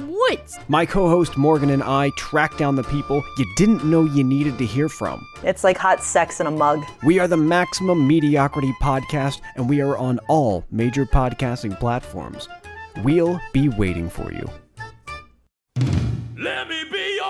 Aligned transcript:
woods? 0.00 0.58
My 0.68 0.86
co 0.86 1.08
host 1.08 1.36
Morgan 1.36 1.70
and 1.70 1.82
I 1.82 2.10
track 2.16 2.56
down 2.56 2.76
the 2.76 2.84
people 2.84 3.24
you 3.36 3.46
didn't 3.56 3.84
know 3.84 4.04
you 4.04 4.24
needed 4.24 4.58
to 4.58 4.66
hear 4.66 4.88
from. 4.88 5.26
It's 5.42 5.64
like 5.64 5.78
hot 5.78 6.02
sex 6.02 6.40
in 6.40 6.46
a 6.46 6.50
mug. 6.50 6.84
We 7.04 7.18
are 7.18 7.28
the 7.28 7.36
Maximum 7.36 8.06
Mediocrity 8.06 8.72
Podcast, 8.80 9.40
and 9.56 9.68
we 9.68 9.80
are 9.80 9.96
on 9.96 10.18
all 10.28 10.64
major 10.70 11.06
podcasting 11.06 11.78
platforms. 11.78 12.48
We'll 13.02 13.40
be 13.52 13.68
waiting 13.68 14.10
for 14.10 14.32
you. 14.32 14.48
Let 16.36 16.68
me 16.68 16.84
be 16.90 17.16
your 17.16 17.27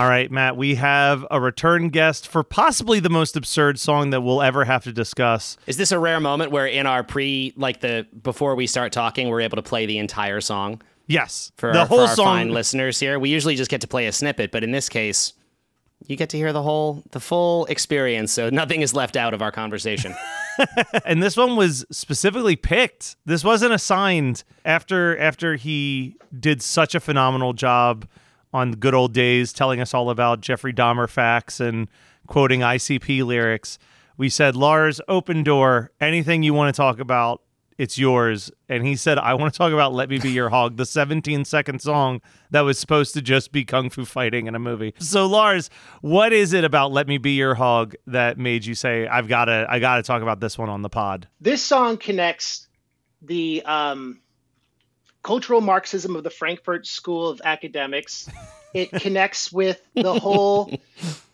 All 0.00 0.08
right, 0.08 0.30
Matt, 0.30 0.56
we 0.56 0.76
have 0.76 1.26
a 1.30 1.38
return 1.38 1.90
guest 1.90 2.26
for 2.26 2.42
possibly 2.42 3.00
the 3.00 3.10
most 3.10 3.36
absurd 3.36 3.78
song 3.78 4.08
that 4.10 4.22
we'll 4.22 4.40
ever 4.40 4.64
have 4.64 4.82
to 4.84 4.94
discuss. 4.94 5.58
Is 5.66 5.76
this 5.76 5.92
a 5.92 5.98
rare 5.98 6.20
moment 6.20 6.52
where 6.52 6.64
in 6.64 6.86
our 6.86 7.04
pre, 7.04 7.52
like 7.54 7.80
the 7.80 8.06
before 8.22 8.54
we 8.54 8.66
start 8.66 8.92
talking, 8.94 9.28
we're 9.28 9.42
able 9.42 9.56
to 9.56 9.62
play 9.62 9.84
the 9.84 9.98
entire 9.98 10.40
song 10.40 10.80
Yes. 11.06 11.52
for 11.58 11.74
the 11.74 11.80
our, 11.80 11.86
whole 11.86 12.06
for 12.08 12.14
song. 12.14 12.24
fine 12.24 12.48
listeners 12.48 12.98
here? 12.98 13.18
We 13.18 13.28
usually 13.28 13.56
just 13.56 13.70
get 13.70 13.82
to 13.82 13.86
play 13.86 14.06
a 14.06 14.12
snippet, 14.12 14.52
but 14.52 14.64
in 14.64 14.70
this 14.70 14.88
case, 14.88 15.34
you 16.06 16.16
get 16.16 16.30
to 16.30 16.38
hear 16.38 16.54
the 16.54 16.62
whole, 16.62 17.02
the 17.10 17.20
full 17.20 17.66
experience. 17.66 18.32
So 18.32 18.48
nothing 18.48 18.80
is 18.80 18.94
left 18.94 19.16
out 19.16 19.34
of 19.34 19.42
our 19.42 19.52
conversation. 19.52 20.14
and 21.04 21.22
this 21.22 21.36
one 21.36 21.56
was 21.56 21.84
specifically 21.90 22.56
picked. 22.56 23.16
This 23.26 23.44
wasn't 23.44 23.74
assigned 23.74 24.44
after 24.64 25.18
after 25.18 25.56
he 25.56 26.16
did 26.38 26.62
such 26.62 26.94
a 26.94 27.00
phenomenal 27.00 27.52
job 27.52 28.06
on 28.52 28.72
good 28.72 28.94
old 28.94 29.12
days 29.12 29.52
telling 29.52 29.80
us 29.80 29.94
all 29.94 30.10
about 30.10 30.40
Jeffrey 30.40 30.72
Dahmer 30.72 31.08
facts 31.08 31.60
and 31.60 31.88
quoting 32.26 32.60
ICP 32.60 33.24
lyrics. 33.24 33.78
We 34.16 34.28
said, 34.28 34.56
"Lars, 34.56 35.00
open 35.08 35.42
door. 35.42 35.92
Anything 36.00 36.42
you 36.42 36.52
want 36.52 36.74
to 36.74 36.76
talk 36.78 36.98
about, 36.98 37.42
it's 37.78 37.96
yours." 37.96 38.50
And 38.68 38.86
he 38.86 38.96
said, 38.96 39.18
"I 39.18 39.34
want 39.34 39.54
to 39.54 39.56
talk 39.58 39.72
about 39.72 39.94
Let 39.94 40.10
Me 40.10 40.18
Be 40.18 40.30
Your 40.30 40.50
Hog, 40.50 40.76
the 40.76 40.84
17 40.84 41.44
second 41.44 41.80
song 41.80 42.20
that 42.50 42.60
was 42.60 42.78
supposed 42.78 43.14
to 43.14 43.22
just 43.22 43.50
be 43.50 43.64
kung 43.64 43.88
fu 43.88 44.04
fighting 44.04 44.46
in 44.46 44.54
a 44.54 44.58
movie." 44.58 44.92
So, 44.98 45.26
Lars, 45.26 45.70
what 46.02 46.32
is 46.32 46.52
it 46.52 46.64
about 46.64 46.92
Let 46.92 47.08
Me 47.08 47.16
Be 47.16 47.32
Your 47.32 47.54
Hog 47.54 47.94
that 48.06 48.36
made 48.36 48.66
you 48.66 48.74
say, 48.74 49.06
"I've 49.06 49.28
got 49.28 49.46
to 49.46 49.66
I 49.68 49.78
got 49.78 49.96
to 49.96 50.02
talk 50.02 50.20
about 50.22 50.40
this 50.40 50.58
one 50.58 50.68
on 50.68 50.82
the 50.82 50.90
pod?" 50.90 51.26
this 51.40 51.62
song 51.62 51.96
connects 51.96 52.68
the 53.22 53.62
um, 53.64 54.20
cultural 55.22 55.60
Marxism 55.60 56.16
of 56.16 56.24
the 56.24 56.30
Frankfurt 56.30 56.86
School 56.86 57.28
of 57.28 57.40
Academics. 57.44 58.28
It 58.72 58.90
connects 59.00 59.52
with 59.52 59.80
the 59.94 60.18
whole 60.18 60.72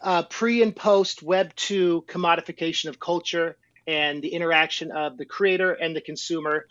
uh, 0.00 0.24
pre 0.24 0.62
and 0.62 0.74
post 0.74 1.22
Web 1.22 1.54
2 1.56 2.04
commodification 2.08 2.88
of 2.88 2.98
culture 2.98 3.56
and 3.86 4.22
the 4.22 4.28
interaction 4.28 4.90
of 4.90 5.16
the 5.16 5.24
creator 5.24 5.72
and 5.72 5.94
the 5.94 6.00
consumer. 6.00 6.66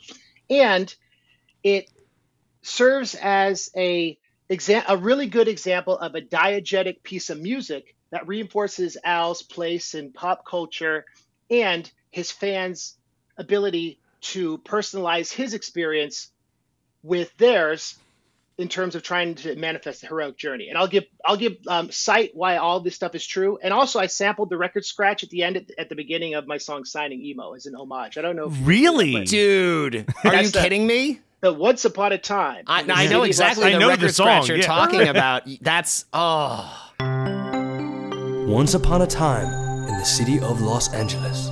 And 0.50 0.94
it 1.64 1.90
serves 2.62 3.16
as 3.16 3.70
a, 3.76 4.18
exa- 4.50 4.86
a 4.88 4.98
really 4.98 5.28
good 5.28 5.48
example 5.48 5.98
of 5.98 6.16
a 6.16 6.22
diegetic 6.22 7.04
piece 7.04 7.30
of 7.30 7.40
music 7.40 7.96
that 8.12 8.28
reinforces 8.28 8.98
Al's 9.04 9.42
place 9.42 9.96
in 9.96 10.12
pop 10.12 10.46
culture 10.46 11.06
and 11.50 11.90
his 12.12 12.32
fans' 12.32 12.98
ability 13.38 14.00
to 14.22 14.58
personalize 14.60 15.32
his 15.32 15.54
experience 15.54 16.32
with 17.06 17.36
theirs 17.38 17.96
in 18.58 18.70
terms 18.70 18.96
of 18.96 19.04
trying 19.04 19.36
to 19.36 19.54
manifest 19.58 20.00
the 20.02 20.08
heroic 20.08 20.38
journey. 20.38 20.70
And 20.70 20.78
I'll 20.78 20.88
give 20.88 21.04
I'll 21.26 21.36
give 21.38 21.58
um, 21.68 21.92
cite 21.92 22.32
why 22.34 22.58
all 22.58 22.80
this 22.80 22.96
stuff 22.96 23.14
is 23.14 23.26
true. 23.26 23.60
And 23.62 23.74
also, 23.74 24.00
I 24.00 24.08
sampled 24.08 24.50
the 24.50 24.58
record 24.58 24.86
scratch 24.86 25.24
at 25.24 25.30
the 25.30 25.44
end 25.44 25.58
at, 25.58 25.66
at 25.78 25.90
the 25.90 25.96
beginning 25.96 26.34
of 26.36 26.48
my 26.48 26.58
song 26.58 26.86
"Signing 26.86 27.22
Emo" 27.22 27.54
as 27.54 27.66
an 27.66 27.76
homage. 27.76 28.18
I 28.18 28.22
don't 28.22 28.36
know. 28.36 28.48
If 28.48 28.56
Really? 28.68 29.24
Dude, 29.26 30.08
are 30.24 30.36
you 30.42 30.48
the- 30.50 30.60
kidding 30.62 30.88
me? 30.88 31.20
The 31.42 31.52
"Once 31.54 31.86
Upon 31.86 32.12
a 32.14 32.18
Time." 32.18 32.64
I, 32.66 32.84
The 32.84 32.94
I 32.94 33.04
know 33.08 33.20
CD 33.22 33.28
exactly 33.28 33.66
I 33.66 33.72
the 33.74 33.80
know 33.80 33.88
the 33.88 33.92
record 33.98 34.14
song, 34.16 34.26
scratch 34.26 34.48
you're 34.48 34.58
yeah. 34.58 34.66
talking 34.66 35.08
about. 35.10 35.44
That's 35.62 36.06
oh, 36.14 36.92
Once 38.48 38.74
upon 38.74 39.02
a 39.02 39.08
time 39.08 39.48
in 39.90 39.98
the 40.00 40.06
city 40.06 40.40
of 40.40 40.62
Los 40.62 40.92
Angeles. 40.94 41.50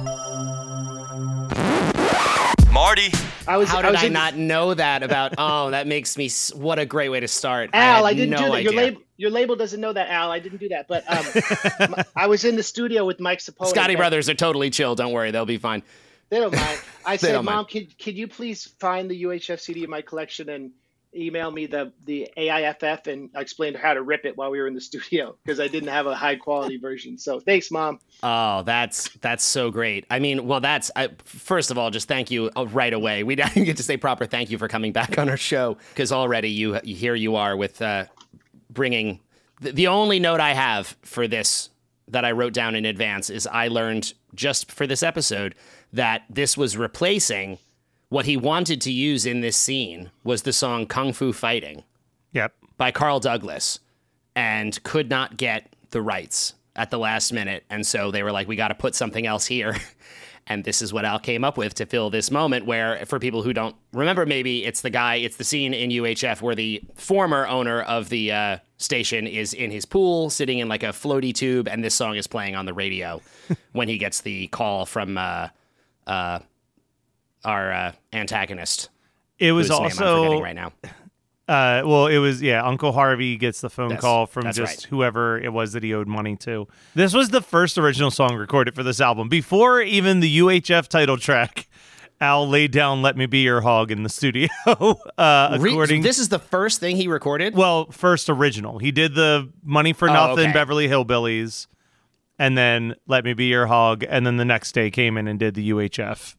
Marty. 2.72 3.12
I 3.48 3.58
was. 3.58 3.70
how 3.70 3.80
I 3.80 3.82
did 3.84 3.92
was 3.92 4.04
I 4.04 4.08
not 4.10 4.36
know 4.36 4.74
that 4.74 5.04
about? 5.04 5.36
Oh, 5.46 5.72
that 5.72 5.88
makes 5.88 6.18
me. 6.18 6.30
What 6.56 6.80
a 6.80 6.86
great 6.86 7.10
way 7.10 7.20
to 7.20 7.28
start. 7.28 7.72
Al, 7.74 8.06
I, 8.06 8.10
I, 8.10 8.14
didn't 8.14 8.30
no 8.30 8.38
do 8.38 8.44
that. 8.46 8.52
idea. 8.52 8.72
Your 8.72 8.74
label, 8.74 9.02
your 9.18 9.30
label 9.30 9.56
doesn't 9.56 9.82
know 9.82 9.92
that, 9.92 10.10
Al. 10.10 10.32
I 10.32 10.40
didn't 10.40 10.60
do 10.60 10.70
that. 10.70 10.88
But 10.88 11.04
um, 11.10 11.96
I 12.16 12.28
was 12.28 12.46
in 12.46 12.56
the 12.56 12.64
studio 12.64 13.06
with 13.06 13.20
Mike 13.20 13.40
Sapone. 13.40 13.74
Scotti 13.74 13.98
Brothers 13.98 14.30
are 14.30 14.36
totally 14.36 14.70
chill. 14.70 14.96
Don't 14.96 15.12
worry, 15.12 15.32
they'll 15.32 15.46
be 15.46 15.58
fine. 15.58 15.84
They 16.30 16.40
don't 16.40 16.56
mind. 16.56 16.80
I 17.06 17.18
said, 17.18 17.34
don't 17.34 17.46
mind. 17.46 17.56
Mom, 17.58 17.66
could 17.66 17.98
could 17.98 18.16
you 18.18 18.28
please 18.28 18.66
find 18.80 19.10
the 19.10 19.24
UHF 19.24 19.60
CD 19.60 19.84
in 19.84 19.90
my 19.90 20.02
collection 20.02 20.50
and 20.50 20.72
email 21.16 21.52
me 21.52 21.66
the 21.66 21.92
the 22.06 22.30
AIFF? 22.38 23.08
And 23.08 23.30
I 23.36 23.42
explained 23.42 23.76
how 23.76 23.94
to 23.94 24.02
rip 24.02 24.26
it 24.26 24.38
while 24.38 24.52
we 24.52 24.60
were 24.60 24.68
in 24.68 24.74
the 24.74 24.82
studio 24.92 25.36
because 25.44 25.60
I 25.60 25.68
didn't 25.68 25.90
have 25.90 26.06
a 26.08 26.16
high 26.16 26.36
quality 26.36 26.78
version. 26.78 27.18
So 27.18 27.40
thanks, 27.40 27.72
Mom. 27.72 28.00
Oh, 28.22 28.64
that's 28.64 29.10
that's 29.22 29.44
so 29.44 29.72
great. 29.72 30.06
I 30.10 30.20
mean, 30.20 30.48
well, 30.48 30.60
that's 30.60 30.92
I, 30.96 31.10
first 31.24 31.72
of 31.72 31.78
all, 31.78 31.92
just 31.92 32.08
thank 32.08 32.32
you 32.32 32.50
uh, 32.56 32.66
right 32.68 32.94
away. 32.94 33.24
We 33.24 33.36
didn't 33.36 33.64
get 33.64 33.78
to 33.78 33.84
say 33.84 33.98
proper 33.98 34.26
thank 34.26 34.50
you 34.50 34.58
for 34.58 34.68
coming 34.68 34.92
back 34.92 35.18
on 35.18 35.30
our 35.30 35.38
show 35.38 35.78
because 35.90 36.12
already 36.12 36.50
you 36.50 36.80
here 36.84 37.16
you 37.16 37.36
are 37.36 37.56
with 37.56 37.82
uh, 37.82 38.06
bringing 38.70 39.20
the, 39.62 39.72
the 39.72 39.88
only 39.88 40.20
note 40.20 40.40
I 40.40 40.54
have 40.54 40.96
for 41.04 41.28
this 41.28 41.70
that 42.08 42.26
I 42.26 42.32
wrote 42.32 42.54
down 42.54 42.76
in 42.76 42.86
advance 42.86 43.30
is 43.30 43.48
I 43.48 43.70
learned 43.70 44.14
just 44.36 44.72
for 44.72 44.86
this 44.86 45.02
episode 45.04 45.56
that 45.94 46.24
this 46.30 46.58
was 46.58 46.76
replacing 46.76 47.60
what 48.14 48.28
he 48.28 48.38
wanted 48.38 48.80
to 48.80 48.92
use 48.92 49.26
in 49.26 49.42
this 49.42 49.58
scene 49.58 50.12
was 50.24 50.44
the 50.44 50.54
song 50.54 50.86
Kung 50.86 51.14
Fu 51.14 51.34
Fighting 51.34 51.84
Yep. 52.34 52.54
by 52.78 52.92
Carl 52.92 53.20
Douglas 53.20 53.80
and 54.36 54.82
could 54.84 55.10
not 55.10 55.36
get 55.36 55.74
the 55.90 56.00
rights 56.00 56.54
at 56.76 56.92
the 56.92 57.00
last 57.00 57.34
minute. 57.34 57.64
And 57.72 57.88
so 57.88 58.12
they 58.12 58.22
were 58.22 58.32
like, 58.32 58.48
we 58.48 58.56
got 58.56 58.68
to 58.68 58.76
put 58.76 58.94
something 58.94 59.26
else 59.26 59.48
here. 59.48 59.76
And 60.46 60.66
this 60.66 60.82
is 60.82 60.92
what 60.92 61.06
Al 61.06 61.20
came 61.20 61.46
up 61.46 61.58
with 61.58 61.74
to 61.76 61.86
fill 61.86 62.10
this 62.10 62.30
moment 62.30 62.66
where, 62.66 63.06
for 63.06 63.18
people 63.18 63.44
who 63.44 63.54
don't 63.54 63.78
remember, 63.94 64.26
maybe 64.26 64.66
it's 64.66 64.82
the 64.82 64.90
guy, 64.90 65.16
it's 65.16 65.38
the 65.38 65.46
scene 65.46 65.74
in 65.74 65.90
UHF 65.90 66.42
where 66.42 66.54
the 66.54 66.84
former 66.96 67.48
owner 67.48 67.82
of 67.84 68.10
the 68.10 68.34
uh, 68.34 68.58
station 68.76 69.26
is 69.26 69.54
in 69.54 69.72
his 69.72 69.86
pool, 69.86 70.30
sitting 70.30 70.60
in 70.60 70.68
like 70.68 70.84
a 70.84 70.88
floaty 70.88 71.34
tube, 71.34 71.70
and 71.70 71.82
this 71.82 71.96
song 71.96 72.18
is 72.18 72.28
playing 72.28 72.58
on 72.58 72.66
the 72.66 72.74
radio 72.74 73.22
when 73.72 73.88
he 73.88 73.98
gets 73.98 74.20
the 74.20 74.48
call 74.48 74.86
from 74.86 75.18
uh, 75.18 75.48
uh, 76.08 76.40
our 77.46 77.72
uh, 77.72 77.92
antagonist. 78.12 78.90
It 79.40 79.52
was 79.52 79.68
whose 79.68 79.80
name 79.80 79.86
I'm 79.86 80.18
also 80.18 80.42
right 80.42 80.56
now. 80.56 80.72
Uh, 81.46 81.82
well, 81.86 82.08
it 82.08 82.20
was 82.20 82.42
yeah. 82.42 82.64
Uncle 82.64 82.94
Harvey 82.94 83.36
gets 83.36 83.60
the 83.60 83.70
phone 83.70 83.90
That's- 83.90 84.02
call 84.02 84.28
from 84.28 84.46
just 84.54 84.58
right. 84.60 84.84
whoever 84.84 85.38
it 85.38 85.52
was 85.52 85.74
that 85.74 85.84
he 85.84 85.94
owed 85.94 86.08
money 86.08 86.38
to. 86.38 86.70
This 86.96 87.14
was 87.14 87.30
the 87.30 87.42
first 87.42 87.78
original 87.78 88.12
song 88.12 88.38
recorded 88.38 88.76
for 88.76 88.82
this 88.82 89.02
album 89.02 89.28
before 89.28 89.82
even 89.82 90.22
the 90.22 90.38
UHF 90.40 90.88
title 90.88 91.18
track. 91.18 91.68
Al 92.22 92.48
laid 92.48 92.72
down 92.72 93.02
"Let 93.02 93.18
Me 93.18 93.26
Be 93.26 93.40
Your 93.40 93.60
Hog" 93.60 93.92
in 93.92 94.04
the 94.04 94.10
studio. 94.10 94.48
uh, 95.18 95.58
Re- 95.60 96.00
this 96.00 96.18
is 96.18 96.30
the 96.30 96.40
first 96.40 96.80
thing 96.80 96.96
he 96.96 97.10
recorded. 97.10 97.56
well, 97.56 97.92
first 97.92 98.30
original. 98.30 98.80
He 98.80 98.94
did 98.94 99.14
the 99.14 99.52
"Money 99.66 99.92
for 99.92 100.10
Oh, 100.10 100.14
Nothing" 100.14 100.46
okay. 100.46 100.54
Beverly 100.54 100.88
Hillbillies, 100.88 101.68
and 102.40 102.58
then 102.58 102.96
"Let 103.06 103.26
Me 103.26 103.34
Be 103.34 103.48
Your 103.48 103.66
Hog," 103.66 104.06
and 104.08 104.26
then 104.26 104.38
the 104.38 104.46
next 104.46 104.72
day 104.72 104.90
came 104.90 105.18
in 105.18 105.28
and 105.28 105.38
did 105.38 105.56
the 105.56 105.72
UHF 105.72 106.36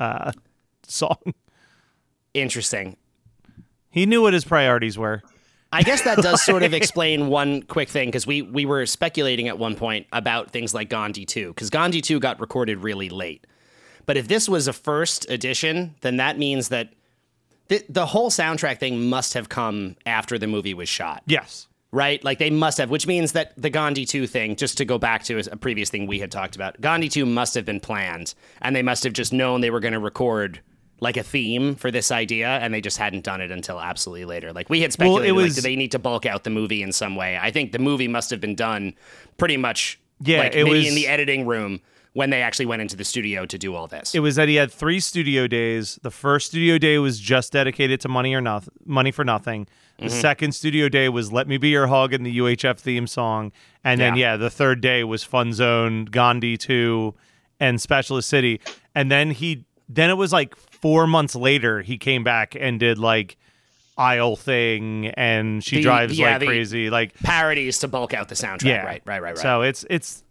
uh, 0.00 0.32
song. 0.86 1.34
Interesting. 2.34 2.96
He 3.90 4.06
knew 4.06 4.22
what 4.22 4.32
his 4.32 4.44
priorities 4.44 4.98
were. 4.98 5.22
I 5.72 5.82
guess 5.82 6.02
that 6.02 6.18
does 6.18 6.42
sort 6.44 6.64
of 6.64 6.74
explain 6.80 7.28
one 7.28 7.62
quick 7.62 7.88
thing 7.88 8.08
because 8.08 8.26
we 8.26 8.42
we 8.42 8.64
were 8.64 8.86
speculating 8.86 9.46
at 9.46 9.58
one 9.58 9.76
point 9.76 10.06
about 10.12 10.50
things 10.50 10.74
like 10.74 10.88
Gandhi 10.88 11.24
2 11.24 11.48
because 11.48 11.70
Gandhi 11.70 12.00
2 12.00 12.18
got 12.18 12.40
recorded 12.40 12.78
really 12.78 13.08
late. 13.08 13.46
But 14.06 14.16
if 14.16 14.26
this 14.26 14.48
was 14.48 14.66
a 14.66 14.72
first 14.72 15.30
edition, 15.30 15.94
then 16.00 16.16
that 16.16 16.38
means 16.38 16.70
that 16.70 16.92
the, 17.68 17.84
the 17.88 18.06
whole 18.06 18.30
soundtrack 18.30 18.80
thing 18.80 19.08
must 19.08 19.34
have 19.34 19.48
come 19.48 19.96
after 20.04 20.38
the 20.38 20.48
movie 20.48 20.74
was 20.74 20.88
shot. 20.88 21.22
Yes. 21.26 21.68
Right? 21.92 22.22
Like 22.22 22.38
they 22.38 22.50
must 22.50 22.78
have, 22.78 22.88
which 22.88 23.06
means 23.08 23.32
that 23.32 23.52
the 23.60 23.68
Gandhi 23.70 24.04
2 24.06 24.28
thing, 24.28 24.54
just 24.54 24.78
to 24.78 24.84
go 24.84 24.96
back 24.96 25.24
to 25.24 25.38
a 25.50 25.56
previous 25.56 25.90
thing 25.90 26.06
we 26.06 26.20
had 26.20 26.30
talked 26.30 26.54
about, 26.54 26.80
Gandhi 26.80 27.08
2 27.08 27.26
must 27.26 27.54
have 27.54 27.64
been 27.64 27.80
planned 27.80 28.34
and 28.62 28.76
they 28.76 28.82
must 28.82 29.02
have 29.02 29.12
just 29.12 29.32
known 29.32 29.60
they 29.60 29.70
were 29.70 29.80
going 29.80 29.94
to 29.94 29.98
record 29.98 30.60
like 31.00 31.16
a 31.16 31.22
theme 31.24 31.74
for 31.74 31.90
this 31.90 32.12
idea 32.12 32.46
and 32.46 32.72
they 32.72 32.80
just 32.80 32.98
hadn't 32.98 33.24
done 33.24 33.40
it 33.40 33.50
until 33.50 33.80
absolutely 33.80 34.24
later. 34.24 34.52
Like 34.52 34.70
we 34.70 34.82
had 34.82 34.94
Well, 34.98 35.16
it 35.16 35.20
speculated, 35.22 35.34
like, 35.36 35.44
was- 35.46 35.54
do 35.56 35.60
they 35.62 35.74
need 35.74 35.90
to 35.92 35.98
bulk 35.98 36.26
out 36.26 36.44
the 36.44 36.50
movie 36.50 36.82
in 36.82 36.92
some 36.92 37.16
way? 37.16 37.36
I 37.42 37.50
think 37.50 37.72
the 37.72 37.78
movie 37.80 38.06
must 38.08 38.30
have 38.30 38.40
been 38.40 38.54
done 38.54 38.94
pretty 39.36 39.56
much 39.56 39.98
Yeah, 40.20 40.38
like 40.40 40.54
it 40.54 40.62
maybe 40.64 40.78
was- 40.78 40.88
in 40.88 40.94
the 40.94 41.08
editing 41.08 41.44
room 41.46 41.80
when 42.12 42.30
they 42.30 42.42
actually 42.42 42.66
went 42.66 42.82
into 42.82 42.96
the 42.96 43.04
studio 43.04 43.46
to 43.46 43.56
do 43.56 43.74
all 43.74 43.86
this. 43.86 44.14
It 44.14 44.20
was 44.20 44.34
that 44.36 44.48
he 44.48 44.56
had 44.56 44.72
three 44.72 44.98
studio 45.00 45.46
days. 45.46 45.98
The 46.02 46.10
first 46.10 46.48
studio 46.48 46.76
day 46.78 46.98
was 46.98 47.20
just 47.20 47.52
dedicated 47.52 48.00
to 48.00 48.08
money 48.08 48.34
or 48.34 48.40
nothing, 48.40 48.72
money 48.84 49.12
for 49.12 49.24
nothing. 49.24 49.66
The 49.98 50.06
Mhm. 50.06 50.10
second 50.20 50.52
studio 50.52 50.88
day 50.88 51.08
was 51.08 51.30
"Let 51.30 51.46
Me 51.46 51.56
Be 51.58 51.68
Your 51.68 51.86
Hug" 51.86 52.12
and 52.12 52.24
the 52.26 52.30
UHF 52.32 52.78
theme 52.78 53.06
song, 53.06 53.52
and 53.84 54.00
then 54.00 54.16
Yeah. 54.16 54.32
yeah, 54.32 54.36
the 54.38 54.50
third 54.50 54.80
day 54.80 55.04
was 55.04 55.22
Fun 55.22 55.52
Zone, 55.52 56.06
Gandhi 56.06 56.56
Two, 56.56 57.14
and 57.60 57.80
Spatula 57.80 58.22
City. 58.22 58.60
And 58.94 59.10
then 59.10 59.30
he, 59.30 59.64
then 59.88 60.08
it 60.10 60.16
was 60.16 60.32
like 60.32 60.56
four 60.56 61.06
months 61.06 61.36
later 61.36 61.82
he 61.82 61.98
came 61.98 62.24
back 62.24 62.56
and 62.58 62.80
did 62.80 62.98
like 62.98 63.36
Isle 63.98 64.34
Thing 64.36 65.08
and 65.08 65.62
She 65.62 65.76
The- 65.76 65.82
Drives 65.82 66.18
yeah, 66.18 66.38
Like 66.38 66.46
Crazy, 66.48 66.88
like 66.90 67.14
parodies 67.22 67.78
to 67.80 67.88
bulk 67.88 68.14
out 68.14 68.28
the 68.30 68.34
soundtrack. 68.34 68.62
yeah, 68.64 68.82
Right, 68.84 69.02
right, 69.04 69.20
right, 69.22 69.34
right. 69.34 69.38
So 69.38 69.60
it's 69.62 69.84
it's 69.90 70.24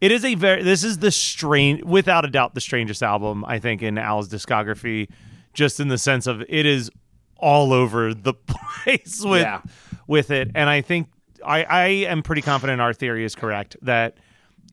it 0.00 0.12
is 0.12 0.24
a 0.24 0.34
very 0.34 0.62
this 0.62 0.84
is 0.84 0.98
the 0.98 1.10
strange 1.10 1.82
without 1.84 2.24
a 2.24 2.28
doubt 2.28 2.54
the 2.54 2.60
strangest 2.60 3.02
album 3.02 3.44
I 3.46 3.58
think 3.58 3.82
in 3.82 3.98
Al's 3.98 4.28
discography, 4.28 5.08
just 5.54 5.80
in 5.80 5.88
the 5.88 5.98
sense 5.98 6.26
of 6.26 6.42
it 6.48 6.66
is 6.66 6.90
all 7.38 7.72
over 7.72 8.14
the 8.14 8.34
place 8.84 9.22
with 9.24 9.42
Yeah. 9.42 9.60
with 10.06 10.30
it, 10.30 10.50
and 10.54 10.68
I 10.70 10.80
think 10.80 11.08
I 11.44 11.64
I 11.64 11.86
am 12.08 12.22
pretty 12.22 12.42
confident 12.42 12.80
our 12.80 12.92
theory 12.92 13.24
is 13.24 13.34
correct 13.34 13.76
that 13.82 14.16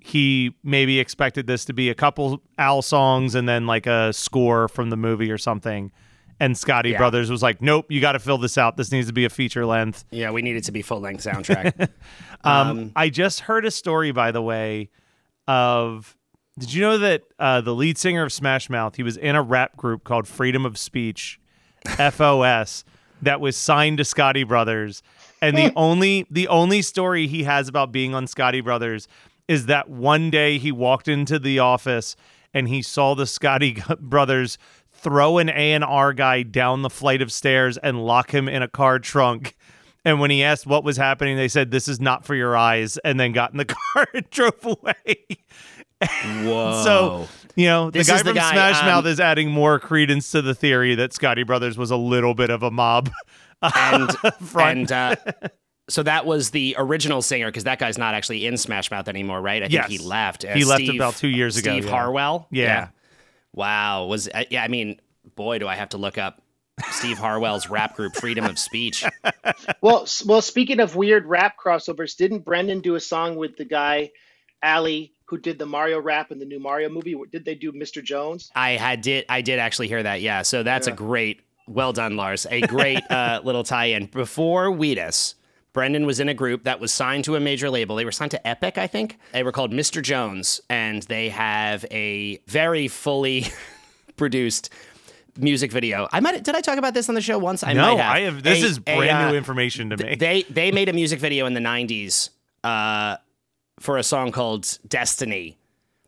he 0.01 0.53
maybe 0.63 0.99
expected 0.99 1.47
this 1.47 1.63
to 1.65 1.73
be 1.73 1.89
a 1.89 1.95
couple 1.95 2.41
Al 2.57 2.81
songs 2.81 3.35
and 3.35 3.47
then 3.47 3.65
like 3.65 3.87
a 3.87 4.11
score 4.11 4.67
from 4.67 4.89
the 4.89 4.97
movie 4.97 5.31
or 5.31 5.37
something. 5.37 5.91
And 6.41 6.55
Scotti 6.55 6.91
Yeah. 6.91 6.97
Brothers 6.97 7.29
was 7.31 7.41
like, 7.41 7.61
"Nope, 7.61 7.85
you 7.89 8.01
got 8.01 8.13
to 8.13 8.19
fill 8.19 8.37
this 8.37 8.57
out. 8.57 8.75
This 8.75 8.91
needs 8.91 9.07
to 9.07 9.13
be 9.13 9.23
a 9.23 9.29
feature 9.29 9.65
length." 9.65 10.03
yeah, 10.11 10.31
we 10.31 10.41
need 10.41 10.57
it 10.57 10.65
to 10.65 10.73
be 10.73 10.81
full 10.81 10.99
length 10.99 11.23
soundtrack. 11.23 11.89
Um, 12.43 12.91
I 12.95 13.09
just 13.09 13.39
heard 13.41 13.65
a 13.65 13.71
story, 13.71 14.11
by 14.11 14.31
the 14.31 14.41
way, 14.41 14.89
of 15.47 16.17
did 16.59 16.73
you 16.73 16.81
know 16.81 16.97
that 16.99 17.23
uh, 17.39 17.61
the 17.61 17.73
lead 17.73 17.97
singer 17.97 18.23
of 18.23 18.31
Smash 18.31 18.69
Mouth 18.69 18.95
he 18.95 19.03
was 19.03 19.17
in 19.17 19.35
a 19.35 19.41
rap 19.41 19.75
group 19.75 20.03
called 20.03 20.27
Freedom 20.27 20.65
of 20.65 20.77
Speech, 20.77 21.39
FOS, 21.85 22.83
that 23.21 23.41
was 23.41 23.57
signed 23.57 23.97
to 23.97 24.03
Scotti 24.03 24.47
Brothers, 24.47 25.01
and 25.41 25.57
the 25.57 25.71
only 25.75 26.27
the 26.29 26.47
only 26.47 26.81
story 26.81 27.27
he 27.27 27.43
has 27.43 27.67
about 27.67 27.91
being 27.91 28.13
on 28.13 28.25
Scotti 28.25 28.63
Brothers 28.63 29.07
is 29.47 29.65
that 29.65 29.89
one 29.89 30.29
day 30.29 30.57
he 30.57 30.71
walked 30.71 31.07
into 31.07 31.37
the 31.37 31.59
office 31.59 32.15
and 32.53 32.67
he 32.67 32.81
saw 32.81 33.13
the 33.13 33.23
Scotti 33.23 33.99
Brothers 33.99 34.57
throw 34.91 35.37
an 35.37 35.49
A&R 35.49 36.13
guy 36.13 36.43
down 36.43 36.81
the 36.81 36.89
flight 36.89 37.21
of 37.21 37.31
stairs 37.31 37.77
and 37.77 38.05
lock 38.05 38.33
him 38.33 38.47
in 38.47 38.61
a 38.61 38.67
car 38.67 38.99
trunk. 38.99 39.55
And 40.05 40.19
when 40.19 40.31
he 40.31 40.43
asked 40.43 40.65
what 40.67 40.83
was 40.83 40.97
happening, 40.97 41.37
they 41.37 41.47
said, 41.47 41.71
This 41.71 41.87
is 41.87 41.99
not 42.01 42.25
for 42.25 42.35
your 42.35 42.57
eyes, 42.57 42.97
and 42.99 43.19
then 43.19 43.31
got 43.31 43.51
in 43.51 43.57
the 43.57 43.65
car 43.93 44.07
and 44.13 44.29
drove 44.29 44.65
away. 44.65 45.25
Whoa. 46.43 46.81
So, 46.83 47.27
you 47.55 47.67
know, 47.67 47.89
This 47.91 48.07
the 48.07 48.13
guy 48.13 48.17
the 48.19 48.23
from 48.25 48.35
guy, 48.35 48.51
Smash 48.51 48.79
um, 48.81 48.85
Mouth 48.87 49.05
is 49.05 49.19
adding 49.19 49.49
more 49.49 49.79
credence 49.79 50.31
to 50.31 50.41
the 50.41 50.53
theory 50.53 50.95
that 50.95 51.11
Scotti 51.11 51.45
Brothers 51.45 51.77
was 51.77 51.91
a 51.91 51.95
little 51.97 52.33
bit 52.33 52.49
of 52.49 52.63
a 52.63 52.71
mob. 52.71 53.09
and 53.61 54.11
front. 54.41 54.91
and 54.91 54.91
uh, 54.91 55.15
so 55.89 56.03
that 56.03 56.25
was 56.25 56.49
the 56.51 56.75
original 56.77 57.21
singer 57.21 57.47
because 57.47 57.63
that 57.63 57.79
guy's 57.79 57.97
not 57.97 58.13
actually 58.13 58.45
in 58.45 58.57
Smash 58.57 58.91
Mouth 58.91 59.07
anymore, 59.07 59.41
right? 59.41 59.63
I 59.63 59.67
Yes. 59.67 59.87
think 59.87 60.01
he 60.01 60.05
left. 60.05 60.43
Uh, 60.43 60.53
He 60.53 60.65
left 60.65 60.87
about 60.89 61.15
two 61.15 61.29
years 61.29 61.55
ago, 61.57 61.71
Steve 61.71 61.85
yeah. 61.85 61.91
Harwell. 61.91 62.47
Yeah. 62.51 62.89
Wow. 63.53 64.05
Was 64.07 64.27
uh, 64.27 64.43
yeah? 64.49 64.63
I 64.63 64.67
mean, 64.67 64.99
boy, 65.35 65.59
do 65.59 65.67
I 65.67 65.75
have 65.75 65.89
to 65.89 65.97
look 65.97 66.17
up 66.17 66.41
Steve 66.91 67.17
Harwell's 67.17 67.69
rap 67.69 67.95
group 67.95 68.15
Freedom 68.15 68.45
of 68.45 68.57
Speech. 68.57 69.05
well, 69.81 70.07
well. 70.25 70.41
Speaking 70.41 70.79
of 70.79 70.95
weird 70.95 71.25
rap 71.25 71.55
crossovers, 71.63 72.15
didn't 72.15 72.39
Brendan 72.45 72.81
do 72.81 72.95
a 72.95 72.99
song 72.99 73.35
with 73.35 73.57
the 73.57 73.65
guy, 73.65 74.11
Ali, 74.63 75.13
who 75.25 75.37
did 75.37 75.59
the 75.59 75.65
Mario 75.65 76.01
rap 76.01 76.31
in 76.31 76.39
the 76.39 76.45
new 76.45 76.59
Mario 76.59 76.89
movie? 76.89 77.15
Did 77.31 77.45
they 77.45 77.55
do 77.55 77.71
Mr. 77.71 78.03
Jones? 78.03 78.51
I 78.55 78.71
had 78.71 79.01
did 79.01 79.25
I 79.29 79.41
did 79.41 79.59
actually 79.59 79.87
hear 79.87 80.01
that. 80.01 80.21
Yeah. 80.21 80.41
So 80.41 80.63
that's 80.63 80.87
Yeah. 80.87 80.93
a 80.93 80.97
great. 80.97 81.41
Well 81.67 81.93
done, 81.93 82.17
Lars. 82.17 82.45
A 82.49 82.61
great 82.61 82.99
uh, 83.09 83.39
little 83.45 83.63
tie-in. 83.63 84.07
Before 84.07 84.69
Wheatus, 84.69 85.35
Brendan 85.71 86.05
was 86.05 86.19
in 86.19 86.27
a 86.27 86.33
group 86.33 86.63
that 86.63 86.79
was 86.81 86.91
signed 86.91 87.23
to 87.25 87.35
a 87.37 87.39
major 87.39 87.69
label. 87.69 87.95
They 87.95 88.03
were 88.03 88.11
signed 88.11 88.31
to 88.31 88.47
Epic, 88.47 88.77
I 88.77 88.87
think. 88.87 89.17
They 89.31 89.43
were 89.43 89.53
called 89.53 89.71
Mr. 89.71 90.01
Jones, 90.01 90.59
and 90.69 91.03
they 91.03 91.29
have 91.29 91.85
a 91.89 92.39
very 92.47 92.89
fully 92.89 93.45
produced 94.17 94.71
music 95.37 95.71
video. 95.71 96.07
I 96.11 96.19
might 96.19 96.43
did 96.43 96.55
I 96.55 96.61
talk 96.61 96.77
about 96.77 96.93
this 96.93 97.09
on 97.09 97.15
the 97.15 97.21
show 97.21 97.37
once? 97.37 97.63
I 97.63 97.73
no, 97.73 97.97
have. 97.97 98.15
I 98.15 98.19
have. 98.21 98.43
This 98.43 98.63
A- 98.63 98.65
is 98.65 98.77
a, 98.77 98.81
brand 98.81 99.11
uh, 99.11 99.31
new 99.31 99.37
information 99.37 99.89
to 99.89 99.97
me. 99.97 100.15
they 100.15 100.43
they 100.43 100.71
made 100.71 100.89
a 100.89 100.93
music 100.93 101.19
video 101.19 101.45
in 101.45 101.53
the 101.53 101.59
90s 101.59 102.29
uh, 102.63 103.17
for 103.79 103.97
a 103.97 104.03
song 104.03 104.31
called 104.31 104.77
Destiny 104.87 105.57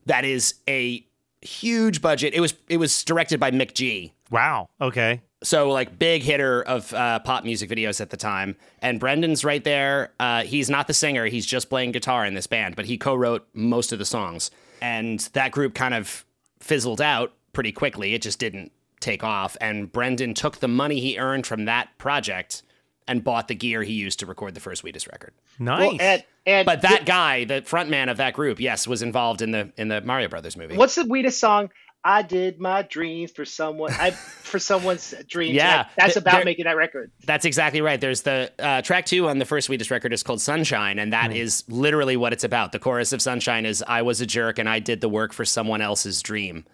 that 0.06 0.26
is 0.26 0.56
a 0.68 1.06
huge 1.42 2.02
budget. 2.02 2.34
It 2.34 2.40
was 2.40 2.54
it 2.68 2.78
was 2.78 3.04
directed 3.04 3.40
by 3.40 3.52
McG 3.52 4.12
wow. 4.30 4.68
Okay. 4.82 5.22
So 5.44 5.70
like 5.72 6.00
big 6.00 6.24
hitter 6.24 6.64
of 6.64 6.92
uh, 6.94 7.20
pop 7.20 7.44
music 7.44 7.70
videos 7.70 8.02
at 8.02 8.10
the 8.10 8.18
time. 8.18 8.56
And 8.80 9.00
Brendan's 9.00 9.46
right 9.46 9.64
there. 9.64 10.12
Uh, 10.20 10.44
he's 10.44 10.70
not 10.70 10.88
the 10.88 10.94
singer. 10.94 11.26
He's 11.26 11.46
just 11.46 11.70
playing 11.70 11.92
guitar 11.92 12.26
in 12.26 12.34
this 12.34 12.48
band, 12.48 12.76
but 12.76 12.86
he 12.86 12.98
co-wrote 12.98 13.48
most 13.54 13.92
of 13.92 14.00
the 14.00 14.06
songs. 14.06 14.50
And 14.82 15.20
that 15.34 15.52
group 15.52 15.76
kind 15.76 15.94
of 15.94 16.26
fizzled 16.60 17.02
out 17.02 17.34
pretty 17.54 17.72
quickly. 17.72 18.14
It 18.14 18.22
just 18.22 18.40
didn't 18.40 18.72
take 19.06 19.24
off. 19.24 19.56
And 19.62 19.92
Brendan 19.92 20.34
took 20.34 20.58
the 20.60 20.68
money 20.68 21.00
he 21.00 21.18
earned 21.18 21.46
from 21.48 21.66
that 21.66 21.98
project 21.98 22.64
and 23.08 23.24
bought 23.24 23.48
the 23.48 23.56
gear 23.56 23.84
he 23.84 23.94
used 23.94 24.20
to 24.20 24.26
record 24.26 24.54
the 24.56 24.60
first 24.60 24.84
Wheatus 24.84 25.08
record. 25.08 25.34
Nice. 25.60 25.80
Well, 25.80 25.98
and 26.02 26.24
and 26.48 26.66
But 26.66 26.82
that 26.82 27.06
guy, 27.06 27.44
the 27.46 27.62
front 27.62 27.90
man 27.90 28.10
of 28.10 28.18
that 28.18 28.34
group, 28.34 28.60
yes, 28.60 28.88
was 28.88 29.02
involved 29.02 29.42
in 29.42 29.52
the 29.52 29.72
in 29.78 29.88
the 29.90 30.02
Mario 30.02 30.28
Brothers 30.28 30.58
movie. 30.58 30.76
what's 30.76 30.96
the 30.96 31.06
weirdest 31.06 31.40
song? 31.40 31.70
I 32.08 32.22
did 32.22 32.60
my 32.60 32.84
dreams 32.84 33.32
for 33.32 33.46
someone. 33.46 33.92
I 33.94 34.12
for 34.12 34.60
someone's 34.60 35.12
dreams. 35.28 35.56
Yeah, 35.56 35.84
That- 35.84 35.92
that's 35.98 36.16
about 36.18 36.36
there- 36.36 36.46
making 36.46 36.66
that 36.66 36.76
record. 36.78 37.12
That's 37.26 37.46
exactly 37.46 37.82
right. 37.82 38.00
There's 38.00 38.22
the 38.22 38.52
uh, 38.60 38.84
track 38.84 39.08
two 39.08 39.28
on 39.28 39.40
the 39.40 39.46
first 39.46 39.70
Wheatus 39.70 39.90
record 39.90 40.14
is 40.14 40.22
called 40.22 40.40
Sunshine, 40.42 41.00
and 41.00 41.14
that 41.14 41.32
is 41.36 41.64
literally 41.68 42.16
what 42.16 42.32
it's 42.32 42.44
about. 42.44 42.72
The 42.74 42.80
chorus 42.80 43.12
of 43.12 43.22
Sunshine 43.24 43.66
is 43.66 43.84
I 43.88 44.04
was 44.04 44.22
a 44.22 44.28
jerk 44.28 44.60
and 44.60 44.70
I 44.70 44.78
did 44.80 45.02
the 45.02 45.10
work 45.10 45.34
for 45.34 45.46
someone 45.46 45.82
else's 45.82 46.22
dream. 46.22 46.66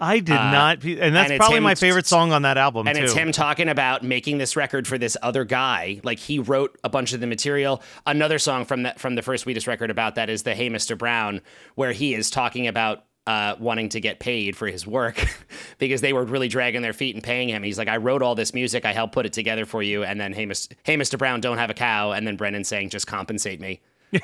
I 0.00 0.20
did 0.20 0.34
Uh, 0.36 0.50
not, 0.50 0.82
and 0.84 1.14
that's 1.14 1.30
and 1.30 1.38
probably 1.38 1.58
him 1.58 1.62
my 1.64 1.74
favorite 1.74 2.06
song 2.06 2.32
on 2.32 2.42
that 2.42 2.56
album 2.56 2.88
And 2.88 2.96
too. 2.96 3.04
it's 3.04 3.12
him 3.12 3.32
talking 3.32 3.68
about 3.68 4.02
making 4.02 4.38
this 4.38 4.56
record 4.56 4.88
for 4.88 4.96
this 4.96 5.16
other 5.22 5.44
guy. 5.44 6.00
Like 6.02 6.18
he 6.18 6.38
wrote 6.38 6.78
a 6.82 6.88
bunch 6.88 7.12
of 7.12 7.20
the 7.20 7.26
material. 7.26 7.82
Another 8.06 8.38
song 8.38 8.64
from 8.64 8.84
that 8.84 8.98
from 8.98 9.14
the 9.14 9.22
first 9.22 9.44
Wheatus 9.46 9.66
record 9.66 9.90
about 9.90 10.14
that 10.14 10.30
is 10.30 10.42
the 10.42 10.54
Hey 10.54 10.70
Mr. 10.70 10.96
Brown, 10.96 11.42
where 11.74 11.92
he 11.92 12.14
is 12.14 12.30
talking 12.30 12.66
about 12.66 13.04
uh, 13.26 13.54
wanting 13.60 13.90
to 13.90 14.00
get 14.00 14.18
paid 14.18 14.56
for 14.56 14.66
his 14.66 14.86
work 14.86 15.22
because 15.78 16.00
they 16.00 16.12
were 16.14 16.24
really 16.24 16.48
dragging 16.48 16.80
their 16.82 16.94
feet 16.94 17.14
and 17.14 17.22
paying 17.22 17.48
him. 17.50 17.62
He's 17.62 17.76
like, 17.78 17.86
I 17.88 17.98
wrote 17.98 18.22
all 18.22 18.34
this 18.34 18.54
music, 18.54 18.84
I 18.86 18.92
helped 18.92 19.12
put 19.12 19.26
it 19.26 19.32
together 19.34 19.66
for 19.66 19.82
you, 19.82 20.02
and 20.02 20.18
then 20.20 20.32
Hey, 20.32 20.46
Mis- 20.46 20.68
hey 20.82 20.96
Mr. 20.96 21.18
Brown, 21.18 21.40
don't 21.40 21.58
have 21.58 21.68
a 21.70 21.74
cow, 21.74 22.12
and 22.12 22.26
then 22.26 22.36
Brendan 22.36 22.64
saying, 22.64 22.88
just 22.88 23.06
compensate 23.06 23.60
me. 23.60 23.80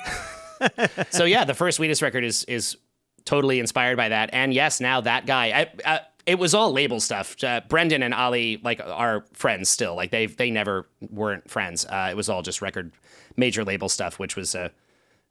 so 1.11 1.25
yeah, 1.25 1.45
the 1.45 1.55
first 1.55 1.79
Wheatus 1.79 2.03
record 2.03 2.25
is 2.25 2.45
is 2.45 2.77
totally 3.27 3.61
inspired 3.61 3.99
by 3.99 4.09
that. 4.09 4.31
And 4.33 4.55
yes, 4.55 4.81
now 4.81 5.03
that 5.03 5.27
guy, 5.27 5.47
I, 5.47 5.73
I, 5.85 6.01
it 6.25 6.39
was 6.39 6.55
all 6.55 6.73
label 6.73 7.01
stuff. 7.01 7.43
Uh, 7.45 7.61
Brendan 7.69 8.03
and 8.03 8.15
Ali 8.15 8.59
like 8.65 8.81
are 8.81 9.27
friends 9.35 9.69
still. 9.69 9.95
Like 9.95 10.11
they 10.11 10.27
they 10.27 10.51
never 10.51 10.89
weren't 11.11 11.51
friends. 11.51 11.85
Uh, 11.85 12.09
it 12.11 12.17
was 12.17 12.31
all 12.31 12.41
just 12.43 12.63
record 12.63 12.93
major 13.37 13.65
label 13.65 13.89
stuff, 13.91 14.19
which 14.19 14.35
was 14.37 14.55
uh, 14.55 14.71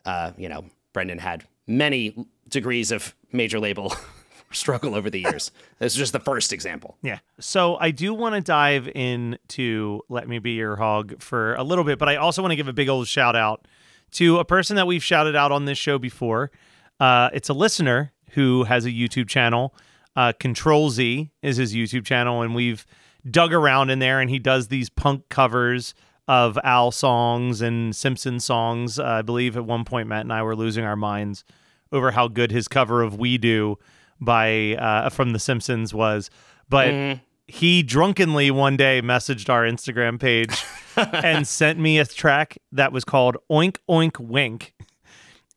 uh, 0.06 0.32
you 0.38 0.48
know, 0.48 0.66
Brendan 0.94 1.18
had 1.18 1.44
many 1.68 2.28
degrees 2.48 2.92
of 2.92 3.16
major 3.32 3.60
label 3.60 3.94
struggle 4.52 4.96
over 4.96 5.10
the 5.10 5.20
years. 5.20 5.52
this 5.80 5.94
is 5.94 5.98
just 5.98 6.14
the 6.14 6.20
first 6.20 6.54
example. 6.54 6.98
Yeah. 7.02 7.20
So 7.40 7.78
I 7.80 7.92
do 7.92 8.14
want 8.14 8.36
to 8.36 8.42
dive 8.42 8.88
into 8.94 10.02
Let 10.08 10.28
Me 10.28 10.40
Be 10.40 10.52
Your 10.52 10.76
Hog 10.76 11.22
for 11.22 11.56
a 11.56 11.64
little 11.64 11.84
bit, 11.84 12.00
but 12.00 12.08
I 12.08 12.16
also 12.16 12.42
want 12.42 12.52
to 12.52 12.56
give 12.56 12.68
a 12.68 12.74
big 12.74 12.90
old 12.90 13.08
shout 13.08 13.36
out 13.36 13.68
to 14.12 14.38
a 14.38 14.46
person 14.46 14.76
that 14.78 14.88
we've 14.88 15.04
shouted 15.04 15.36
out 15.36 15.52
on 15.52 15.66
this 15.66 15.78
show 15.78 15.98
before. 15.98 16.52
Uh, 17.00 17.30
it's 17.34 17.50
a 17.50 17.54
listener 17.54 18.14
who 18.32 18.64
has 18.64 18.86
a 18.86 18.92
YouTube 18.92 19.28
channel. 19.28 19.74
Uh, 20.16 20.32
Control 20.40 20.90
Z 20.90 21.32
is 21.42 21.58
his 21.58 21.74
YouTube 21.74 22.06
channel, 22.06 22.42
and 22.42 22.56
we've 22.56 22.86
dug 23.30 23.54
around 23.54 23.90
in 23.90 24.00
there, 24.00 24.20
and 24.22 24.30
he 24.30 24.40
does 24.40 24.68
these 24.68 24.90
punk 24.90 25.28
covers 25.30 25.94
of 26.28 26.58
Al 26.64 26.92
songs 26.92 27.62
and 27.62 27.96
Simpson 27.96 28.40
songs. 28.40 28.98
Uh, 29.00 29.06
I 29.06 29.22
believe 29.22 29.58
at 29.58 29.66
one 29.66 29.84
point 29.84 30.08
Matt 30.08 30.22
and 30.22 30.34
I 30.34 30.44
were 30.44 30.56
losing 30.56 30.84
our 30.84 30.96
minds 30.96 31.44
over 31.92 32.12
how 32.12 32.28
good 32.28 32.52
his 32.52 32.68
cover 32.68 33.02
of 33.02 33.18
"We 33.20 33.38
Do" 33.38 33.78
by 34.20 34.76
uh, 34.76 35.10
from 35.10 35.34
The 35.34 35.40
Simpsons 35.40 35.94
was, 35.94 36.30
but. 36.70 36.88
Mm-hmm. 36.88 37.22
He 37.48 37.84
drunkenly 37.84 38.50
one 38.50 38.76
day 38.76 39.04
messaged 39.04 39.52
our 39.52 39.66
Instagram 39.66 40.20
page 40.20 40.66
and 40.98 41.48
sent 41.48 41.78
me 41.78 42.00
a 42.00 42.06
track 42.08 42.58
that 42.72 42.92
was 42.92 43.06
called 43.06 43.38
Oink 43.52 43.78
Oink 43.88 44.20
Wink 44.20 44.74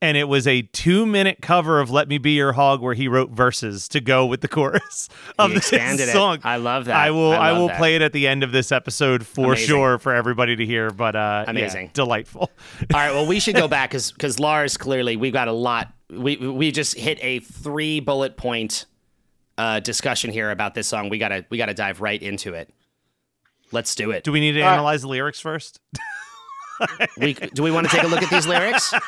and 0.00 0.16
it 0.16 0.28
was 0.28 0.46
a 0.46 0.62
two 0.62 1.06
minute 1.06 1.38
cover 1.42 1.80
of 1.80 1.90
"Let 1.90 2.08
Me 2.08 2.18
Be 2.18 2.32
Your 2.32 2.52
Hog" 2.52 2.80
where 2.80 2.94
he 2.94 3.08
wrote 3.08 3.30
verses 3.30 3.88
to 3.88 4.00
go 4.00 4.24
with 4.26 4.40
the 4.40 4.48
chorus 4.56 5.08
of 5.38 5.50
He 5.50 5.56
this 5.58 5.72
it. 5.72 6.08
song. 6.10 6.38
I 6.44 6.56
love 6.56 6.84
that. 6.86 6.96
I 6.96 7.10
will. 7.10 7.32
I 7.32 7.48
I, 7.50 7.52
will 7.52 7.68
that. 7.68 7.78
play 7.78 7.96
it 7.96 8.02
at 8.02 8.12
the 8.12 8.26
end 8.28 8.42
of 8.42 8.52
this 8.52 8.70
episode 8.72 9.26
for 9.26 9.52
Amazing. 9.52 9.66
sure 9.66 9.98
for 9.98 10.14
everybody 10.14 10.54
to 10.56 10.64
hear. 10.66 10.90
But 10.90 11.16
uh, 11.16 11.44
yeah, 11.46 11.50
Amazing. 11.50 11.90
delightful. 11.94 12.42
All 12.92 13.00
right, 13.00 13.12
well, 13.12 13.26
we 13.26 13.40
should 13.40 13.56
go 13.56 13.66
back 13.76 13.90
because 13.90 14.12
because 14.12 14.38
Lars 14.38 14.76
clearly 14.76 15.16
we've 15.16 15.32
got 15.32 15.48
a 15.48 15.52
lot. 15.52 15.92
We 16.10 16.36
we 16.36 16.70
just 16.70 16.96
hit 16.96 17.18
a 17.20 17.40
three 17.40 18.00
bullet 18.00 18.36
point 18.36 18.86
uh, 19.58 19.80
discussion 19.80 20.30
here 20.30 20.50
about 20.50 20.74
this 20.74 20.86
song. 20.86 21.08
We 21.08 21.18
gotta 21.18 21.44
we 21.50 21.58
gotta 21.58 21.74
dive 21.74 22.00
right 22.00 22.22
into 22.22 22.54
it. 22.54 22.72
Let's 23.72 23.94
do 23.94 24.12
it. 24.12 24.24
Do 24.24 24.32
we 24.32 24.40
need 24.40 24.52
to 24.52 24.62
Uh, 24.62 24.70
analyze 24.70 25.02
the 25.02 25.08
lyrics 25.08 25.40
first? 25.40 25.80
we 27.18 27.34
do 27.34 27.62
we 27.62 27.70
want 27.70 27.88
to 27.88 27.94
take 27.96 28.04
a 28.04 28.08
look 28.08 28.22
at 28.22 28.30
these 28.30 28.46
lyrics? 28.46 28.92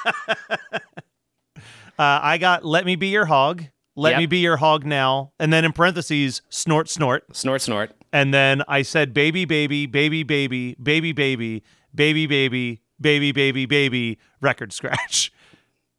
Uh, 1.98 2.18
I 2.22 2.38
got 2.38 2.64
"Let 2.64 2.86
Me 2.86 2.96
Be 2.96 3.08
Your 3.08 3.26
Hog." 3.26 3.64
Let 3.94 4.12
Yep. 4.12 4.18
me 4.20 4.26
be 4.26 4.38
your 4.38 4.56
hog 4.56 4.86
now, 4.86 5.32
and 5.38 5.52
then 5.52 5.66
in 5.66 5.72
parentheses, 5.72 6.40
snort, 6.48 6.88
snort, 6.88 7.36
Snort, 7.36 7.60
snort. 7.60 7.90
and 8.12 8.32
then 8.32 8.62
I 8.66 8.80
said, 8.80 9.12
"Baby, 9.12 9.44
baby, 9.44 9.84
baby, 9.84 10.22
baby, 10.22 10.74
baby, 10.82 11.10
baby, 11.12 11.62
baby, 11.94 12.30
baby, 12.32 12.80
baby, 12.98 13.32
baby, 13.32 13.66
baby." 13.66 14.18
Record 14.40 14.72
scratch. 14.72 15.30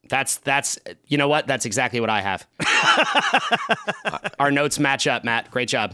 That's 0.09 0.37
that's 0.37 0.79
you 1.05 1.17
know 1.17 1.27
what? 1.27 1.45
That's 1.45 1.65
exactly 1.65 1.99
what 1.99 2.09
I 2.09 2.21
have. 2.21 2.47
Our 4.39 4.49
notes 4.49 4.79
match 4.79 5.05
up, 5.05 5.23
Matt. 5.23 5.51
Great 5.51 5.69
job. 5.69 5.93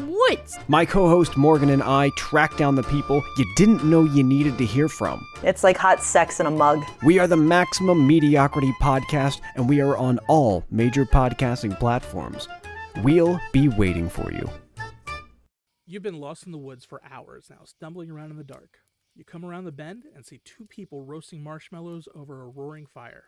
woods? 0.00 0.58
My 0.68 0.84
co 0.84 1.08
host 1.08 1.36
Morgan 1.36 1.70
and 1.70 1.82
I 1.82 2.10
track 2.16 2.56
down 2.56 2.74
the 2.74 2.82
people 2.84 3.22
you 3.36 3.44
didn't 3.56 3.84
know 3.84 4.04
you 4.04 4.22
needed 4.22 4.58
to 4.58 4.66
hear 4.66 4.88
from. 4.88 5.26
It's 5.42 5.64
like 5.64 5.76
hot 5.76 6.02
sex 6.02 6.40
in 6.40 6.46
a 6.46 6.50
mug. 6.50 6.82
We 7.04 7.18
are 7.18 7.26
the 7.26 7.36
Maximum 7.36 8.06
Mediocrity 8.06 8.72
Podcast, 8.80 9.40
and 9.54 9.68
we 9.68 9.80
are 9.80 9.96
on 9.96 10.18
all 10.28 10.64
major 10.70 11.04
podcasting 11.04 11.78
platforms. 11.78 12.48
We'll 13.02 13.40
be 13.52 13.68
waiting 13.68 14.08
for 14.08 14.32
you. 14.32 14.48
You've 15.86 16.02
been 16.02 16.20
lost 16.20 16.46
in 16.46 16.52
the 16.52 16.58
woods 16.58 16.84
for 16.84 17.02
hours 17.10 17.46
now, 17.50 17.60
stumbling 17.64 18.10
around 18.10 18.30
in 18.30 18.36
the 18.36 18.44
dark. 18.44 18.78
You 19.14 19.24
come 19.24 19.44
around 19.44 19.64
the 19.64 19.72
bend 19.72 20.04
and 20.14 20.24
see 20.24 20.40
two 20.44 20.66
people 20.66 21.02
roasting 21.02 21.42
marshmallows 21.42 22.08
over 22.14 22.42
a 22.42 22.48
roaring 22.48 22.86
fire. 22.86 23.24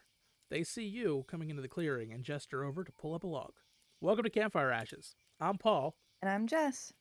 They 0.51 0.63
see 0.63 0.85
you 0.85 1.25
coming 1.29 1.51
into 1.51 1.63
the 1.63 1.69
clearing 1.69 2.13
and 2.13 2.25
gesture 2.25 2.65
over 2.65 2.83
to 2.83 2.93
pull 2.93 3.15
up 3.15 3.25
a 3.25 3.27
log. 3.27 3.53
Welcome 4.01 4.25
to 4.25 4.31
Campfire 4.31 4.71
Ashes. 4.71 5.15
I'm 5.41 5.59
Paul. 5.59 5.97
And 6.23 6.31
I'm 6.31 6.47
Jess. 6.47 6.93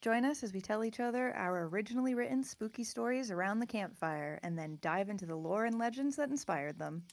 Join 0.00 0.24
us 0.24 0.42
as 0.42 0.52
we 0.52 0.60
tell 0.60 0.82
each 0.82 0.98
other 0.98 1.34
our 1.36 1.66
originally 1.68 2.14
written 2.14 2.42
spooky 2.42 2.84
stories 2.84 3.30
around 3.30 3.60
the 3.60 3.66
campfire 3.66 4.40
and 4.42 4.58
then 4.58 4.78
dive 4.80 5.10
into 5.10 5.26
the 5.26 5.36
lore 5.36 5.66
and 5.66 5.78
legends 5.78 6.16
that 6.16 6.30
inspired 6.30 6.78
them. 6.78 7.04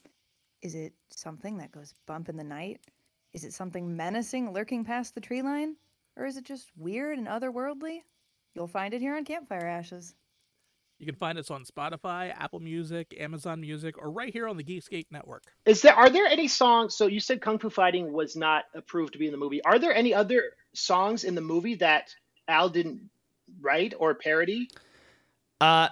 Is 0.62 0.74
it 0.74 0.94
something 1.10 1.58
that 1.58 1.72
goes 1.72 1.94
bump 2.06 2.30
in 2.30 2.38
the 2.38 2.44
night? 2.44 2.80
Is 3.34 3.44
it 3.44 3.54
something 3.54 3.96
menacing 3.96 4.54
lurking 4.54 4.84
past 4.84 5.14
the 5.14 5.22
tree 5.22 5.42
line? 5.42 5.76
Or 6.16 6.26
is 6.26 6.38
it 6.38 6.46
just 6.46 6.72
weird 6.76 7.18
and 7.18 7.28
otherworldly? 7.28 8.04
You'll 8.56 8.68
find 8.68 8.94
it 8.94 9.02
here 9.02 9.16
on 9.16 9.26
Campfire 9.26 9.68
Ashes. 9.68 10.16
You 11.00 11.06
can 11.06 11.16
find 11.16 11.38
us 11.40 11.50
on 11.50 11.64
Spotify, 11.64 12.34
Apple 12.38 12.60
Music, 12.60 13.16
Amazon 13.18 13.62
Music, 13.62 13.98
or 13.98 14.12
right 14.12 14.34
here 14.34 14.50
on 14.50 14.58
the 14.58 14.64
Geekscape 14.64 15.06
Network. 15.12 15.44
Is 15.66 15.82
there 15.82 15.96
are 15.96 16.10
there 16.10 16.26
any 16.26 16.50
songs? 16.50 16.96
So 16.96 17.08
you 17.08 17.22
said 17.22 17.42
Kung 17.42 17.58
Fu 17.58 17.70
Fighting 17.70 18.12
was 18.12 18.36
not 18.36 18.66
approved 18.76 19.14
to 19.14 19.20
be 19.20 19.26
in 19.26 19.32
the 19.32 19.38
movie. 19.38 19.64
Are 19.64 19.80
there 19.80 19.96
any 19.96 20.14
other 20.14 20.44
songs 20.74 21.24
in 21.24 21.36
the 21.36 21.42
movie 21.42 21.76
that 21.76 22.14
Al 22.50 22.68
didn't 22.68 23.10
write 23.62 23.94
or 23.98 24.14
parody? 24.14 24.70
Uh, 25.62 25.88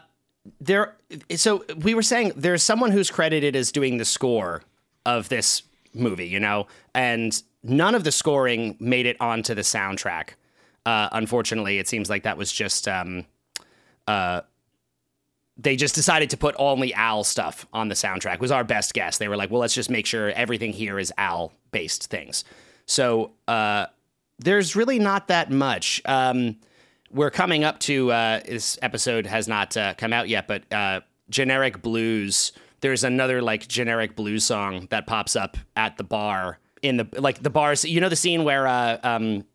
there. 0.60 0.96
So 1.36 1.64
we 1.78 1.94
were 1.94 2.04
saying 2.04 2.34
there's 2.36 2.64
someone 2.64 2.92
who's 2.92 3.10
credited 3.10 3.56
as 3.56 3.72
doing 3.72 3.98
the 3.98 4.06
score 4.06 4.62
of 5.06 5.30
this 5.30 5.64
movie, 5.94 6.28
you 6.28 6.40
know, 6.40 6.68
and 6.94 7.42
none 7.64 7.96
of 7.96 8.04
the 8.04 8.12
scoring 8.12 8.76
made 8.82 9.06
it 9.06 9.16
onto 9.22 9.56
the 9.56 9.62
soundtrack. 9.62 10.32
Uh, 10.86 11.08
unfortunately, 11.14 11.80
it 11.80 11.88
seems 11.88 12.10
like 12.10 12.24
that 12.24 12.38
was 12.38 12.52
just 12.52 12.88
um, 12.90 13.26
uh, 14.08 14.42
they 15.58 15.76
just 15.76 15.96
decided 15.96 16.30
to 16.30 16.38
put 16.38 16.56
only 16.60 16.94
Al 16.94 17.24
stuff 17.24 17.66
on 17.74 17.90
the 17.90 17.96
soundtrack. 17.96 18.40
Was 18.40 18.52
our 18.52 18.64
best 18.64 18.94
guess. 18.94 19.18
They 19.18 19.28
were 19.28 19.38
like, 19.38 19.50
well, 19.50 19.62
let's 19.62 19.74
just 19.74 19.90
make 19.90 20.06
sure 20.06 20.32
everything 20.32 20.72
here 20.72 21.00
is 21.00 21.12
Al 21.18 21.52
based 21.72 22.10
things. 22.10 22.44
So 22.86 23.32
uh, 23.48 23.88
there's 24.40 24.76
really 24.76 25.00
not 25.00 25.28
that 25.28 25.52
much. 25.52 26.02
Um, 26.06 26.58
we're 27.12 27.32
coming 27.32 27.64
up 27.64 27.80
to 27.82 28.12
uh, 28.12 28.42
this 28.46 28.78
episode 28.82 29.26
has 29.26 29.48
not 29.48 29.76
uh, 29.76 29.94
come 29.96 30.14
out 30.14 30.30
yet, 30.30 30.48
but 30.48 30.72
uh, 30.72 31.02
generic 31.30 31.82
blues. 31.82 32.52
There's 32.82 33.04
another 33.04 33.42
like 33.42 33.68
generic 33.68 34.16
blues 34.16 34.46
song 34.46 34.88
that 34.92 35.08
pops 35.08 35.36
up 35.36 35.58
at 35.76 35.98
the 35.98 36.04
bar 36.04 36.60
in 36.82 36.98
the 36.98 37.08
like 37.18 37.42
the 37.42 37.50
bars. 37.50 37.84
You 37.84 38.02
know 38.02 38.10
the 38.10 38.16
scene 38.16 38.44
where 38.44 38.68
uh, 38.68 38.98
um, 39.04 39.46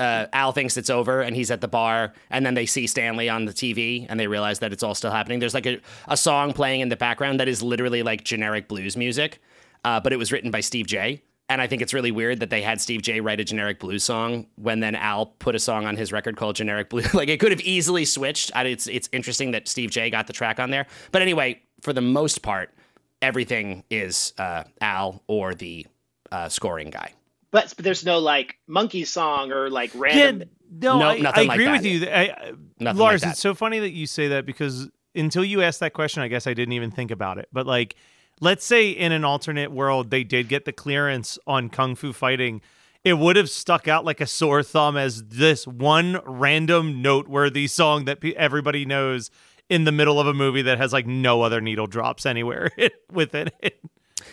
uh, 0.00 0.26
Al 0.32 0.52
thinks 0.52 0.76
it's 0.76 0.90
over 0.90 1.20
and 1.20 1.36
he's 1.36 1.50
at 1.50 1.60
the 1.60 1.68
bar, 1.68 2.14
and 2.30 2.44
then 2.44 2.54
they 2.54 2.66
see 2.66 2.86
Stanley 2.86 3.28
on 3.28 3.44
the 3.44 3.52
TV 3.52 4.06
and 4.08 4.18
they 4.18 4.26
realize 4.26 4.58
that 4.60 4.72
it's 4.72 4.82
all 4.82 4.94
still 4.94 5.10
happening. 5.10 5.38
There's 5.38 5.54
like 5.54 5.66
a, 5.66 5.78
a 6.08 6.16
song 6.16 6.52
playing 6.52 6.80
in 6.80 6.88
the 6.88 6.96
background 6.96 7.38
that 7.38 7.48
is 7.48 7.62
literally 7.62 8.02
like 8.02 8.24
generic 8.24 8.66
blues 8.66 8.96
music, 8.96 9.40
uh, 9.84 10.00
but 10.00 10.12
it 10.12 10.16
was 10.16 10.32
written 10.32 10.50
by 10.50 10.60
Steve 10.60 10.86
Jay. 10.86 11.22
And 11.50 11.60
I 11.60 11.66
think 11.66 11.82
it's 11.82 11.92
really 11.92 12.12
weird 12.12 12.40
that 12.40 12.48
they 12.48 12.62
had 12.62 12.80
Steve 12.80 13.02
Jay 13.02 13.20
write 13.20 13.40
a 13.40 13.44
generic 13.44 13.80
blues 13.80 14.04
song 14.04 14.46
when 14.54 14.80
then 14.80 14.94
Al 14.94 15.26
put 15.26 15.56
a 15.56 15.58
song 15.58 15.84
on 15.84 15.96
his 15.96 16.12
record 16.12 16.36
called 16.36 16.56
Generic 16.56 16.88
Blue. 16.88 17.02
like 17.14 17.28
it 17.28 17.40
could 17.40 17.50
have 17.50 17.60
easily 17.60 18.04
switched. 18.04 18.52
It's 18.54 18.86
it's 18.86 19.08
interesting 19.12 19.50
that 19.50 19.68
Steve 19.68 19.90
Jay 19.90 20.10
got 20.10 20.28
the 20.28 20.32
track 20.32 20.60
on 20.60 20.70
there. 20.70 20.86
But 21.10 21.22
anyway, 21.22 21.60
for 21.82 21.92
the 21.92 22.00
most 22.00 22.42
part, 22.42 22.72
everything 23.20 23.82
is 23.90 24.32
uh, 24.38 24.62
Al 24.80 25.22
or 25.26 25.54
the 25.54 25.86
uh, 26.30 26.48
scoring 26.48 26.90
guy. 26.90 27.12
But, 27.52 27.72
but 27.76 27.84
there's 27.84 28.04
no 28.04 28.18
like 28.20 28.56
monkey 28.68 29.04
song 29.04 29.50
or 29.52 29.70
like 29.70 29.90
random. 29.94 30.48
No, 30.70 30.98
No, 30.98 31.06
I, 31.08 31.18
nothing 31.18 31.44
I 31.44 31.48
like 31.48 31.54
agree 31.56 31.64
that. 31.66 31.72
with 31.72 31.84
you. 31.86 32.06
I, 32.08 32.20
I- 32.22 32.52
Nothing 32.82 32.98
Lars, 32.98 33.20
like 33.22 33.28
that. 33.28 33.30
it's 33.32 33.40
so 33.40 33.54
funny 33.54 33.78
that 33.80 33.90
you 33.90 34.06
say 34.06 34.28
that 34.28 34.46
because 34.46 34.88
until 35.14 35.44
you 35.44 35.60
asked 35.62 35.80
that 35.80 35.92
question, 35.92 36.22
I 36.22 36.28
guess 36.28 36.46
I 36.46 36.54
didn't 36.54 36.72
even 36.72 36.90
think 36.90 37.10
about 37.10 37.36
it. 37.38 37.48
But 37.52 37.66
like, 37.66 37.94
let's 38.40 38.64
say 38.64 38.88
in 38.90 39.12
an 39.12 39.24
alternate 39.24 39.70
world 39.70 40.10
they 40.10 40.24
did 40.24 40.48
get 40.48 40.64
the 40.64 40.72
clearance 40.72 41.38
on 41.46 41.68
kung 41.68 41.94
fu 41.94 42.12
fighting, 42.14 42.62
it 43.04 43.14
would 43.14 43.36
have 43.36 43.50
stuck 43.50 43.86
out 43.88 44.04
like 44.06 44.20
a 44.22 44.26
sore 44.26 44.62
thumb 44.62 44.96
as 44.96 45.24
this 45.24 45.66
one 45.66 46.20
random 46.24 47.02
noteworthy 47.02 47.66
song 47.66 48.04
that 48.06 48.20
pe- 48.20 48.32
everybody 48.34 48.84
knows 48.86 49.30
in 49.68 49.84
the 49.84 49.92
middle 49.92 50.18
of 50.20 50.26
a 50.26 50.34
movie 50.34 50.62
that 50.62 50.78
has 50.78 50.92
like 50.92 51.06
no 51.06 51.42
other 51.42 51.60
needle 51.60 51.86
drops 51.86 52.24
anywhere 52.24 52.70
within 53.12 53.50
it. 53.60 53.78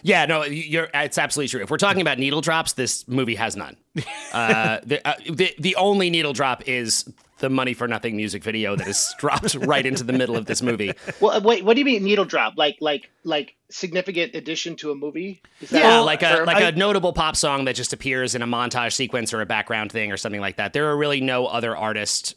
Yeah, 0.03 0.25
no, 0.25 0.43
you're. 0.43 0.89
It's 0.93 1.17
absolutely 1.17 1.49
true. 1.49 1.61
If 1.61 1.69
we're 1.71 1.77
talking 1.77 2.01
about 2.01 2.19
needle 2.19 2.41
drops, 2.41 2.73
this 2.73 3.07
movie 3.07 3.35
has 3.35 3.55
none. 3.55 3.77
Uh, 4.33 4.79
the, 4.83 5.07
uh, 5.07 5.13
the 5.31 5.51
the 5.57 5.75
only 5.77 6.09
needle 6.09 6.33
drop 6.33 6.67
is 6.67 7.09
the 7.39 7.49
money 7.49 7.73
for 7.73 7.87
nothing 7.87 8.15
music 8.15 8.43
video 8.43 8.75
that 8.75 8.87
is 8.87 9.15
dropped 9.17 9.55
right 9.61 9.85
into 9.85 10.03
the 10.03 10.11
middle 10.13 10.35
of 10.35 10.45
this 10.45 10.61
movie. 10.61 10.91
Well, 11.21 11.41
wait, 11.41 11.63
what 11.63 11.73
do 11.75 11.79
you 11.79 11.85
mean 11.85 12.03
needle 12.03 12.25
drop? 12.25 12.53
Like 12.57 12.77
like 12.81 13.09
like 13.23 13.55
significant 13.69 14.35
addition 14.35 14.75
to 14.77 14.91
a 14.91 14.95
movie? 14.95 15.41
Is 15.61 15.69
that 15.69 15.79
Yeah, 15.79 16.01
a 16.01 16.03
like 16.03 16.21
a 16.23 16.37
term? 16.37 16.45
like 16.45 16.61
a 16.61 16.77
notable 16.77 17.13
pop 17.13 17.35
song 17.35 17.65
that 17.65 17.75
just 17.75 17.93
appears 17.93 18.35
in 18.35 18.41
a 18.41 18.47
montage 18.47 18.93
sequence 18.93 19.33
or 19.33 19.41
a 19.41 19.45
background 19.45 19.91
thing 19.91 20.11
or 20.11 20.17
something 20.17 20.41
like 20.41 20.57
that. 20.57 20.73
There 20.73 20.87
are 20.89 20.97
really 20.97 21.21
no 21.21 21.47
other 21.47 21.75
artist 21.75 22.35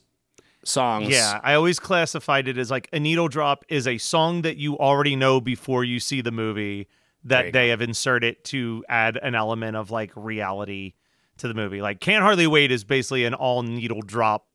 songs. 0.65 1.09
Yeah, 1.11 1.41
I 1.43 1.55
always 1.55 1.79
classified 1.81 2.49
it 2.49 2.57
as 2.57 2.71
like 2.71 2.89
a 2.93 3.01
needle 3.01 3.29
drop 3.29 3.65
is 3.69 3.87
a 3.87 3.99
song 3.99 4.43
that 4.43 4.57
you 4.57 4.79
already 4.79 5.17
know 5.17 5.41
before 5.41 5.85
you 5.85 5.99
see 6.01 6.21
the 6.21 6.33
movie 6.33 6.87
That 7.25 7.53
they 7.53 7.69
have 7.69 7.83
inserted 7.83 8.43
to 8.45 8.85
add 8.89 9.19
an 9.23 9.35
element 9.35 9.77
of 9.77 9.91
like 9.91 10.11
reality 10.17 10.95
to 11.39 11.49
the 11.49 11.55
movie. 11.55 11.83
Like 11.83 12.01
Can't 12.01 12.23
Hardly 12.23 12.47
Wait 12.47 12.71
is 12.73 12.83
basically 12.85 13.25
an 13.25 13.35
all 13.35 13.63
needle 13.63 14.01
drop 14.01 14.47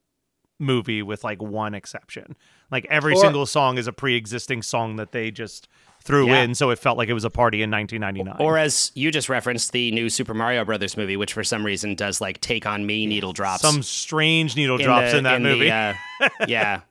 movie 0.60 1.02
with 1.04 1.24
like 1.24 1.42
one 1.42 1.74
exception. 1.76 2.36
Like 2.72 2.86
every 2.90 3.14
Or- 3.14 3.18
single 3.22 3.46
song 3.46 3.78
is 3.78 3.88
a 3.88 3.94
pre-existing 3.94 4.62
song 4.64 4.96
that 4.96 5.12
they 5.12 5.30
just 5.30 5.68
threw 6.04 6.28
Yeah. 6.28 6.44
in, 6.44 6.56
so 6.56 6.70
it 6.70 6.80
felt 6.80 6.98
like 6.98 7.10
it 7.10 7.14
was 7.14 7.24
a 7.26 7.30
party 7.30 7.62
in 7.62 7.70
1999. 7.72 8.36
Or 8.40 8.58
as 8.58 8.92
you 8.96 9.12
just 9.12 9.28
referenced, 9.30 9.72
the 9.72 9.92
new 9.92 10.10
Super 10.10 10.34
Mario 10.34 10.64
Brothers 10.64 10.96
movie, 10.98 11.18
which 11.18 11.34
for 11.34 11.44
some 11.44 11.66
reason 11.66 11.94
does 11.96 12.22
like 12.22 12.42
take 12.42 12.66
on 12.66 12.86
me 12.86 13.06
needle 13.06 13.34
drops. 13.34 13.62
some 13.62 13.82
strange 13.84 14.56
needle 14.56 14.78
drops 14.78 15.12
the- 15.12 15.18
in 15.20 15.24
that 15.26 15.34
the, 15.34 15.40
movie. 15.40 15.70
uh, 15.72 15.94
yeah. 16.48 16.82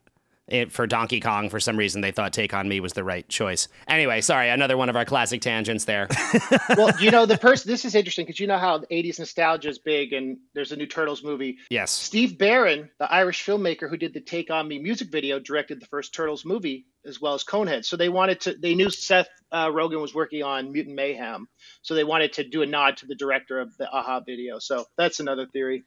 It, 0.46 0.72
for 0.72 0.86
Donkey 0.86 1.20
Kong, 1.20 1.48
for 1.48 1.58
some 1.58 1.78
reason, 1.78 2.02
they 2.02 2.12
thought 2.12 2.34
Take 2.34 2.52
On 2.52 2.68
Me 2.68 2.78
was 2.78 2.92
the 2.92 3.02
right 3.02 3.26
choice. 3.30 3.66
Anyway, 3.88 4.20
sorry, 4.20 4.50
another 4.50 4.76
one 4.76 4.90
of 4.90 4.96
our 4.96 5.06
classic 5.06 5.40
tangents 5.40 5.86
there. 5.86 6.06
well, 6.76 6.92
you 7.00 7.10
know 7.10 7.24
the 7.24 7.38
person. 7.38 7.70
This 7.70 7.86
is 7.86 7.94
interesting 7.94 8.26
because 8.26 8.38
you 8.38 8.46
know 8.46 8.58
how 8.58 8.76
the 8.76 8.86
'80s 8.88 9.18
nostalgia 9.18 9.70
is 9.70 9.78
big, 9.78 10.12
and 10.12 10.36
there's 10.52 10.70
a 10.70 10.76
new 10.76 10.86
Turtles 10.86 11.24
movie. 11.24 11.56
Yes. 11.70 11.90
Steve 11.90 12.36
Barron, 12.36 12.90
the 12.98 13.10
Irish 13.10 13.42
filmmaker 13.44 13.88
who 13.88 13.96
did 13.96 14.12
the 14.12 14.20
"Take 14.20 14.50
on 14.50 14.68
Me" 14.68 14.78
music 14.78 15.10
video, 15.10 15.38
directed 15.38 15.80
the 15.80 15.86
first 15.86 16.12
Turtles 16.12 16.44
movie 16.44 16.84
as 17.06 17.22
well 17.22 17.32
as 17.32 17.42
Conehead. 17.42 17.86
So 17.86 17.96
they 17.96 18.10
wanted 18.10 18.42
to. 18.42 18.54
They 18.54 18.74
knew 18.74 18.90
Seth 18.90 19.28
uh, 19.50 19.68
Rogen 19.68 20.02
was 20.02 20.14
working 20.14 20.42
on 20.42 20.72
Mutant 20.72 20.94
Mayhem, 20.94 21.48
so 21.80 21.94
they 21.94 22.04
wanted 22.04 22.34
to 22.34 22.44
do 22.44 22.60
a 22.60 22.66
nod 22.66 22.98
to 22.98 23.06
the 23.06 23.14
director 23.14 23.60
of 23.60 23.74
the 23.78 23.88
Aha 23.90 24.20
video. 24.20 24.58
So 24.58 24.84
that's 24.98 25.20
another 25.20 25.46
theory. 25.46 25.84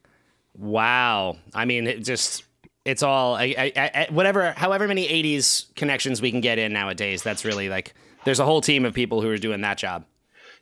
Wow. 0.58 1.38
I 1.54 1.66
mean, 1.66 1.86
it 1.86 2.04
just 2.04 2.44
it's 2.88 3.04
all 3.04 3.36
I, 3.36 3.54
I, 3.58 3.72
I, 3.76 4.08
whatever, 4.10 4.54
however 4.54 4.88
many 4.88 5.08
'80s 5.08 5.74
connections 5.76 6.22
we 6.22 6.32
can 6.32 6.42
get 6.42 6.58
in 6.58 6.72
nowadays. 6.74 7.22
That's 7.22 7.44
really 7.44 7.68
like 7.70 7.94
there's 8.24 8.40
a 8.40 8.46
whole 8.46 8.62
team 8.62 8.86
of 8.86 8.94
people 8.94 9.22
who 9.22 9.30
are 9.30 9.38
doing 9.38 9.62
that 9.62 9.78
job. 9.78 10.06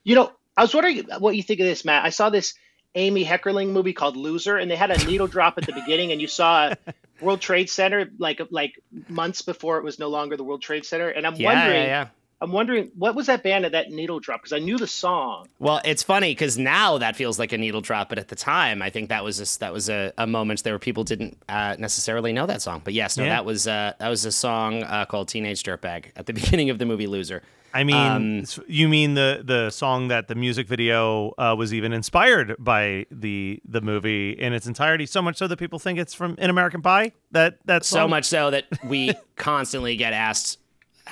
You 0.03 0.15
know, 0.15 0.31
I 0.57 0.61
was 0.63 0.73
wondering 0.73 1.05
what 1.19 1.35
you 1.35 1.43
think 1.43 1.59
of 1.59 1.67
this, 1.67 1.85
Matt. 1.85 2.03
I 2.03 2.09
saw 2.09 2.29
this 2.29 2.55
Amy 2.95 3.23
Heckerling 3.23 3.69
movie 3.69 3.93
called 3.93 4.17
Loser, 4.17 4.57
and 4.57 4.69
they 4.71 4.75
had 4.75 4.89
a 4.89 5.05
needle 5.05 5.27
drop 5.27 5.57
at 5.57 5.65
the 5.65 5.73
beginning, 5.73 6.11
and 6.11 6.19
you 6.19 6.27
saw 6.27 6.73
World 7.21 7.41
Trade 7.41 7.69
Center 7.69 8.09
like 8.17 8.41
like 8.49 8.79
months 9.07 9.41
before 9.43 9.77
it 9.77 9.83
was 9.83 9.99
no 9.99 10.09
longer 10.09 10.35
the 10.35 10.43
World 10.43 10.61
Trade 10.61 10.85
Center. 10.85 11.09
And 11.09 11.27
I'm 11.27 11.35
Yeah, 11.35 11.53
wondering, 11.53 11.81
yeah, 11.83 11.87
yeah. 11.87 12.07
I'm 12.45 12.51
wondering 12.51 12.91
what 12.95 13.15
was 13.15 13.25
that 13.27 13.43
band 13.43 13.65
at 13.65 13.71
that 13.73 13.91
needle 13.91 14.19
drop 14.19 14.41
because 14.41 14.53
I 14.53 14.59
knew 14.59 14.77
the 14.77 14.87
song. 14.87 15.47
Well, 15.59 15.81
it's 15.83 16.03
funny 16.03 16.31
because 16.31 16.57
now 16.57 16.97
that 16.99 17.15
feels 17.15 17.39
like 17.39 17.51
a 17.51 17.57
needle 17.57 17.81
drop, 17.81 18.09
but 18.09 18.17
at 18.19 18.27
the 18.29 18.35
time, 18.35 18.81
I 18.81 18.89
think 18.89 19.09
that 19.09 19.23
was 19.23 19.37
just, 19.37 19.59
that 19.59 19.73
was 19.73 19.89
a, 19.89 20.13
a 20.17 20.27
moment 20.27 20.63
there 20.63 20.73
where 20.73 20.79
people 20.79 21.03
didn't 21.03 21.37
uh, 21.49 21.75
necessarily 21.79 22.31
know 22.33 22.45
that 22.45 22.61
song. 22.61 22.81
But 22.83 22.93
yes, 22.93 23.17
no, 23.17 23.23
Yeah. 23.23 23.29
that 23.31 23.45
was 23.45 23.67
uh, 23.67 23.93
that 23.99 24.09
was 24.09 24.23
a 24.25 24.31
song 24.31 24.83
uh, 24.83 25.05
called 25.05 25.27
"Teenage 25.27 25.63
Dirtbag" 25.63 26.05
at 26.15 26.25
the 26.27 26.33
beginning 26.39 26.69
of 26.69 26.79
the 26.79 26.85
movie 26.85 27.07
Loser. 27.07 27.41
I 27.73 27.83
mean, 27.83 27.95
Um, 27.95 28.43
you 28.67 28.87
mean 28.87 29.15
the 29.15 29.41
the 29.43 29.69
song 29.69 30.07
that 30.07 30.29
the 30.29 30.35
music 30.35 30.65
video 30.67 31.33
uh, 31.37 31.55
was 31.57 31.73
even 31.73 31.91
inspired 31.91 32.55
by 32.57 33.05
the 33.11 33.59
the 33.67 33.81
movie 33.81 34.31
in 34.31 34.53
its 34.53 34.65
entirety, 34.65 35.05
so 35.05 35.21
much 35.21 35.35
so 35.35 35.47
that 35.47 35.57
people 35.57 35.77
think 35.79 35.99
it's 35.99 36.13
from 36.13 36.35
In 36.37 36.49
American 36.49 36.81
Pie. 36.81 37.11
That 37.31 37.57
that 37.65 37.83
so 37.83 38.07
much 38.07 38.23
so 38.25 38.49
that 38.51 38.65
we 38.85 39.13
constantly 39.35 39.97
get 39.97 40.13
asked 40.13 40.59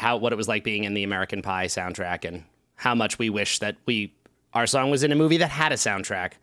how 0.04 0.18
what 0.18 0.34
it 0.34 0.36
was 0.36 0.50
like 0.50 0.66
being 0.66 0.84
in 0.84 0.94
the 0.94 1.04
American 1.04 1.42
Pie 1.42 1.68
soundtrack 1.68 2.26
and 2.26 2.44
how 2.76 2.94
much 2.94 3.18
we 3.18 3.30
wish 3.30 3.60
that 3.60 3.78
we 3.86 4.14
our 4.54 4.68
song 4.68 4.92
was 4.92 5.02
in 5.02 5.12
a 5.14 5.16
movie 5.16 5.38
that 5.38 5.50
had 5.50 5.72
a 5.72 5.76
soundtrack. 5.76 6.34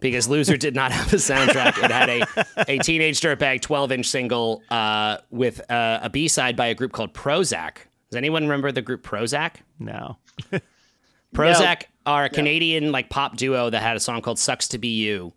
Because 0.00 0.28
Loser 0.28 0.58
did 0.58 0.74
not 0.74 0.92
have 0.92 1.12
a 1.14 1.16
soundtrack. 1.16 1.82
It 1.82 1.90
had 1.90 2.10
a, 2.10 2.72
a 2.72 2.78
Teenage 2.80 3.20
Dirtbag 3.20 3.62
12 3.62 3.92
inch 3.92 4.06
single 4.06 4.62
uh, 4.68 5.18
with 5.30 5.60
uh, 5.70 6.00
a 6.02 6.10
B 6.10 6.28
side 6.28 6.56
by 6.56 6.66
a 6.66 6.74
group 6.74 6.92
called 6.92 7.14
Prozzäk. 7.14 7.76
Does 8.10 8.16
anyone 8.16 8.42
remember 8.42 8.70
the 8.70 8.82
group 8.82 9.02
Prozzäk? 9.02 9.54
No. 9.78 10.18
Prozzäk 11.34 11.84
are 12.04 12.24
a 12.24 12.28
Canadian 12.28 12.92
like 12.92 13.08
pop 13.08 13.36
duo 13.36 13.70
that 13.70 13.80
had 13.80 13.96
a 13.96 14.00
song 14.00 14.20
called 14.20 14.38
"Sucks 14.38 14.68
to 14.68 14.78
Be 14.78 14.88
You." 14.88 15.32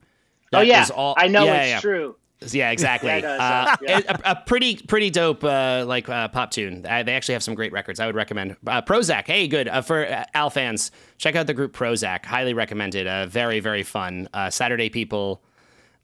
oh 0.54 0.62
yeah, 0.62 0.84
is 0.84 0.92
all- 0.92 1.16
I 1.18 1.28
know 1.28 1.46
yeah, 1.46 1.62
it's 1.62 1.70
yeah. 1.70 1.80
true. 1.80 2.16
Yeah, 2.42 2.72
exactly. 2.72 3.10
Yeah, 3.10 3.22
does, 3.22 3.40
uh, 3.40 3.76
yeah. 3.82 4.02
a, 4.08 4.32
a 4.32 4.36
pretty 4.36 4.78
pretty 4.78 5.10
dope 5.10 5.44
uh, 5.44 5.86
like 5.88 6.08
uh, 6.08 6.28
pop 6.28 6.52
tune. 6.52 6.86
Uh, 6.88 7.02
they 7.04 7.16
actually 7.16 7.34
have 7.34 7.44
some 7.44 7.56
great 7.56 7.72
records. 7.72 8.00
I 8.00 8.06
would 8.06 8.16
recommend 8.16 8.56
uh, 8.68 8.82
Prozzäk. 8.84 9.26
Hey, 9.26 9.48
good 9.48 9.68
uh, 9.68 9.82
for 9.82 10.06
uh, 10.06 10.24
Al 10.34 10.50
fans. 10.50 10.92
Check 11.18 11.36
out 11.36 11.48
the 11.48 11.54
group 11.54 11.76
Prozzäk. 11.76 12.26
Highly 12.26 12.54
recommended. 12.54 13.08
Uh, 13.08 13.26
very 13.26 13.60
very 13.60 13.84
fun. 13.84 14.30
Uh, 14.34 14.52
Saturday 14.52 14.90
People 14.90 15.42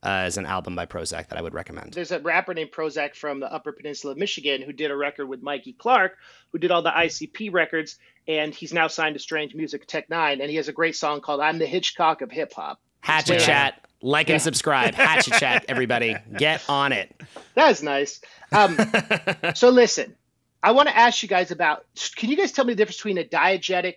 uh, 0.02 0.24
is 0.26 0.36
an 0.36 0.44
album 0.44 0.74
by 0.74 0.86
Prozzäk 0.86 1.28
that 1.28 1.38
I 1.38 1.42
would 1.42 1.54
recommend. 1.54 1.92
There's 1.94 2.10
a 2.10 2.18
rapper 2.18 2.52
named 2.52 2.72
Prozak 2.72 3.14
from 3.14 3.38
the 3.38 3.52
Upper 3.52 3.72
Peninsula 3.72 4.12
of 4.12 4.18
Michigan 4.18 4.60
who 4.60 4.72
did 4.72 4.90
a 4.90 4.96
record 4.96 5.26
with 5.28 5.40
Mikey 5.42 5.74
Clark, 5.74 6.16
who 6.50 6.58
did 6.58 6.70
all 6.72 6.82
the 6.82 6.90
ICP 6.90 7.52
records, 7.52 7.96
and 8.26 8.52
he's 8.52 8.72
now 8.72 8.88
signed 8.88 9.14
to 9.14 9.20
Strange 9.20 9.54
Music 9.54 9.86
Tech 9.86 10.08
N9ne, 10.08 10.40
and 10.40 10.50
he 10.50 10.56
has 10.56 10.66
a 10.68 10.72
great 10.72 10.96
song 10.96 11.20
called 11.20 11.40
"I'm 11.40 11.58
the 11.58 11.66
Hitchcock 11.66 12.22
of 12.22 12.32
Hip 12.32 12.52
Hop." 12.54 12.80
Hatchet 13.00 13.34
Yeah. 13.34 13.46
Chat. 13.46 13.80
Like 14.04 14.28
Yeah. 14.28 14.34
and 14.34 14.42
subscribe. 14.42 14.94
Hatchet 14.94 15.32
Chat. 15.34 15.64
Everybody, 15.66 16.14
get 16.36 16.62
on 16.68 16.92
it. 16.92 17.18
That's 17.54 17.82
nice. 17.82 18.20
Um, 18.52 18.76
so 19.54 19.70
listen, 19.70 20.14
I 20.62 20.72
want 20.72 20.88
to 20.90 20.96
ask 20.96 21.22
you 21.22 21.28
guys 21.28 21.50
about. 21.50 21.86
Can 22.14 22.28
you 22.28 22.36
guys 22.36 22.52
tell 22.52 22.66
me 22.66 22.74
the 22.74 22.76
difference 22.76 22.98
between 22.98 23.16
a 23.18 23.24
diegetic 23.24 23.94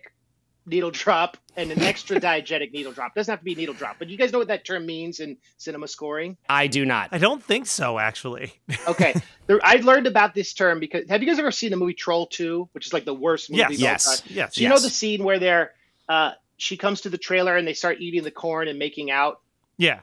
needle 0.64 0.90
drop 0.90 1.36
and 1.56 1.70
an 1.70 1.82
extra 1.82 2.18
diegetic 2.20 2.72
needle 2.72 2.92
drop? 2.92 3.14
doesn't 3.14 3.30
have 3.30 3.40
to 3.40 3.44
be 3.44 3.52
a 3.52 3.56
needle 3.56 3.74
drop, 3.74 3.96
but 3.98 4.08
you 4.08 4.16
guys 4.16 4.32
know 4.32 4.38
what 4.38 4.48
that 4.48 4.64
term 4.64 4.86
means 4.86 5.20
in 5.20 5.36
cinema 5.58 5.86
scoring. 5.86 6.38
I 6.48 6.68
do 6.68 6.86
not. 6.86 7.10
I 7.12 7.18
don't 7.18 7.42
think 7.42 7.66
so, 7.66 7.98
actually. 7.98 8.54
Okay, 8.86 9.14
there, 9.46 9.60
I 9.62 9.76
learned 9.76 10.06
about 10.06 10.34
this 10.34 10.54
term 10.54 10.80
because 10.80 11.06
have 11.10 11.22
you 11.22 11.28
guys 11.28 11.38
ever 11.38 11.50
seen 11.50 11.70
the 11.70 11.76
movie 11.76 11.92
Troll 11.92 12.26
Two, 12.26 12.70
which 12.72 12.86
is 12.86 12.94
like 12.94 13.04
the 13.04 13.12
worst 13.14 13.50
movie? 13.50 13.74
Yes, 13.76 14.20
of 14.20 14.26
yes, 14.26 14.34
yes, 14.34 14.54
So 14.54 14.60
you 14.62 14.68
know 14.70 14.78
the 14.78 14.88
scene 14.88 15.22
where 15.22 15.38
they're 15.38 15.72
uh, 16.08 16.32
she 16.56 16.78
comes 16.78 17.02
to 17.02 17.10
the 17.10 17.18
trailer 17.18 17.58
and 17.58 17.68
they 17.68 17.74
start 17.74 17.98
eating 18.00 18.22
the 18.24 18.30
corn 18.30 18.68
and 18.68 18.78
making 18.78 19.10
out. 19.10 19.40
Yeah. 19.78 20.00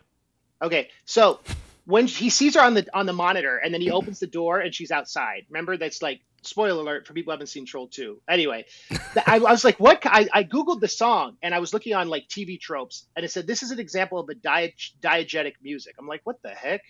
Okay, 0.61 0.89
so 1.05 1.39
when 1.85 2.07
he 2.07 2.29
sees 2.29 2.55
her 2.55 2.61
on 2.61 2.73
the 2.73 2.88
on 2.93 3.05
the 3.05 3.13
monitor 3.13 3.57
and 3.57 3.73
then 3.73 3.81
he 3.81 3.91
opens 3.91 4.19
the 4.19 4.27
door 4.27 4.59
and 4.59 4.73
she's 4.73 4.91
outside. 4.91 5.45
Remember 5.49 5.77
that's 5.77 6.01
like 6.01 6.21
spoiler 6.41 6.81
alert 6.81 7.07
for 7.07 7.13
people 7.13 7.31
who 7.31 7.35
haven't 7.35 7.47
seen 7.47 7.65
Troll 7.65 7.88
2. 7.88 8.21
Anyway, 8.29 8.65
I, 8.91 9.35
I 9.35 9.39
was 9.39 9.63
like, 9.63 9.79
what? 9.79 10.01
I, 10.05 10.27
I 10.33 10.43
googled 10.43 10.79
the 10.79 10.88
song 10.88 11.38
and 11.43 11.53
I 11.53 11.59
was 11.59 11.73
looking 11.73 11.93
on 11.93 12.09
like 12.09 12.27
TV 12.27 12.59
tropes 12.59 13.07
and 13.15 13.25
it 13.25 13.31
said 13.31 13.47
this 13.47 13.63
is 13.63 13.71
an 13.71 13.79
example 13.79 14.19
of 14.19 14.29
a 14.29 14.35
die, 14.35 14.73
diegetic 15.01 15.53
music. 15.61 15.95
I'm 15.99 16.07
like, 16.07 16.21
what 16.23 16.41
the 16.41 16.49
heck? 16.49 16.81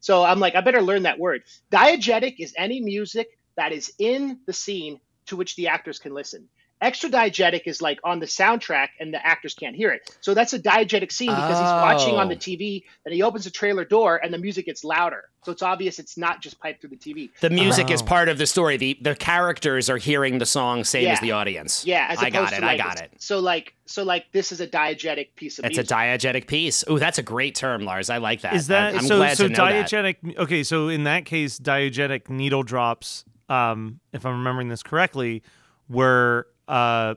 So 0.00 0.22
I'm 0.22 0.40
like, 0.40 0.54
I 0.54 0.60
better 0.60 0.82
learn 0.82 1.04
that 1.04 1.18
word. 1.18 1.42
Diegetic 1.70 2.36
is 2.38 2.54
any 2.56 2.80
music 2.80 3.28
that 3.56 3.72
is 3.72 3.92
in 3.98 4.40
the 4.46 4.52
scene 4.52 5.00
to 5.26 5.36
which 5.36 5.56
the 5.56 5.68
actors 5.68 5.98
can 5.98 6.14
listen. 6.14 6.48
Extra 6.82 7.08
diegetic 7.08 7.62
is 7.64 7.80
like 7.80 7.98
on 8.04 8.20
the 8.20 8.26
soundtrack 8.26 8.88
and 9.00 9.12
the 9.14 9.26
actors 9.26 9.54
can't 9.54 9.74
hear 9.74 9.92
it. 9.92 10.14
So 10.20 10.34
that's 10.34 10.52
a 10.52 10.58
diegetic 10.58 11.10
scene 11.10 11.30
because 11.30 11.58
he's 11.58 11.64
watching 11.70 12.16
on 12.16 12.28
the 12.28 12.34
Oh. 12.34 12.38
TV 12.38 12.84
and 13.06 13.14
he 13.14 13.22
opens 13.22 13.44
the 13.44 13.50
trailer 13.50 13.84
door 13.86 14.16
and 14.22 14.32
the 14.32 14.36
music 14.36 14.66
gets 14.66 14.84
louder. 14.84 15.24
So 15.44 15.52
it's 15.52 15.62
obvious 15.62 15.98
it's 15.98 16.18
not 16.18 16.42
just 16.42 16.60
piped 16.60 16.82
through 16.82 16.90
the 16.90 16.96
TV. 16.96 17.30
The 17.40 17.48
music 17.48 17.90
is 17.90 18.02
Oh. 18.02 18.04
part 18.04 18.28
of 18.28 18.36
the 18.36 18.46
story. 18.46 18.76
The 18.76 18.98
the 19.00 19.14
characters 19.14 19.88
are 19.88 19.96
hearing 19.96 20.36
the 20.36 20.44
song 20.44 20.84
same 20.84 21.04
Yeah. 21.04 21.12
as 21.14 21.20
the 21.20 21.32
audience. 21.32 21.86
Yeah, 21.86 22.08
as 22.10 22.18
I 22.18 22.28
got 22.28 22.52
it. 22.52 22.60
to 22.60 22.66
I 22.66 22.76
got 22.76 23.00
it. 23.00 23.10
So 23.18 23.38
like 23.40 23.72
so 23.86 24.02
like 24.02 24.26
this 24.32 24.52
is 24.52 24.60
a 24.60 24.66
diegetic 24.66 25.28
piece 25.36 25.58
of 25.58 25.64
It's 25.64 25.78
a 25.78 25.80
music. 25.80 25.96
diegetic 25.96 26.46
piece. 26.46 26.84
Ooh, 26.90 26.98
that's 26.98 27.16
a 27.16 27.22
great 27.22 27.54
term, 27.54 27.86
Lars. 27.86 28.10
I 28.10 28.18
like 28.18 28.42
that. 28.42 28.54
Is 28.54 28.66
that 28.66 28.96
I'm 28.96 29.00
so? 29.06 29.16
glad 29.16 29.38
so 29.38 29.48
to 29.48 29.54
know 29.54 29.64
that. 29.66 29.88
diegetic. 29.88 30.36
Okay, 30.36 30.62
so 30.62 30.88
in 30.88 31.04
that 31.04 31.24
case, 31.24 31.58
diegetic 31.58 32.28
needle 32.28 32.62
drops, 32.64 33.24
um, 33.48 34.00
if 34.12 34.26
I'm 34.26 34.32
remembering 34.38 34.68
this 34.68 34.82
correctly, 34.82 35.42
were 35.88 36.48
uh, 36.68 37.14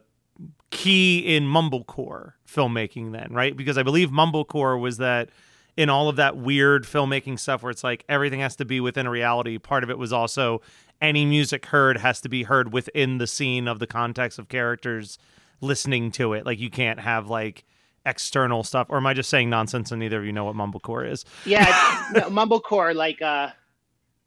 key 0.72 1.36
in 1.36 1.46
mumblecore 1.46 2.34
filmmaking. 2.48 3.12
Then, 3.12 3.30
right? 3.32 3.56
Because 3.56 3.78
I 3.78 3.84
believe 3.84 4.10
mumblecore 4.10 4.80
was 4.80 4.98
that 4.98 5.30
in 5.78 5.90
all 5.90 6.10
of 6.10 6.18
that 6.18 6.36
weird 6.36 6.84
filmmaking 6.84 7.40
stuff 7.40 7.64
where 7.64 7.70
it's 7.70 7.84
like 7.84 8.04
everything 8.10 8.42
has 8.42 8.56
to 8.58 8.66
be 8.66 8.80
within 8.80 9.06
a 9.06 9.10
reality. 9.10 9.58
Part 9.58 9.84
of 9.84 9.90
it 9.90 9.98
was 9.98 10.12
also 10.12 10.62
any 11.02 11.26
music 11.26 11.68
heard 11.68 11.98
has 11.98 12.20
to 12.22 12.30
be 12.30 12.44
heard 12.44 12.74
within 12.74 13.18
the 13.18 13.28
scene 13.28 13.68
of 13.68 13.80
the 13.80 13.88
context 13.88 14.38
of 14.40 14.50
characters 14.50 15.18
listening 15.62 16.12
to 16.12 16.34
it. 16.34 16.46
Like 16.46 16.60
you 16.60 16.70
can't 16.70 17.00
have 17.00 17.30
like 17.30 17.64
external 18.06 18.64
stuff. 18.64 18.88
Or 18.90 18.98
am 18.98 19.08
I 19.08 19.14
just 19.14 19.30
saying 19.30 19.50
nonsense 19.50 19.92
and 19.92 20.00
neither 20.00 20.20
of 20.20 20.26
you 20.26 20.34
know 20.34 20.46
what 20.46 20.56
mumblecore 20.56 21.10
is? 21.10 21.26
yeah, 21.46 21.66
no, 22.14 22.22
mumblecore 22.24 22.94
like 22.94 23.22
uh 23.22 23.52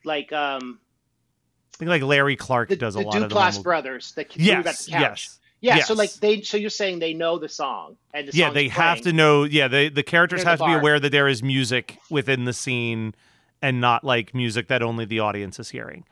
like 0.05 0.33
um 0.33 0.81
think 1.85 2.03
like 2.03 2.09
Larry 2.09 2.37
Clark 2.37 2.69
the, 2.69 2.77
does 2.77 2.97
a 2.97 3.01
the 3.01 3.05
lot 3.05 3.23
of 3.23 3.29
the 3.29 3.35
Duplass 3.35 3.63
brothers 3.63 4.13
that 4.13 4.37
Yes, 4.37 4.65
got 4.65 4.77
the 4.77 4.91
couch. 4.93 5.01
yes, 5.01 5.39
Yeah, 5.61 5.77
yes. 5.77 5.89
so 5.89 5.95
like 5.95 6.13
they 6.15 6.43
so 6.43 6.57
you're 6.57 6.71
saying 6.71 6.99
they 6.99 7.15
know 7.15 7.39
the 7.39 7.49
song 7.49 7.97
and 8.15 8.29
the 8.29 8.37
yeah, 8.37 8.51
they 8.51 8.69
have 8.69 9.01
to 9.03 9.13
know. 9.13 9.45
Yeah, 9.45 9.69
they 9.69 9.89
the 9.89 10.03
characters 10.03 10.39
Near 10.39 10.45
the 10.45 10.51
have 10.51 10.59
to 10.61 10.67
be 10.67 10.73
aware 10.73 11.01
that 11.01 11.11
there 11.11 11.29
is 11.29 11.43
music 11.43 11.99
within 12.11 12.45
the 12.45 12.53
scene, 12.53 13.15
and 13.61 13.81
not 13.81 14.05
like 14.05 14.35
music 14.35 14.69
that 14.69 14.83
only 14.83 15.05
the 15.05 15.21
audience 15.21 15.59
is 15.59 15.71
hearing. 15.71 16.05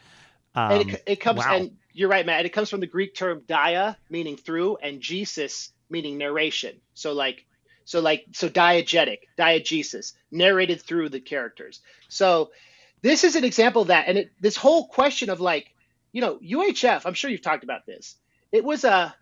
Um, 0.54 0.72
and 0.72 0.90
it, 0.90 1.02
it 1.06 1.16
comes 1.16 1.38
wow. 1.38 1.56
and 1.56 1.76
you're 1.92 2.09
right 2.09 2.26
matt 2.26 2.44
it 2.44 2.48
comes 2.50 2.68
from 2.68 2.80
the 2.80 2.87
greek 2.87 3.14
term 3.14 3.42
dia 3.46 3.96
meaning 4.09 4.37
through 4.37 4.76
and 4.78 5.00
jesus 5.00 5.72
meaning 5.88 6.18
narration 6.18 6.74
so 6.94 7.12
like 7.12 7.46
so 7.85 8.00
like 8.00 8.26
so 8.33 8.48
diegetic 8.48 9.18
diegesis 9.38 10.12
narrated 10.33 10.80
through 10.80 11.09
the 11.09 11.20
characters 11.20 11.80
so 12.09 12.50
this 13.03 13.25
is 13.25 13.37
an 13.37 13.45
example 13.45 13.83
of 13.83 13.89
that. 13.89 14.09
And 14.09 14.19
it, 14.19 14.31
this 14.41 14.57
whole 14.57 14.89
question 14.89 15.31
of 15.31 15.41
like 15.41 15.75
you 16.13 16.21
know 16.21 16.39
uhf 16.39 17.03
i'm 17.07 17.15
sure 17.15 17.31
you've 17.31 17.43
talked 17.43 17.65
about 17.65 17.87
this. 17.87 18.17
It 18.53 18.65
was 18.65 18.85
a 18.85 19.15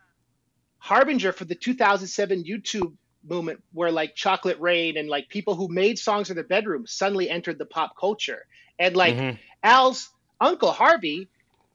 harbinger 0.78 1.32
for 1.32 1.44
the 1.44 1.54
2007 1.54 2.44
youtube 2.44 2.94
movement 3.28 3.62
where 3.72 3.90
like 3.90 4.14
chocolate 4.14 4.58
rain 4.60 4.96
and 4.96 5.08
like 5.08 5.28
people 5.28 5.54
who 5.54 5.68
made 5.68 5.98
songs 5.98 6.30
in 6.30 6.36
their 6.36 6.44
bedroom 6.44 6.86
suddenly 6.86 7.28
entered 7.28 7.58
the 7.58 7.66
pop 7.66 7.92
culture. 7.98 8.44
And 8.78 8.96
like 8.96 9.16
Mhm. 9.16 9.38
Al's 9.62 10.08
uncle 10.40 10.72
Harvey 10.72 11.30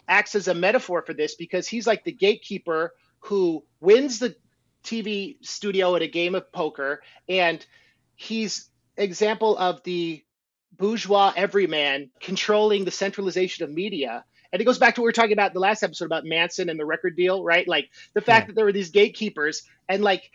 acts 0.08 0.36
as 0.36 0.48
a 0.48 0.54
metaphor 0.54 1.04
for 1.06 1.13
this 1.13 1.36
because 1.36 1.68
he's 1.68 1.88
like 1.88 2.04
the 2.04 2.12
gatekeeper 2.12 2.94
who 3.20 3.63
wins 3.82 4.20
the 4.20 4.36
TV 4.84 5.38
studio 5.42 5.96
at 5.96 6.02
a 6.02 6.08
game 6.08 6.36
of 6.36 6.52
poker. 6.52 7.02
And 7.28 7.66
he's 8.16 8.70
example 8.98 9.58
of 9.58 9.82
the 9.84 10.24
bourgeois 10.84 11.32
everyman 11.38 12.10
controlling 12.19 12.84
the 12.84 12.91
centralization 12.91 13.63
of 13.63 13.72
media. 13.72 14.26
And 14.52 14.62
it 14.62 14.65
goes 14.65 14.78
back 14.78 14.96
to 14.96 15.02
what 15.02 15.06
we 15.06 15.08
were 15.08 15.13
talking 15.13 15.32
about 15.32 15.52
in 15.52 15.54
the 15.54 15.62
last 15.62 15.82
episode 15.82 16.04
about 16.04 16.26
Manson 16.26 16.67
and 16.69 16.78
the 16.78 16.86
record 16.86 17.15
deal, 17.15 17.41
right? 17.41 17.65
Like 17.65 17.89
the 18.13 18.19
fact 18.19 18.48
that 18.48 18.56
there 18.58 18.65
were 18.65 18.74
these 18.74 18.89
gatekeepers 18.89 19.63
and 19.88 20.04
like 20.04 20.30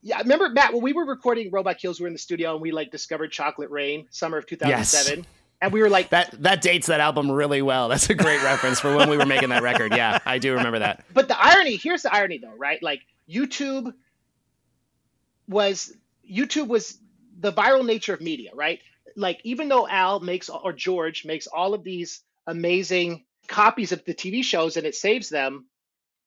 yeah, 0.00 0.16
I 0.16 0.20
remember 0.22 0.48
Matt 0.48 0.72
when 0.72 0.80
we 0.80 0.94
were 0.94 1.04
recording 1.04 1.50
Robot 1.50 1.76
Kills, 1.76 2.00
we 2.00 2.04
were 2.04 2.06
in 2.06 2.14
the 2.14 2.18
studio 2.18 2.54
and 2.54 2.62
we 2.62 2.72
like 2.72 2.90
discovered 2.90 3.30
Chocolate 3.30 3.68
Rain, 3.68 4.06
summer 4.08 4.38
of 4.38 4.46
2007. 4.46 5.26
And 5.60 5.70
we 5.70 5.82
were 5.82 5.90
like 5.90 6.08
That 6.08 6.30
that 6.42 6.62
dates 6.62 6.86
that 6.86 7.00
album 7.00 7.30
really 7.30 7.60
well. 7.60 7.90
That's 7.90 8.08
a 8.08 8.14
great 8.14 8.42
reference 8.42 8.80
for 8.80 8.96
when 8.96 9.10
we 9.10 9.18
were 9.18 9.26
making 9.26 9.50
that 9.50 9.62
record. 9.62 9.94
Yeah, 9.94 10.18
I 10.24 10.38
do 10.38 10.54
remember 10.54 10.78
that. 10.78 11.04
But 11.12 11.28
the 11.28 11.38
irony, 11.38 11.76
here's 11.76 12.04
the 12.04 12.14
irony 12.14 12.38
though, 12.38 12.56
right? 12.56 12.82
Like 12.82 13.02
YouTube 13.28 13.92
was 15.46 15.92
YouTube 16.26 16.68
was 16.68 16.96
the 17.38 17.52
viral 17.52 17.84
nature 17.84 18.14
of 18.14 18.22
media, 18.22 18.52
right? 18.54 18.80
Like 19.16 19.40
even 19.44 19.68
though 19.68 19.88
Al 19.88 20.20
makes 20.20 20.48
or 20.48 20.72
George 20.72 21.24
makes 21.24 21.46
all 21.46 21.74
of 21.74 21.84
these 21.84 22.22
amazing 22.46 23.24
copies 23.48 23.92
of 23.92 24.04
the 24.04 24.14
TV 24.14 24.44
shows 24.44 24.76
and 24.76 24.86
it 24.86 24.94
saves 24.94 25.28
them, 25.28 25.66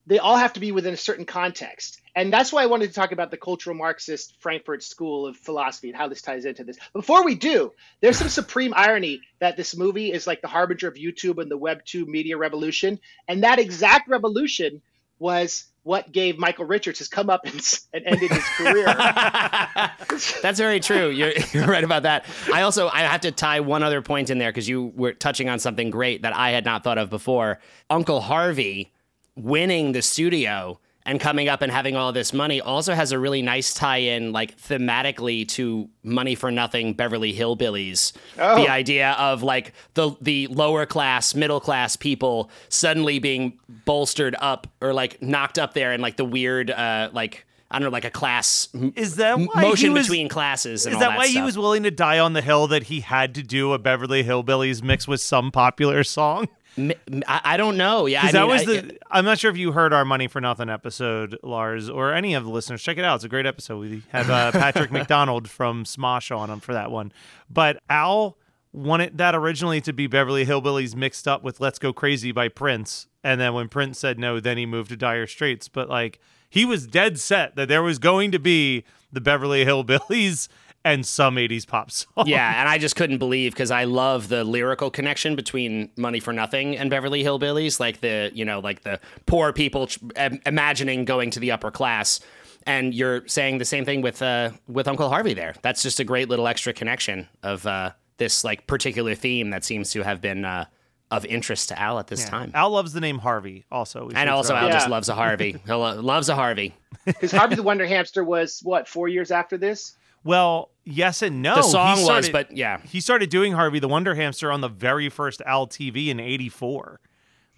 they 0.06 0.20
all 0.20 0.36
have 0.36 0.54
to 0.54 0.60
be 0.60 0.72
within 0.72 0.94
a 0.94 0.98
certain 0.98 1.26
context. 1.26 2.02
And 2.16 2.32
that's 2.32 2.52
why 2.52 2.62
I 2.62 2.68
wanted 2.68 2.88
to 2.88 2.94
talk 2.94 3.12
about 3.12 3.32
the 3.32 3.38
cultural 3.38 3.76
Marxist 3.76 4.36
Frankfurt 4.40 4.84
School 4.84 5.26
of 5.26 5.38
philosophy 5.38 5.88
and 5.90 5.98
how 5.98 6.10
this 6.10 6.22
ties 6.22 6.46
into 6.46 6.64
this. 6.64 6.78
Before 6.92 7.24
we 7.24 7.36
do, 7.36 7.72
there's 8.02 8.18
some 8.18 8.30
supreme 8.30 8.74
irony 8.76 9.22
that 9.40 9.56
this 9.56 9.76
movie 9.76 10.12
is 10.12 10.28
like 10.28 10.42
the 10.42 10.48
harbinger 10.48 10.88
of 10.88 10.96
YouTube 10.96 11.42
and 11.42 11.50
the 11.50 11.58
Web 11.58 11.86
2 11.86 12.06
media 12.06 12.38
revolution. 12.38 13.00
And 13.28 13.44
that 13.44 13.60
exact 13.60 14.10
revolution 14.10 14.82
was 15.20 15.66
what 15.84 16.12
gave 16.12 16.38
Michael 16.40 16.66
Richards 16.66 17.00
his 17.00 17.10
come 17.10 17.30
up 17.30 17.46
and, 17.46 17.62
and 17.94 18.06
ended 18.06 18.32
his 18.32 18.44
career. 18.58 18.86
That's 20.42 20.58
very 20.58 20.80
true. 20.80 21.10
You're, 21.10 21.34
you're 21.52 21.68
right 21.68 21.84
about 21.84 22.04
that. 22.04 22.26
I 22.52 22.62
also 22.62 22.88
I 22.88 23.02
have 23.02 23.22
to 23.22 23.32
tie 23.32 23.60
one 23.60 23.84
other 23.84 24.02
point 24.02 24.30
in 24.30 24.38
there 24.38 24.50
because 24.50 24.68
you 24.68 24.94
were 24.96 25.14
touching 25.14 25.50
on 25.50 25.60
something 25.60 25.90
great 25.90 26.22
that 26.22 26.36
I 26.36 26.52
had 26.52 26.66
not 26.66 26.84
thought 26.84 26.98
of 26.98 27.10
before. 27.10 27.60
Uncle 27.90 28.22
Harvey 28.22 28.92
winning 29.36 29.92
the 29.92 30.02
studio 30.02 30.80
and 31.06 31.20
coming 31.20 31.50
up 31.50 31.62
and 31.62 31.72
having 31.72 31.96
all 31.96 32.12
this 32.14 32.32
money 32.34 32.62
also 32.62 32.94
has 32.94 33.12
a 33.12 33.20
really 33.20 33.42
nice 33.42 33.74
tie-in 33.74 34.32
like 34.32 34.58
thematically 34.58 35.48
to 35.48 35.90
money 36.04 36.36
for 36.36 36.52
nothing 36.52 36.94
beverly 36.94 37.34
hillbillies 37.34 38.14
Oh. 38.40 38.56
the 38.56 38.70
idea 38.70 39.12
of 39.20 39.44
like 39.44 39.74
the 39.96 40.12
the 40.22 40.48
lower 40.48 40.86
class 40.86 41.36
middle 41.36 41.60
class 41.60 41.96
people 41.96 42.50
suddenly 42.70 43.20
being 43.20 43.60
bolstered 43.86 44.36
up 44.40 44.68
or 44.82 44.94
like 44.94 45.22
knocked 45.22 45.60
up 45.60 45.74
there 45.74 45.92
and 45.92 46.02
like 46.02 46.18
the 46.18 46.26
weird 46.26 46.72
uh 46.72 47.10
like 47.14 47.46
i 47.72 47.80
don't 47.80 47.88
know 47.88 47.92
like 47.92 48.06
a 48.06 48.12
class 48.12 48.70
Is 48.96 49.16
that 49.18 49.38
motion 49.56 49.94
was- 49.94 50.08
between 50.08 50.30
classes 50.30 50.86
and 50.86 50.94
Is 50.96 51.02
all 51.02 51.10
that 51.10 51.18
why 51.18 51.28
he 51.28 51.42
was 51.42 51.58
willing 51.58 51.84
to 51.84 51.92
die 51.92 52.20
on 52.20 52.34
the 52.34 52.42
hill 52.42 52.68
that 52.68 52.84
he 52.84 53.00
had 53.02 53.34
to 53.36 53.44
do 53.44 53.74
a 53.74 53.80
Beverly 53.80 54.24
Hillbillies 54.24 54.84
mix 54.84 55.08
with 55.08 55.22
some 55.22 55.52
popular 55.52 56.04
song? 56.04 56.48
I, 56.78 57.42
I 57.44 57.58
don't 57.58 57.78
know. 57.78 58.06
Yeah, 58.06 58.26
I 58.26 58.32
that 58.32 58.42
mean, 58.42 58.50
was 58.50 58.62
I- 58.64 58.66
the. 58.66 58.98
I'm 59.12 59.26
not 59.26 59.40
sure 59.40 59.52
if 59.52 59.58
you 59.58 59.72
heard 59.72 59.94
our 59.94 60.06
Money 60.06 60.28
for 60.28 60.42
Nothing 60.42 60.70
episode, 60.70 61.38
Lars, 61.44 61.90
or 61.90 62.14
any 62.14 62.34
of 62.34 62.44
the 62.44 62.50
listeners. 62.50 62.82
Check 62.82 62.98
it 62.98 63.04
out; 63.06 63.16
it's 63.16 63.24
a 63.24 63.30
great 63.30 63.46
episode. 63.46 63.80
We 63.80 64.04
have 64.10 64.30
uh, 64.30 64.52
Patrick 64.54 64.92
McDonald 64.92 65.50
from 65.50 65.84
Smosh 65.84 66.36
on 66.36 66.50
him 66.50 66.60
for 66.60 66.74
that 66.74 66.90
one. 66.92 67.12
But 67.50 67.82
Al 67.90 68.38
wanted 68.72 69.20
that 69.20 69.36
originally 69.36 69.82
to 69.82 69.94
be 69.94 70.08
Beverly 70.08 70.46
Hillbillies 70.46 70.96
mixed 70.96 71.28
up 71.28 71.44
with 71.44 71.60
"Let's 71.60 71.80
Go 71.80 71.94
Crazy" 71.94 72.32
by 72.32 72.48
Prince, 72.48 73.08
and 73.24 73.40
then 73.40 73.54
when 73.54 73.68
Prince 73.70 74.00
said 74.00 74.18
no, 74.18 74.40
then 74.40 74.58
he 74.58 74.66
moved 74.66 74.90
to 74.90 74.98
Dire 74.98 75.28
Straits. 75.28 75.68
But 75.68 75.90
like 75.90 76.20
he 76.50 76.66
was 76.66 76.88
dead 76.88 77.20
set 77.20 77.56
that 77.56 77.68
there 77.68 77.84
was 77.84 78.00
going 78.00 78.32
to 78.32 78.40
be 78.40 78.84
the 79.12 79.22
Beverly 79.22 79.64
Hillbillies 79.66 80.48
and 80.86 81.06
some 81.06 81.36
'80s 81.36 81.66
pop 81.68 81.92
song. 81.92 82.26
yeah, 82.28 82.60
and 82.60 82.68
I 82.70 82.78
just 82.78 82.96
couldn't 82.96 83.18
believe 83.20 83.54
because 83.54 83.72
I 83.72 83.86
love 83.86 84.28
the 84.30 84.44
lyrical 84.44 84.90
connection 84.92 85.36
between 85.36 85.90
Money 85.98 86.20
for 86.20 86.34
Nothing 86.34 86.78
and 86.78 86.90
Beverly 86.90 87.24
Hillbillies, 87.24 87.80
like 87.80 88.02
the 88.02 88.32
you 88.34 88.46
know 88.46 88.60
like 88.60 88.82
the 88.84 89.00
poor 89.26 89.54
people 89.54 89.88
tr- 89.88 90.00
imagining 90.46 91.06
going 91.06 91.30
to 91.32 91.40
the 91.40 91.52
upper 91.52 91.72
class, 91.72 92.20
and 92.66 92.94
you're 92.94 93.28
saying 93.28 93.58
the 93.60 93.66
same 93.66 93.86
thing 93.86 94.02
with 94.02 94.22
uh, 94.22 94.52
with 94.68 94.88
Uncle 94.88 95.10
Harvey 95.10 95.34
there. 95.34 95.54
That's 95.62 95.82
just 95.84 96.00
a 96.00 96.04
great 96.04 96.30
little 96.30 96.48
extra 96.48 96.74
connection 96.74 97.28
of 97.44 97.66
uh, 97.66 97.92
this 98.18 98.44
like 98.44 98.68
particular 98.68 99.16
theme 99.16 99.50
that 99.52 99.64
seems 99.64 99.92
to 99.92 100.04
have 100.04 100.22
been 100.22 100.44
uh, 100.46 100.66
of 101.12 101.26
interest 101.26 101.70
to 101.70 101.80
Al 101.80 102.00
at 102.00 102.08
this 102.08 102.22
Yeah. 102.24 102.30
time. 102.30 102.52
Al 102.54 102.72
loves 102.72 102.92
the 102.94 103.02
name 103.02 103.20
Harvey. 103.20 103.66
Also, 103.72 104.10
And 104.16 104.30
also, 104.30 104.56
Al 104.56 104.66
out- 104.68 104.72
just 104.72 104.90
loves 104.90 105.10
a 105.10 105.16
Harvey. 105.16 105.52
He 105.66 105.72
lo- 105.72 106.00
loves 106.02 106.28
a 106.30 106.36
Harvey. 106.36 106.74
Because 107.06 107.32
Harvey 107.32 107.56
the 107.56 107.64
Wonder 107.64 107.86
Hamster 107.86 108.24
was 108.24 108.60
what 108.64 108.88
four 108.88 109.08
years 109.08 109.30
after 109.32 109.58
this. 109.58 109.96
Well, 110.24 110.72
yes 110.86 111.22
and 111.22 111.42
no. 111.42 111.56
The 111.56 111.62
song 111.64 111.98
He 111.98 112.04
was, 112.04 112.06
started- 112.06 112.32
but 112.32 112.56
yeah. 112.58 112.80
he 112.86 113.00
started 113.02 113.30
doing 113.30 113.54
Harvey 113.54 113.80
the 113.80 113.88
Wonder 113.88 114.16
Hamster 114.16 114.52
on 114.52 114.62
the 114.62 114.70
very 114.70 115.10
first 115.10 115.42
Al 115.46 115.68
TV 115.68 116.08
in 116.08 116.20
'84, 116.20 117.00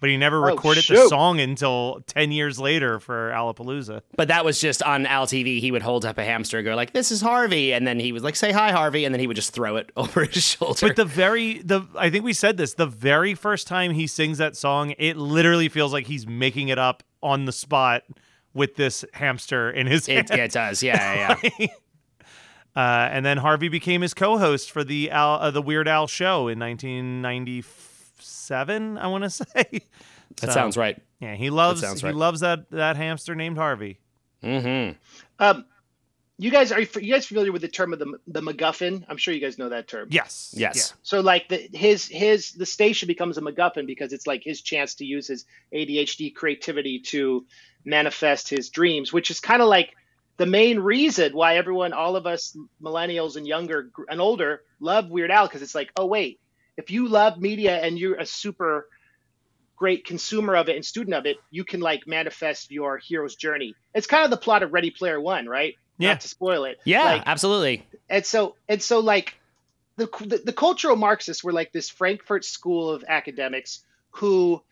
but 0.00 0.10
he 0.10 0.16
never 0.16 0.38
Oh, 0.38 0.52
recorded 0.54 0.84
the 0.88 1.08
song 1.08 1.40
until 1.40 2.02
ten 2.06 2.32
years 2.32 2.58
later 2.58 2.98
for 3.00 3.30
Alapalooza. 3.30 4.02
But 4.16 4.28
that 4.28 4.44
was 4.44 4.60
just 4.60 4.82
on 4.82 5.06
Al 5.06 5.26
TV. 5.26 5.60
He 5.60 5.70
would 5.70 5.82
hold 5.82 6.04
up 6.04 6.18
a 6.18 6.24
hamster, 6.24 6.58
and 6.58 6.64
go 6.66 6.74
like, 6.74 6.92
"This 6.92 7.10
is 7.12 7.20
Harvey," 7.20 7.72
and 7.72 7.86
then 7.86 7.98
he 8.00 8.12
would 8.12 8.22
like 8.22 8.36
say, 8.36 8.50
"Hi, 8.52 8.72
Harvey," 8.72 9.04
and 9.04 9.14
then 9.14 9.20
he 9.20 9.26
would 9.26 9.36
just 9.36 9.52
throw 9.52 9.76
it 9.76 9.90
over 9.96 10.24
his 10.24 10.42
shoulder. 10.44 10.88
But 10.88 10.96
the 10.96 11.04
very 11.04 11.58
the 11.62 11.82
I 11.96 12.10
think 12.10 12.24
we 12.24 12.32
said 12.32 12.56
this 12.56 12.74
the 12.74 12.86
very 12.86 13.34
first 13.34 13.66
time 13.66 13.92
he 13.92 14.06
sings 14.06 14.38
that 14.38 14.56
song, 14.56 14.92
it 14.98 15.16
literally 15.16 15.68
feels 15.68 15.92
like 15.92 16.06
he's 16.06 16.26
making 16.26 16.68
it 16.68 16.78
up 16.78 17.02
on 17.22 17.44
the 17.44 17.52
spot 17.52 18.02
with 18.54 18.76
this 18.76 19.04
hamster 19.12 19.70
in 19.70 19.86
his 19.86 20.08
it, 20.08 20.14
hand. 20.14 20.30
yeah, 20.30 20.44
it 20.44 20.50
does. 20.52 20.82
Yeah, 20.82 21.36
yeah, 21.42 21.50
yeah. 21.58 21.66
Uh, 22.76 23.08
and 23.10 23.24
then 23.24 23.38
Harvey 23.38 23.68
became 23.68 24.02
his 24.02 24.12
co-host 24.12 24.70
for 24.70 24.84
the 24.84 25.10
Al, 25.10 25.36
uh, 25.40 25.50
the 25.50 25.62
Weird 25.62 25.88
Al 25.88 26.06
show 26.06 26.48
in 26.48 26.58
1997. 26.58 28.98
I 28.98 29.06
want 29.06 29.24
to 29.24 29.30
say 29.44 29.80
That 30.40 30.48
So, 30.48 30.50
sounds 30.50 30.76
right. 30.76 31.00
Yeah, 31.20 31.34
he 31.34 31.48
loves 31.50 31.80
sounds 31.80 32.02
he 32.02 32.06
right. 32.08 32.14
loves 32.14 32.40
that 32.40 32.70
that 32.70 32.96
hamster 32.96 33.34
named 33.34 33.56
Harvey. 33.56 33.98
Mm-hmm. 34.42 34.92
Um, 35.38 35.64
you 36.38 36.50
guys 36.50 36.70
are 36.70 36.80
you, 36.80 36.86
you 36.96 37.14
guys 37.14 37.24
familiar 37.24 37.50
with 37.50 37.62
the 37.62 37.68
term 37.68 37.94
of 37.94 37.98
the 37.98 38.18
the 38.26 38.42
MacGuffin? 38.42 39.04
I'm 39.08 39.16
sure 39.16 39.32
you 39.32 39.40
guys 39.40 39.56
know 39.56 39.70
that 39.70 39.88
term. 39.88 40.08
Yes. 40.10 40.52
Yes. 40.54 40.92
So 41.02 41.20
like 41.20 41.48
the 41.48 41.66
his 41.72 42.06
his 42.06 42.52
the 42.52 42.66
station 42.66 43.06
becomes 43.06 43.38
a 43.38 43.40
MacGuffin 43.40 43.86
because 43.86 44.12
it's 44.12 44.26
like 44.26 44.44
his 44.44 44.60
chance 44.60 44.94
to 44.96 45.06
use 45.06 45.26
his 45.28 45.46
ADHD 45.72 46.34
creativity 46.34 46.98
to 47.06 47.46
manifest 47.86 48.50
his 48.50 48.68
dreams, 48.68 49.14
which 49.14 49.30
is 49.30 49.40
kind 49.40 49.62
of 49.62 49.68
like 49.68 49.96
the 50.36 50.46
main 50.46 50.78
reason 50.80 51.32
why 51.32 51.56
everyone, 51.56 51.92
all 51.92 52.16
of 52.16 52.26
us 52.26 52.56
millennials 52.82 53.36
and 53.36 53.46
younger 53.46 53.90
and 54.08 54.20
older, 54.20 54.62
love 54.80 55.08
Weird 55.10 55.30
Al 55.30 55.46
because 55.46 55.62
it's 55.62 55.74
like, 55.74 55.90
oh 55.96 56.06
wait, 56.06 56.40
if 56.76 56.90
you 56.90 57.08
love 57.08 57.38
media 57.40 57.76
and 57.76 57.98
you're 57.98 58.16
a 58.16 58.26
super 58.26 58.88
great 59.76 60.04
consumer 60.04 60.56
of 60.56 60.68
it 60.68 60.76
and 60.76 60.84
student 60.84 61.14
of 61.14 61.26
it, 61.26 61.36
you 61.50 61.64
can 61.64 61.80
like 61.80 62.06
manifest 62.06 62.70
your 62.70 62.98
hero's 62.98 63.36
journey. 63.36 63.74
It's 63.94 64.06
kind 64.06 64.24
of 64.24 64.30
the 64.30 64.36
plot 64.36 64.62
of 64.62 64.72
Ready 64.72 64.90
Player 64.90 65.20
One, 65.20 65.46
right? 65.46 65.74
Yeah. 65.98 66.10
Not 66.10 66.20
to 66.22 66.28
spoil 66.28 66.64
it. 66.64 66.78
Yeah, 66.84 67.04
Like, 67.04 67.22
absolutely. 67.26 67.86
and 68.08 68.24
so 68.24 68.56
and 68.68 68.82
so 68.82 69.00
like 69.00 69.38
the, 69.96 70.06
the 70.20 70.42
the 70.44 70.52
cultural 70.52 70.96
marxists 70.96 71.42
were 71.42 71.52
like 71.52 71.72
this 71.72 71.88
frankfurt 71.88 72.44
school 72.44 72.90
of 72.90 73.04
academics 73.08 73.82
who 74.10 74.62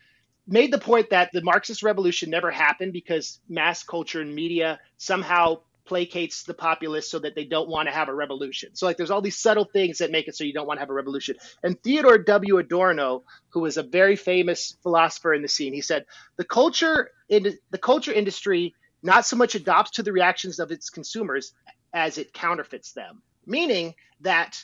made 0.47 0.71
the 0.71 0.77
point 0.77 1.09
that 1.09 1.31
the 1.31 1.41
marxist 1.41 1.83
revolution 1.83 2.29
never 2.29 2.51
happened 2.51 2.93
because 2.93 3.39
mass 3.49 3.83
culture 3.83 4.21
and 4.21 4.33
media 4.33 4.79
somehow 4.97 5.59
placates 5.87 6.45
the 6.45 6.53
populace 6.53 7.09
so 7.09 7.19
that 7.19 7.35
they 7.35 7.45
don't 7.45 7.69
want 7.69 7.87
to 7.87 7.93
have 7.93 8.09
a 8.09 8.13
revolution. 8.13 8.69
So 8.73 8.87
like 8.87 8.97
there's 8.97 9.11
all 9.11 9.21
these 9.21 9.37
subtle 9.37 9.65
things 9.65 9.99
that 9.99 10.11
make 10.11 10.27
it 10.27 10.35
so 10.35 10.43
you 10.43 10.53
don't 10.53 10.67
want 10.67 10.77
to 10.77 10.81
have 10.81 10.89
a 10.89 10.93
revolution. 10.93 11.35
And 11.63 11.81
theodore 11.81 12.17
w. 12.17 12.57
Adorno 12.57 13.23
who 13.49 13.59
was 13.61 13.77
a 13.77 13.83
very 13.83 14.15
famous 14.15 14.75
philosopher 14.81 15.33
in 15.33 15.41
the 15.41 15.47
scene 15.47 15.73
he 15.73 15.81
said 15.81 16.05
the 16.37 16.43
culture 16.43 17.11
in 17.29 17.57
the 17.71 17.77
culture 17.77 18.11
industry 18.11 18.73
not 19.03 19.25
so 19.25 19.35
much 19.35 19.53
adopts 19.53 19.91
to 19.91 20.03
the 20.03 20.11
reactions 20.11 20.59
of 20.59 20.71
its 20.71 20.89
consumers 20.89 21.53
as 21.93 22.17
it 22.17 22.33
counterfeits 22.33 22.91
them. 22.91 23.21
Meaning 23.45 23.93
that 24.21 24.59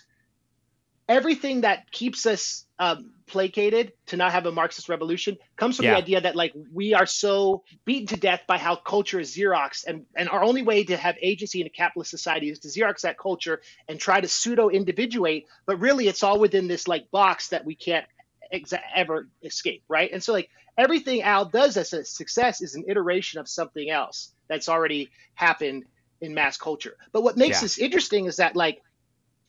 everything 1.11 1.61
that 1.61 1.91
keeps 1.91 2.25
us 2.25 2.65
um, 2.79 3.11
placated 3.27 3.91
to 4.07 4.15
not 4.17 4.31
have 4.31 4.45
a 4.45 4.51
Marxist 4.51 4.87
revolution 4.89 5.37
comes 5.57 5.75
from 5.75 5.85
Yeah. 5.85 5.91
the 5.91 5.97
idea 5.97 6.21
that 6.21 6.35
like 6.35 6.53
we 6.73 6.93
are 6.93 7.05
so 7.05 7.63
beaten 7.85 8.07
to 8.07 8.17
death 8.17 8.41
by 8.47 8.57
how 8.57 8.75
culture 8.75 9.19
is 9.19 9.35
Xerox, 9.35 9.83
and 9.85 10.05
and 10.15 10.29
our 10.29 10.41
only 10.41 10.63
way 10.63 10.83
to 10.85 10.95
have 10.97 11.15
agency 11.21 11.59
in 11.61 11.67
a 11.67 11.69
capitalist 11.69 12.09
society 12.11 12.49
is 12.49 12.59
to 12.59 12.69
Xerox 12.69 13.01
that 13.01 13.17
culture 13.17 13.61
and 13.89 13.99
try 13.99 14.21
to 14.21 14.27
pseudo 14.27 14.69
individuate, 14.69 15.45
but 15.65 15.79
really 15.79 16.07
it's 16.07 16.23
all 16.23 16.39
within 16.39 16.67
this 16.67 16.87
like 16.87 17.11
box 17.11 17.49
that 17.49 17.65
we 17.65 17.75
can't 17.75 18.05
exa- 18.53 18.79
ever 18.95 19.27
escape, 19.43 19.83
right? 19.89 20.09
And 20.13 20.23
so 20.23 20.31
like 20.31 20.49
everything 20.77 21.21
Al 21.23 21.45
does 21.45 21.75
as 21.77 21.91
a 21.93 22.05
success 22.05 22.61
is 22.61 22.75
an 22.75 22.85
iteration 22.87 23.39
of 23.41 23.49
something 23.49 23.89
else 23.89 24.33
that's 24.47 24.69
already 24.69 25.09
happened 25.35 25.83
in 26.21 26.33
mass 26.33 26.57
culture. 26.57 26.95
But 27.11 27.23
what 27.23 27.35
makes 27.37 27.57
Yeah. 27.57 27.65
this 27.65 27.77
interesting 27.79 28.25
is 28.27 28.37
that 28.37 28.55
like 28.55 28.81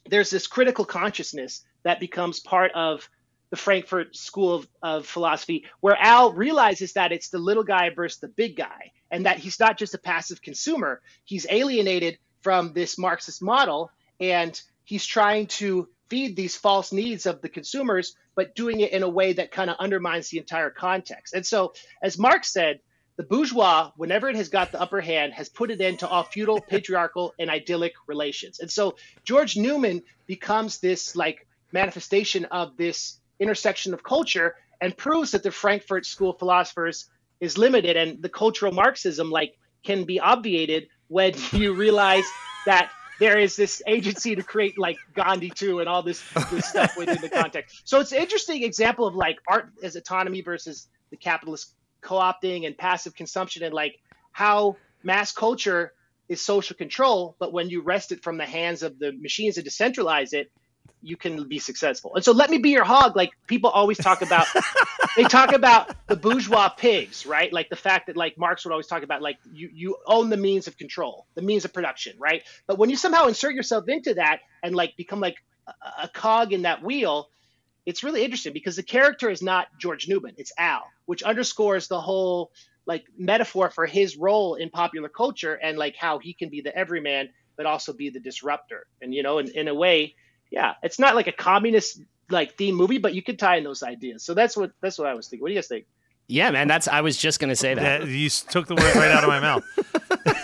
there's 0.09 0.31
this 0.31 0.47
critical 0.47 0.85
consciousness 0.85 1.65
that 1.83 2.01
becomes 2.01 2.41
part 2.41 2.73
of 2.73 3.09
the 3.51 3.57
Frankfurt 3.57 4.17
School 4.17 4.55
of, 4.55 4.69
of 4.83 5.07
Philosophy, 5.07 5.67
where 5.81 5.97
Al 6.01 6.33
realizes 6.33 6.95
that 6.95 7.13
it's 7.13 7.29
the 7.29 7.39
little 7.39 7.65
guy 7.65 7.91
versus 7.91 8.19
the 8.19 8.29
big 8.29 8.57
guy, 8.57 8.93
and 9.11 9.27
that 9.27 9.39
he's 9.39 9.61
not 9.61 9.77
just 9.77 9.95
a 9.95 9.99
passive 9.99 10.41
consumer. 10.41 11.03
He's 11.25 11.47
alienated 11.51 12.19
from 12.41 12.73
this 12.73 12.99
Marxist 12.99 13.43
model, 13.43 13.91
and 14.19 14.59
he's 14.85 15.05
trying 15.05 15.47
to 15.49 15.89
feed 16.09 16.35
these 16.35 16.57
false 16.57 16.93
needs 16.93 17.27
of 17.27 17.43
the 17.43 17.49
consumers, 17.49 18.17
but 18.35 18.55
doing 18.55 18.81
it 18.81 18.93
in 18.93 19.03
a 19.03 19.09
way 19.09 19.35
that 19.35 19.51
kind 19.51 19.71
of 19.71 19.77
undermines 19.79 20.29
the 20.31 20.39
entire 20.39 20.71
context. 20.71 21.35
And 21.35 21.45
so, 21.45 21.75
as 22.03 22.19
Marx 22.19 22.53
said, 22.53 22.81
the 23.17 23.23
bourgeois, 23.23 23.91
whenever 23.97 24.29
it 24.29 24.37
has 24.37 24.49
got 24.49 24.73
the 24.73 24.81
upper 24.81 25.01
hand, 25.01 25.33
has 25.35 25.49
put 25.49 25.71
it 25.71 25.81
into 25.81 26.09
all 26.09 26.25
feudal, 26.25 26.61
patriarchal, 26.69 27.35
and 27.39 27.51
idyllic 27.51 27.93
relations. 28.07 28.61
And 28.61 28.71
so 28.71 28.97
George 29.25 29.57
Newman 29.57 30.03
becomes 30.27 30.79
this 30.79 31.15
like 31.15 31.47
manifestation 31.73 32.45
of 32.47 32.77
this 32.77 33.19
intersection 33.39 33.93
of 33.93 34.03
culture 34.03 34.55
and 34.81 34.97
proves 34.97 35.33
that 35.33 35.43
the 35.43 35.51
Frankfurt 35.51 36.07
School 36.07 36.31
of 36.31 36.39
Philosophers 36.39 37.09
is 37.41 37.59
limited 37.59 37.97
and 37.97 38.23
the 38.23 38.29
cultural 38.29 38.73
Marxism 38.73 39.31
like 39.31 39.57
can 39.85 40.05
be 40.05 40.19
obviated 40.21 40.89
when 41.09 41.35
you 41.53 41.75
realize 41.75 42.25
that 42.67 42.91
there 43.19 43.39
is 43.39 43.55
this 43.57 43.83
agency 43.87 44.35
to 44.35 44.43
create 44.43 44.79
like 44.79 44.97
Gandhi 45.15 45.51
too 45.51 45.81
and 45.81 45.89
all 45.89 46.03
this, 46.03 46.23
this 46.51 46.67
stuff 46.67 46.97
within 46.97 47.21
the 47.21 47.29
context. 47.43 47.83
So 47.85 48.01
it's 48.01 48.13
an 48.13 48.19
interesting 48.19 48.65
example 48.65 49.07
of 49.07 49.15
like 49.15 49.39
art 49.47 49.71
as 49.83 49.97
autonomy 49.97 50.41
versus 50.41 50.89
the 51.11 51.17
capitalist 51.17 51.75
co-opting 52.03 52.67
and 52.67 52.77
passive 52.77 53.15
consumption 53.15 53.63
and 53.63 53.75
like 53.75 53.99
how 54.33 54.77
mass 55.03 55.33
culture 55.33 55.93
is 56.29 56.41
social 56.41 56.77
control, 56.77 57.37
but 57.39 57.53
when 57.53 57.69
you 57.69 57.83
wrest 57.83 58.13
it 58.13 58.23
from 58.23 58.37
the 58.39 58.47
hands 58.47 58.83
of 58.83 58.99
the 58.99 59.13
machines 59.13 59.59
and 59.59 59.67
decentralize 59.67 60.33
it, 60.33 60.51
you 61.03 61.17
can 61.17 61.49
be 61.49 61.59
successful. 61.59 62.15
And 62.15 62.25
so 62.25 62.33
let 62.33 62.49
me 62.49 62.59
be 62.59 62.71
your 62.71 62.85
hog. 62.85 63.17
Like 63.17 63.33
people 63.47 63.71
always 63.71 63.99
talk 63.99 64.23
about, 64.23 64.47
they 65.17 65.25
talk 65.25 65.53
about 65.53 65.95
the 66.07 66.17
bourgeois 66.17 66.69
pigs, 66.69 67.27
right? 67.27 67.53
Like 67.53 67.69
the 67.69 67.77
fact 67.77 68.07
that 68.07 68.17
like 68.17 68.39
Marx 68.39 68.65
would 68.65 68.71
always 68.71 68.87
talk 68.87 69.03
about 69.03 69.21
like 69.21 69.37
you, 69.53 69.69
you 69.73 69.97
own 70.07 70.31
the 70.31 70.37
means 70.37 70.69
of 70.69 70.79
control, 70.79 71.27
the 71.35 71.43
means 71.43 71.65
of 71.65 71.73
production, 71.73 72.15
right? 72.19 72.45
But 72.67 72.79
when 72.79 72.89
you 72.89 72.97
somehow 72.97 73.27
insert 73.27 73.55
yourself 73.55 73.89
into 73.89 74.15
that 74.15 74.41
and 74.63 74.77
like 74.77 74.97
become 74.97 75.19
like 75.21 75.37
a, 75.67 76.05
a 76.05 76.09
cog 76.09 76.53
in 76.53 76.63
that 76.63 76.83
wheel, 76.83 77.29
it's 77.87 78.03
really 78.05 78.25
interesting 78.25 78.53
because 78.53 78.77
the 78.77 78.83
character 78.83 79.29
is 79.31 79.43
not 79.43 79.67
George 79.79 80.09
Newman, 80.09 80.35
it's 80.37 80.53
Al, 80.59 80.83
which 81.07 81.23
underscores 81.23 81.89
the 81.89 82.01
whole 82.01 82.53
like 82.87 83.05
metaphor 83.17 83.71
for 83.71 83.87
his 83.87 84.17
role 84.17 84.57
in 84.57 84.71
popular 84.71 85.09
culture 85.09 85.55
and 85.55 85.79
like 85.79 85.97
how 85.97 86.19
he 86.19 86.35
can 86.35 86.49
be 86.49 86.61
the 86.61 86.77
everyman 86.77 87.29
but 87.57 87.67
also 87.67 87.93
be 87.93 88.11
the 88.11 88.21
disruptor. 88.21 88.87
And 89.01 89.15
you 89.15 89.23
know, 89.23 89.39
in, 89.39 89.49
in 89.51 89.69
a 89.69 89.75
way, 89.75 90.15
yeah, 90.51 90.75
it's 90.83 90.99
not 90.99 91.15
like 91.15 91.27
a 91.27 91.33
communist 91.33 92.01
like 92.31 92.57
theme 92.57 92.75
movie, 92.75 92.99
but 92.99 93.15
you 93.15 93.23
could 93.23 93.39
tie 93.39 93.57
in 93.57 93.65
those 93.65 93.83
ideas. 93.83 94.25
So 94.25 94.35
that's 94.35 94.57
what 94.57 94.73
that's 94.81 94.99
what 94.99 95.07
I 95.07 95.15
was 95.15 95.29
thinking. 95.29 95.43
What 95.43 95.49
do 95.49 95.55
you 95.55 95.59
guys 95.59 95.69
think? 95.69 95.87
Yeah, 96.29 96.51
man, 96.51 96.69
that's 96.69 96.89
I 96.89 97.01
was 97.01 97.17
just 97.17 97.41
gonna 97.41 97.57
say 97.57 97.75
that. 97.75 98.03
Yeah, 98.03 98.07
you 98.07 98.31
took 98.31 98.67
the 98.67 98.75
word 98.75 98.95
right 98.95 99.11
out 99.11 99.23
of 99.23 99.29
my 99.29 99.41
mouth. 99.41 99.65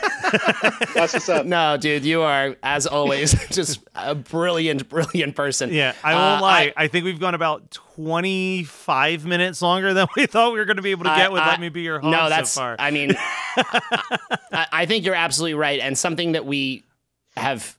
That's 0.95 1.13
what's 1.13 1.29
up. 1.29 1.47
No, 1.47 1.77
dude, 1.77 2.05
you 2.05 2.23
are 2.23 2.57
as 2.63 2.87
always 2.87 3.33
just 3.51 3.81
a 3.95 4.15
brilliant, 4.15 4.89
brilliant 4.89 5.35
person. 5.37 5.73
Yeah, 5.73 5.95
I 6.05 6.15
won't 6.15 6.39
Uh, 6.39 6.43
lie. 6.43 6.73
I, 6.77 6.89
think 6.89 7.05
we've 7.05 7.21
gone 7.21 7.35
about 7.35 7.71
25 7.71 9.25
minutes 9.27 9.63
longer 9.63 9.95
than 9.95 10.07
we 10.17 10.27
thought 10.27 10.53
we 10.53 10.59
were 10.59 10.65
going 10.65 10.77
to 10.77 10.83
be 10.83 10.91
able 10.91 11.05
to 11.05 11.15
get 11.17 11.33
with 11.33 11.43
I- 11.43 11.49
Let 11.51 11.61
Me 11.61 11.69
Be 11.69 11.83
Your 11.83 12.01
Home 12.01 12.11
No, 12.11 12.29
that's. 12.29 12.51
so 12.53 12.61
far. 12.61 12.77
I 12.79 12.91
mean, 12.91 13.13
I, 13.57 14.67
I 14.73 14.87
think 14.87 15.05
you're 15.05 15.15
absolutely 15.15 15.55
right, 15.55 15.81
and 15.81 15.97
something 15.99 16.33
that 16.33 16.45
we 16.47 16.85
have 17.37 17.77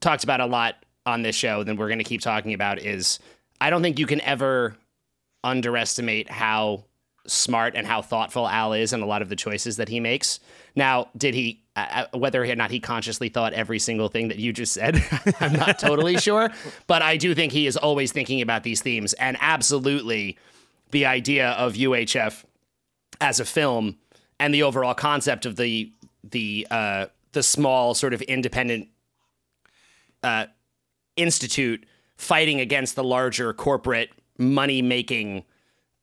talked 0.00 0.24
about 0.24 0.40
a 0.40 0.46
lot 0.46 0.76
on 1.06 1.22
this 1.22 1.36
show, 1.36 1.64
then 1.64 1.76
we're 1.76 1.88
going 1.88 1.98
to 1.98 2.04
keep 2.04 2.20
talking 2.20 2.54
about 2.54 2.78
is 2.78 3.18
I 3.60 3.70
don't 3.70 3.82
think 3.82 3.98
you 3.98 4.06
can 4.06 4.20
ever 4.22 4.76
underestimate 5.42 6.30
how 6.30 6.84
smart 7.26 7.74
and 7.74 7.86
how 7.86 8.02
thoughtful 8.02 8.48
Al 8.48 8.72
is 8.72 8.92
and 8.92 9.02
a 9.02 9.06
lot 9.06 9.22
of 9.22 9.28
the 9.28 9.36
choices 9.36 9.76
that 9.76 9.88
he 9.88 10.00
makes. 10.00 10.40
Now, 10.76 11.08
did 11.16 11.34
he, 11.34 11.62
uh, 11.76 12.04
uh, 12.12 12.18
whether 12.18 12.44
or 12.44 12.54
not 12.54 12.70
he 12.70 12.80
consciously 12.80 13.28
thought 13.28 13.52
every 13.52 13.78
single 13.78 14.08
thing 14.08 14.28
that 14.28 14.38
you 14.38 14.52
just 14.52 14.72
said, 14.72 15.02
I'm 15.40 15.54
not 15.54 15.78
totally 15.78 16.16
sure. 16.18 16.50
But 16.86 17.02
I 17.02 17.16
do 17.16 17.34
think 17.34 17.52
he 17.52 17.66
is 17.66 17.76
always 17.76 18.12
thinking 18.12 18.42
about 18.42 18.62
these 18.62 18.82
themes. 18.82 19.12
And 19.14 19.36
absolutely, 19.40 20.38
the 20.90 21.06
idea 21.06 21.50
of 21.52 21.74
UHF 21.74 22.44
as 23.20 23.40
a 23.40 23.44
film 23.44 23.96
and 24.38 24.52
the 24.52 24.62
overall 24.62 24.94
concept 24.94 25.46
of 25.46 25.56
the 25.56 25.92
the 26.22 26.66
uh, 26.70 27.06
the 27.32 27.42
small 27.42 27.94
sort 27.94 28.14
of 28.14 28.22
independent 28.22 28.88
uh, 30.22 30.46
institute 31.16 31.84
fighting 32.16 32.60
against 32.60 32.96
the 32.96 33.04
larger 33.04 33.52
corporate 33.52 34.10
money 34.38 34.82
making 34.82 35.44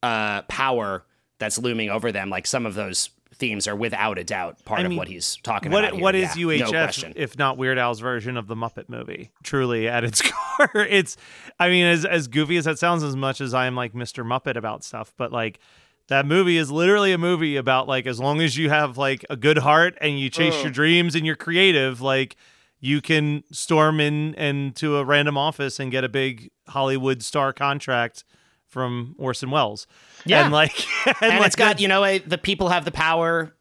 uh, 0.03 0.41
power 0.43 1.05
that's 1.41 1.57
looming 1.59 1.89
over 1.89 2.13
them. 2.13 2.29
Like 2.29 2.47
some 2.47 2.65
of 2.65 2.75
those 2.75 3.09
themes 3.33 3.67
are 3.67 3.75
without 3.75 4.17
a 4.19 4.23
doubt 4.23 4.63
part 4.65 4.81
I 4.81 4.83
of 4.83 4.95
what 4.95 5.07
he's 5.07 5.37
talking 5.43 5.71
what, 5.71 5.83
about. 5.83 5.93
here. 5.95 6.01
What 6.03 6.15
is 6.15 6.37
Yeah, 6.37 6.45
no 6.59 6.65
UHF 6.67 6.69
question. 6.83 7.13
if 7.15 7.37
not 7.37 7.57
Weird 7.57 7.77
Al's 7.79 7.99
version 7.99 8.37
of 8.37 8.47
the 8.47 8.55
Muppet 8.55 8.87
movie? 8.87 9.31
Truly, 9.43 9.87
at 9.87 10.03
its 10.03 10.21
core, 10.57 10.69
it's. 10.85 11.17
I 11.59 11.69
mean, 11.69 11.85
as 11.85 12.05
as 12.05 12.27
goofy 12.27 12.55
as 12.57 12.65
that 12.65 12.79
sounds, 12.79 13.03
as 13.03 13.15
much 13.15 13.41
as 13.41 13.53
I 13.53 13.65
am 13.65 13.75
like 13.75 13.93
Mr. 13.93 14.23
Muppet 14.25 14.55
about 14.55 14.83
stuff, 14.83 15.13
but 15.17 15.31
like 15.31 15.59
that 16.07 16.25
movie 16.25 16.57
is 16.57 16.69
literally 16.69 17.13
a 17.13 17.17
movie 17.17 17.55
about 17.55 17.87
like 17.87 18.05
as 18.05 18.19
long 18.19 18.41
as 18.41 18.57
you 18.57 18.69
have 18.69 18.97
like 18.97 19.25
a 19.29 19.35
good 19.35 19.57
heart 19.59 19.97
and 20.01 20.19
you 20.19 20.29
chase 20.29 20.55
Mm. 20.55 20.63
your 20.63 20.71
dreams 20.71 21.15
and 21.15 21.25
you're 21.25 21.35
creative, 21.35 21.99
like 22.01 22.35
you 22.79 23.01
can 23.01 23.43
storm 23.51 23.99
in 23.99 24.33
into 24.35 24.97
a 24.97 25.05
random 25.05 25.37
office 25.37 25.79
and 25.79 25.91
get 25.91 26.03
a 26.03 26.09
big 26.09 26.51
Hollywood 26.67 27.23
star 27.23 27.53
contract 27.53 28.23
from 28.71 29.15
Orson 29.19 29.51
Welles. 29.51 29.85
Yeah. 30.25 30.43
and 30.45 30.51
like 30.53 30.73
and, 31.21 31.37
like 31.37 31.45
it's 31.47 31.55
got 31.55 31.79
you 31.79 31.87
know 31.87 32.03
a, 32.03 32.17
the 32.19 32.37
people 32.39 32.69
have 32.69 32.85
the 32.85 32.91
power 32.91 33.53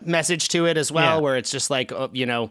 message 0.00 0.48
to 0.50 0.66
it 0.66 0.76
as 0.76 0.92
well, 0.92 1.16
Yeah. 1.16 1.20
where 1.20 1.36
it's 1.36 1.50
just 1.50 1.70
like 1.70 1.90
uh, 1.90 2.08
you 2.12 2.26
know 2.26 2.50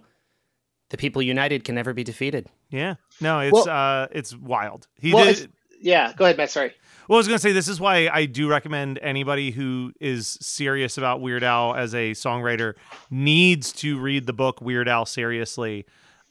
the 0.90 0.98
people 0.98 1.22
united 1.22 1.64
can 1.64 1.76
never 1.76 1.94
be 1.94 2.04
defeated. 2.04 2.48
Yeah, 2.70 2.96
no, 3.22 3.40
it's 3.40 3.54
Well- 3.54 3.70
uh, 3.70 4.08
it's 4.12 4.36
wild. 4.36 4.88
He 5.00 5.14
well, 5.14 5.24
did. 5.26 5.38
it's, 5.38 5.48
yeah, 5.82 6.12
go 6.18 6.26
ahead, 6.26 6.38
Matt. 6.38 6.50
Sorry. 6.50 6.74
Well, 7.08 7.16
I 7.16 7.20
was 7.20 7.28
gonna 7.28 7.40
say 7.40 7.54
this 7.54 7.70
is 7.70 7.80
why 7.80 8.10
I 8.12 8.26
do 8.26 8.50
recommend 8.50 9.00
anybody 9.02 9.52
who 9.52 9.94
is 10.02 10.38
serious 10.42 10.98
about 10.98 11.22
Weird 11.22 11.44
Al 11.44 11.74
as 11.76 11.94
a 11.96 12.12
songwriter 12.12 12.74
needs 13.10 13.72
to 13.74 13.98
read 14.00 14.26
the 14.26 14.34
book 14.34 14.60
Weird 14.60 14.90
Al 14.90 15.06
seriously, 15.06 15.86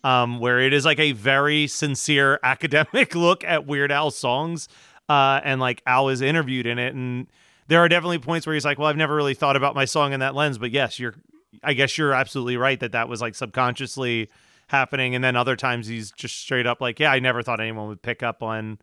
um, 0.05 0.39
where 0.39 0.61
it 0.61 0.75
is 0.75 0.85
like 0.85 0.99
a 0.99 1.13
very 1.13 1.67
sincere 1.67 2.39
academic 2.43 3.15
look 3.15 3.43
at 3.45 3.67
Weird 3.67 3.91
Al 3.91 4.11
songs, 4.11 4.69
uh, 5.09 5.41
and 5.45 5.61
like 5.61 5.83
Al 5.87 6.09
is 6.09 6.21
interviewed 6.21 6.67
in 6.67 6.79
it, 6.79 6.95
and 6.95 7.27
there 7.69 7.81
are 7.81 7.89
definitely 7.89 8.19
points 8.19 8.47
where 8.47 8.55
he's 8.55 8.65
like, 8.65 8.79
"Well, 8.79 8.89
I've 8.89 8.97
never 8.97 9.15
really 9.15 9.35
thought 9.35 9.57
about 9.57 9.75
my 9.75 9.85
song 9.85 10.13
in 10.13 10.21
that 10.21 10.35
lens," 10.35 10.59
but 10.59 10.71
yes, 10.71 10.99
you're, 10.99 11.15
I 11.63 11.75
guess 11.75 11.97
you're 11.99 12.13
absolutely 12.13 12.57
right 12.57 12.79
that 12.81 12.93
that 12.93 13.09
was 13.09 13.21
like 13.21 13.35
subconsciously 13.35 14.29
happening, 14.69 15.15
and 15.15 15.23
then 15.23 15.37
other 15.37 15.57
times 15.57 15.87
he's 15.87 16.11
just 16.13 16.39
straight 16.39 16.67
up 16.67 16.81
like, 16.81 16.99
"Yeah, 17.01 17.13
I 17.13 17.19
never 17.19 17.43
thought 17.43 17.61
anyone 17.61 17.89
would 17.89 18.03
pick 18.03 18.23
up 18.23 18.43
on." 18.43 18.79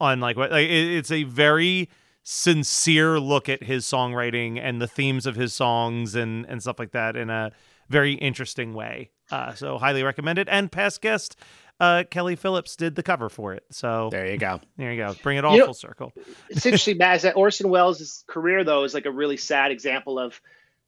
on 0.00 0.20
like 0.20 0.36
what 0.36 0.50
like 0.50 0.68
it, 0.68 0.96
it's 0.96 1.10
a 1.10 1.24
very 1.24 1.88
sincere 2.22 3.18
look 3.18 3.48
at 3.48 3.62
his 3.62 3.84
songwriting 3.84 4.60
and 4.60 4.80
the 4.80 4.86
themes 4.86 5.26
of 5.26 5.34
his 5.34 5.52
songs 5.52 6.14
and 6.14 6.44
and 6.46 6.60
stuff 6.62 6.78
like 6.78 6.92
that 6.92 7.16
in 7.16 7.30
a 7.30 7.50
very 7.88 8.14
interesting 8.14 8.74
way. 8.74 9.10
Uh, 9.30 9.54
so 9.54 9.78
highly 9.78 10.02
recommended. 10.02 10.48
And 10.48 10.70
past 10.70 11.00
guest 11.00 11.36
uh, 11.80 12.04
Kelly 12.10 12.36
Phillips 12.36 12.76
did 12.76 12.94
the 12.96 13.02
cover 13.02 13.28
for 13.28 13.54
it. 13.54 13.64
So 13.70 14.08
there 14.10 14.30
you 14.30 14.36
go. 14.38 14.60
There 14.76 14.92
you 14.92 14.98
go. 15.04 15.14
Bring 15.22 15.38
it 15.38 15.44
all 15.44 15.52
You 15.54 15.60
know- 15.60 15.64
full 15.66 15.74
circle. 15.74 16.12
It's 16.50 16.64
interesting, 16.66 16.98
Matt, 16.98 17.16
is 17.16 17.22
that 17.22 17.36
Orson 17.36 17.68
Welles' 17.68 18.24
career 18.26 18.64
though 18.64 18.84
is 18.84 18.94
like 18.94 19.06
a 19.06 19.10
really 19.10 19.36
sad 19.36 19.70
example 19.70 20.18
of 20.18 20.40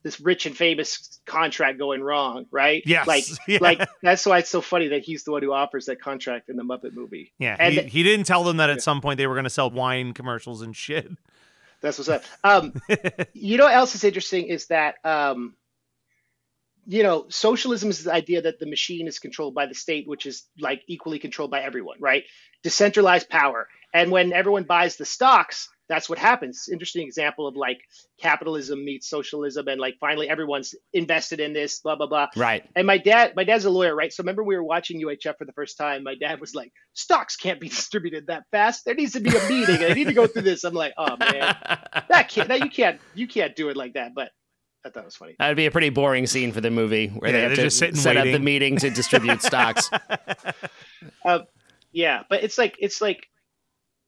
this 0.03 0.19
rich 0.19 0.47
and 0.47 0.57
famous 0.57 1.19
contract 1.27 1.77
going 1.77 2.01
wrong, 2.01 2.47
right? 2.49 2.81
Yes, 2.87 3.05
Like, 3.05 3.23
yeah. 3.47 3.59
like 3.61 3.87
that's 4.01 4.25
why 4.25 4.39
it's 4.39 4.49
so 4.49 4.59
funny 4.59 4.87
that 4.89 5.03
he's 5.03 5.23
the 5.25 5.31
one 5.31 5.43
who 5.43 5.53
offers 5.53 5.85
that 5.85 6.01
contract 6.01 6.49
in 6.49 6.55
the 6.55 6.63
Muppet 6.63 6.93
movie. 6.93 7.31
Yeah, 7.37 7.55
and 7.59 7.73
he, 7.75 7.81
he 7.81 8.03
didn't 8.03 8.25
tell 8.25 8.43
them 8.43 8.57
that 8.57 8.71
at 8.71 8.81
some 8.81 8.99
point 8.99 9.17
they 9.19 9.27
were 9.27 9.35
going 9.35 9.43
to 9.43 9.49
sell 9.51 9.69
wine 9.69 10.13
commercials 10.13 10.63
and 10.63 10.75
shit. 10.75 11.07
That's 11.81 11.99
what's 11.99 12.09
up. 12.09 12.23
Um, 12.43 12.73
you 13.33 13.57
know 13.57 13.65
what 13.65 13.75
else 13.75 13.93
is 13.93 14.03
interesting 14.03 14.47
is 14.47 14.65
that 14.67 14.95
um, 15.03 15.53
you 16.91 17.03
know 17.03 17.25
socialism 17.29 17.89
is 17.89 18.03
the 18.03 18.13
idea 18.13 18.41
that 18.41 18.59
the 18.59 18.65
machine 18.65 19.07
is 19.07 19.17
controlled 19.17 19.55
by 19.55 19.65
the 19.65 19.73
state, 19.73 20.07
which 20.07 20.25
is 20.25 20.43
like 20.59 20.81
equally 20.87 21.19
controlled 21.19 21.49
by 21.49 21.61
everyone, 21.61 21.97
right? 22.01 22.23
Decentralized 22.63 23.29
power, 23.29 23.67
and 23.93 24.11
when 24.11 24.33
everyone 24.33 24.63
buys 24.63 24.97
the 24.97 25.05
stocks, 25.05 25.69
that's 25.87 26.09
what 26.09 26.19
happens. 26.19 26.67
Interesting 26.69 27.05
example 27.05 27.47
of 27.47 27.55
like 27.55 27.79
capitalism 28.19 28.83
meets 28.83 29.09
socialism, 29.09 29.69
and 29.69 29.79
like 29.79 29.95
finally 30.01 30.29
everyone's 30.29 30.75
invested 30.91 31.39
in 31.39 31.53
this, 31.53 31.79
blah 31.79 31.95
blah 31.95 32.07
blah. 32.07 32.27
Right. 32.35 32.65
And 32.75 32.85
my 32.85 32.97
dad, 32.97 33.37
my 33.37 33.45
dad's 33.45 33.63
a 33.63 33.69
lawyer, 33.69 33.95
right? 33.95 34.11
So 34.11 34.23
remember 34.23 34.43
we 34.43 34.57
were 34.57 34.63
watching 34.63 35.01
UHF 35.01 35.37
for 35.37 35.45
the 35.45 35.53
first 35.53 35.77
time. 35.77 36.03
My 36.03 36.15
dad 36.15 36.41
was 36.41 36.53
like, 36.53 36.73
"Stocks 36.93 37.37
can't 37.37 37.61
be 37.61 37.69
distributed 37.79 38.27
that 38.27 38.43
fast. 38.51 38.83
There 38.83 38.95
needs 38.95 39.13
to 39.13 39.21
be 39.21 39.29
a 39.29 39.49
meeting, 39.49 39.83
I 39.83 39.93
need 39.93 40.07
to 40.07 40.13
go 40.13 40.27
through 40.27 40.43
this." 40.43 40.65
I'm 40.65 40.73
like, 40.73 40.93
"Oh 40.97 41.15
man, 41.15 41.55
that 42.09 42.27
can't, 42.27 42.49
that 42.49 42.59
you 42.59 42.69
can't, 42.69 42.99
you 43.13 43.29
can't 43.29 43.55
do 43.55 43.69
it 43.69 43.77
like 43.77 43.93
that." 43.93 44.13
But 44.13 44.31
I 44.85 44.89
thought 44.89 45.01
it 45.03 45.05
was 45.05 45.15
funny. 45.15 45.35
That'd 45.37 45.57
be 45.57 45.67
a 45.67 45.71
pretty 45.71 45.89
boring 45.89 46.25
scene 46.27 46.51
for 46.51 46.61
the 46.61 46.71
movie 46.71 47.07
where 47.09 47.29
Yeah, 47.31 47.37
they 47.37 47.41
have 47.43 47.55
to 47.55 47.61
just 47.63 47.77
sitting 47.77 47.95
set 47.95 48.17
up 48.17 48.23
the 48.23 48.31
waiting. 48.31 48.43
meeting 48.43 48.77
to 48.77 48.89
distribute 48.89 49.41
stocks. 49.49 49.89
Uh, 51.25 51.39
yeah, 51.91 52.23
but 52.29 52.43
it's 52.43 52.57
like 52.57 52.75
it's 52.79 53.01
like 53.01 53.27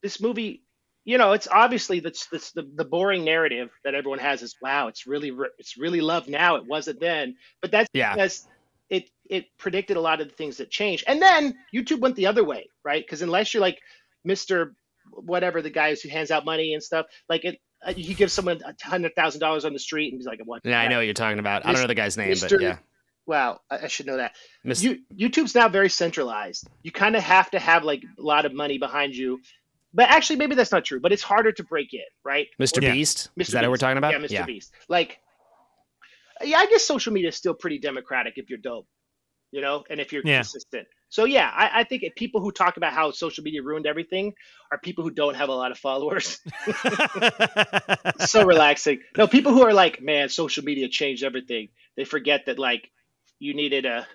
this 0.01 0.21
movie 0.21 0.61
you 1.05 1.17
know, 1.17 1.33
it's 1.33 1.47
obviously 1.51 1.99
that's 1.99 2.27
that's 2.27 2.51
the, 2.53 2.63
the 2.75 2.85
boring 2.85 3.25
narrative 3.25 3.69
that 3.83 3.93
everyone 3.93 4.19
has 4.19 4.41
is 4.41 4.55
wow, 4.61 4.87
it's 4.87 5.05
really 5.05 5.31
it's 5.57 5.77
really 5.77 6.01
love 6.01 6.27
now. 6.27 6.55
It 6.55 6.65
wasn't 6.65 6.99
then, 7.01 7.35
but 7.61 7.71
that's 7.71 7.89
Yeah. 7.93 8.13
because 8.13 8.47
it 8.89 9.09
it 9.29 9.45
predicted 9.57 9.97
a 9.97 10.01
lot 10.01 10.21
of 10.21 10.27
the 10.29 10.33
things 10.35 10.57
that 10.57 10.69
changed. 10.71 11.03
And 11.07 11.21
then 11.21 11.55
YouTube 11.75 11.99
went 11.99 12.15
the 12.15 12.27
other 12.27 12.43
way, 12.43 12.69
right? 12.85 13.03
Because 13.05 13.21
unless 13.21 13.53
you're 13.53 13.61
like 13.61 13.79
Mister 14.23 14.75
whatever 15.11 15.61
the 15.61 15.69
guy 15.69 15.93
who 15.95 16.09
hands 16.09 16.31
out 16.31 16.45
money 16.45 16.73
and 16.73 16.81
stuff, 16.81 17.05
like 17.27 17.43
it, 17.43 17.59
uh, 17.85 17.93
you 17.95 18.15
give 18.15 18.31
someone 18.31 18.61
a 18.65 18.73
hundred 18.87 19.15
thousand 19.15 19.39
dollars 19.39 19.65
on 19.65 19.73
the 19.73 19.79
street 19.79 20.11
and 20.13 20.19
he's 20.19 20.25
like, 20.27 20.39
"What?" 20.45 20.61
Yeah, 20.63 20.79
I 20.79 20.87
know 20.87 20.97
what 20.97 21.05
you're 21.05 21.13
talking 21.13 21.39
about. 21.39 21.65
I 21.65 21.71
don't 21.71 21.81
know 21.81 21.87
the 21.87 21.95
guy's 21.95 22.17
name, 22.17 22.31
Mr. 22.31 22.49
but 22.51 22.61
yeah. 22.61 22.77
Wow, 23.25 23.61
I, 23.71 23.79
I 23.83 23.87
should 23.87 24.05
know 24.05 24.17
that. 24.17 24.35
Mis- 24.65 24.83
You, 24.83 24.99
YouTube's 25.15 25.55
now 25.55 25.69
very 25.69 25.89
centralized. 25.89 26.67
You 26.81 26.91
kind 26.91 27.15
of 27.15 27.23
have 27.23 27.49
to 27.51 27.59
have 27.59 27.83
like 27.83 28.03
a 28.17 28.21
lot 28.21 28.45
of 28.45 28.53
money 28.53 28.77
behind 28.77 29.15
you. 29.15 29.39
But 29.93 30.09
actually, 30.09 30.37
maybe 30.37 30.55
that's 30.55 30.71
not 30.71 30.83
true. 30.83 30.99
But 30.99 31.11
it's 31.13 31.21
harder 31.21 31.51
to 31.51 31.63
break 31.63 31.93
in, 31.93 32.01
right? 32.25 32.47
Mr. 32.59 32.79
Or- 32.79 32.91
Beast? 32.93 33.29
Mr. 33.37 33.41
Is 33.41 33.47
that 33.49 33.61
what 33.61 33.69
we're 33.71 33.77
talking 33.77 33.97
about? 33.97 34.11
Yeah, 34.13 34.19
Mr. 34.19 34.31
Yeah. 34.31 34.45
Beast. 34.45 34.73
Like, 34.89 35.19
yeah, 36.43 36.57
I 36.57 36.65
guess 36.65 36.83
social 36.83 37.13
media 37.13 37.29
is 37.29 37.35
still 37.35 37.53
pretty 37.53 37.79
democratic 37.79 38.33
if 38.37 38.49
you're 38.49 38.59
dope, 38.59 38.87
you 39.51 39.61
know, 39.61 39.83
and 39.89 39.99
if 39.99 40.11
you're 40.11 40.23
Yeah. 40.25 40.37
consistent. 40.39 40.87
So 41.13 41.25
yeah, 41.25 41.51
I, 41.53 41.81
I 41.81 41.83
think 41.83 42.03
people 42.15 42.41
who 42.41 42.51
talk 42.51 42.77
about 42.77 42.91
how 42.91 43.11
social 43.11 43.43
media 43.43 43.61
ruined 43.61 43.85
everything 43.85 44.33
are 44.71 44.79
people 44.79 45.03
who 45.03 45.11
don't 45.11 45.35
have 45.35 45.47
a 45.47 45.53
lot 45.53 45.69
of 45.69 45.77
followers. 45.77 46.39
so 48.25 48.43
relaxing. 48.43 48.99
No, 49.15 49.27
people 49.27 49.51
who 49.51 49.61
are 49.61 49.75
like, 49.75 50.01
man, 50.01 50.27
social 50.29 50.63
media 50.63 50.89
changed 50.89 51.23
everything. 51.23 51.67
They 51.95 52.03
forget 52.03 52.47
that 52.47 52.57
like 52.57 52.89
you 53.37 53.53
needed 53.53 53.85
a 53.85 54.07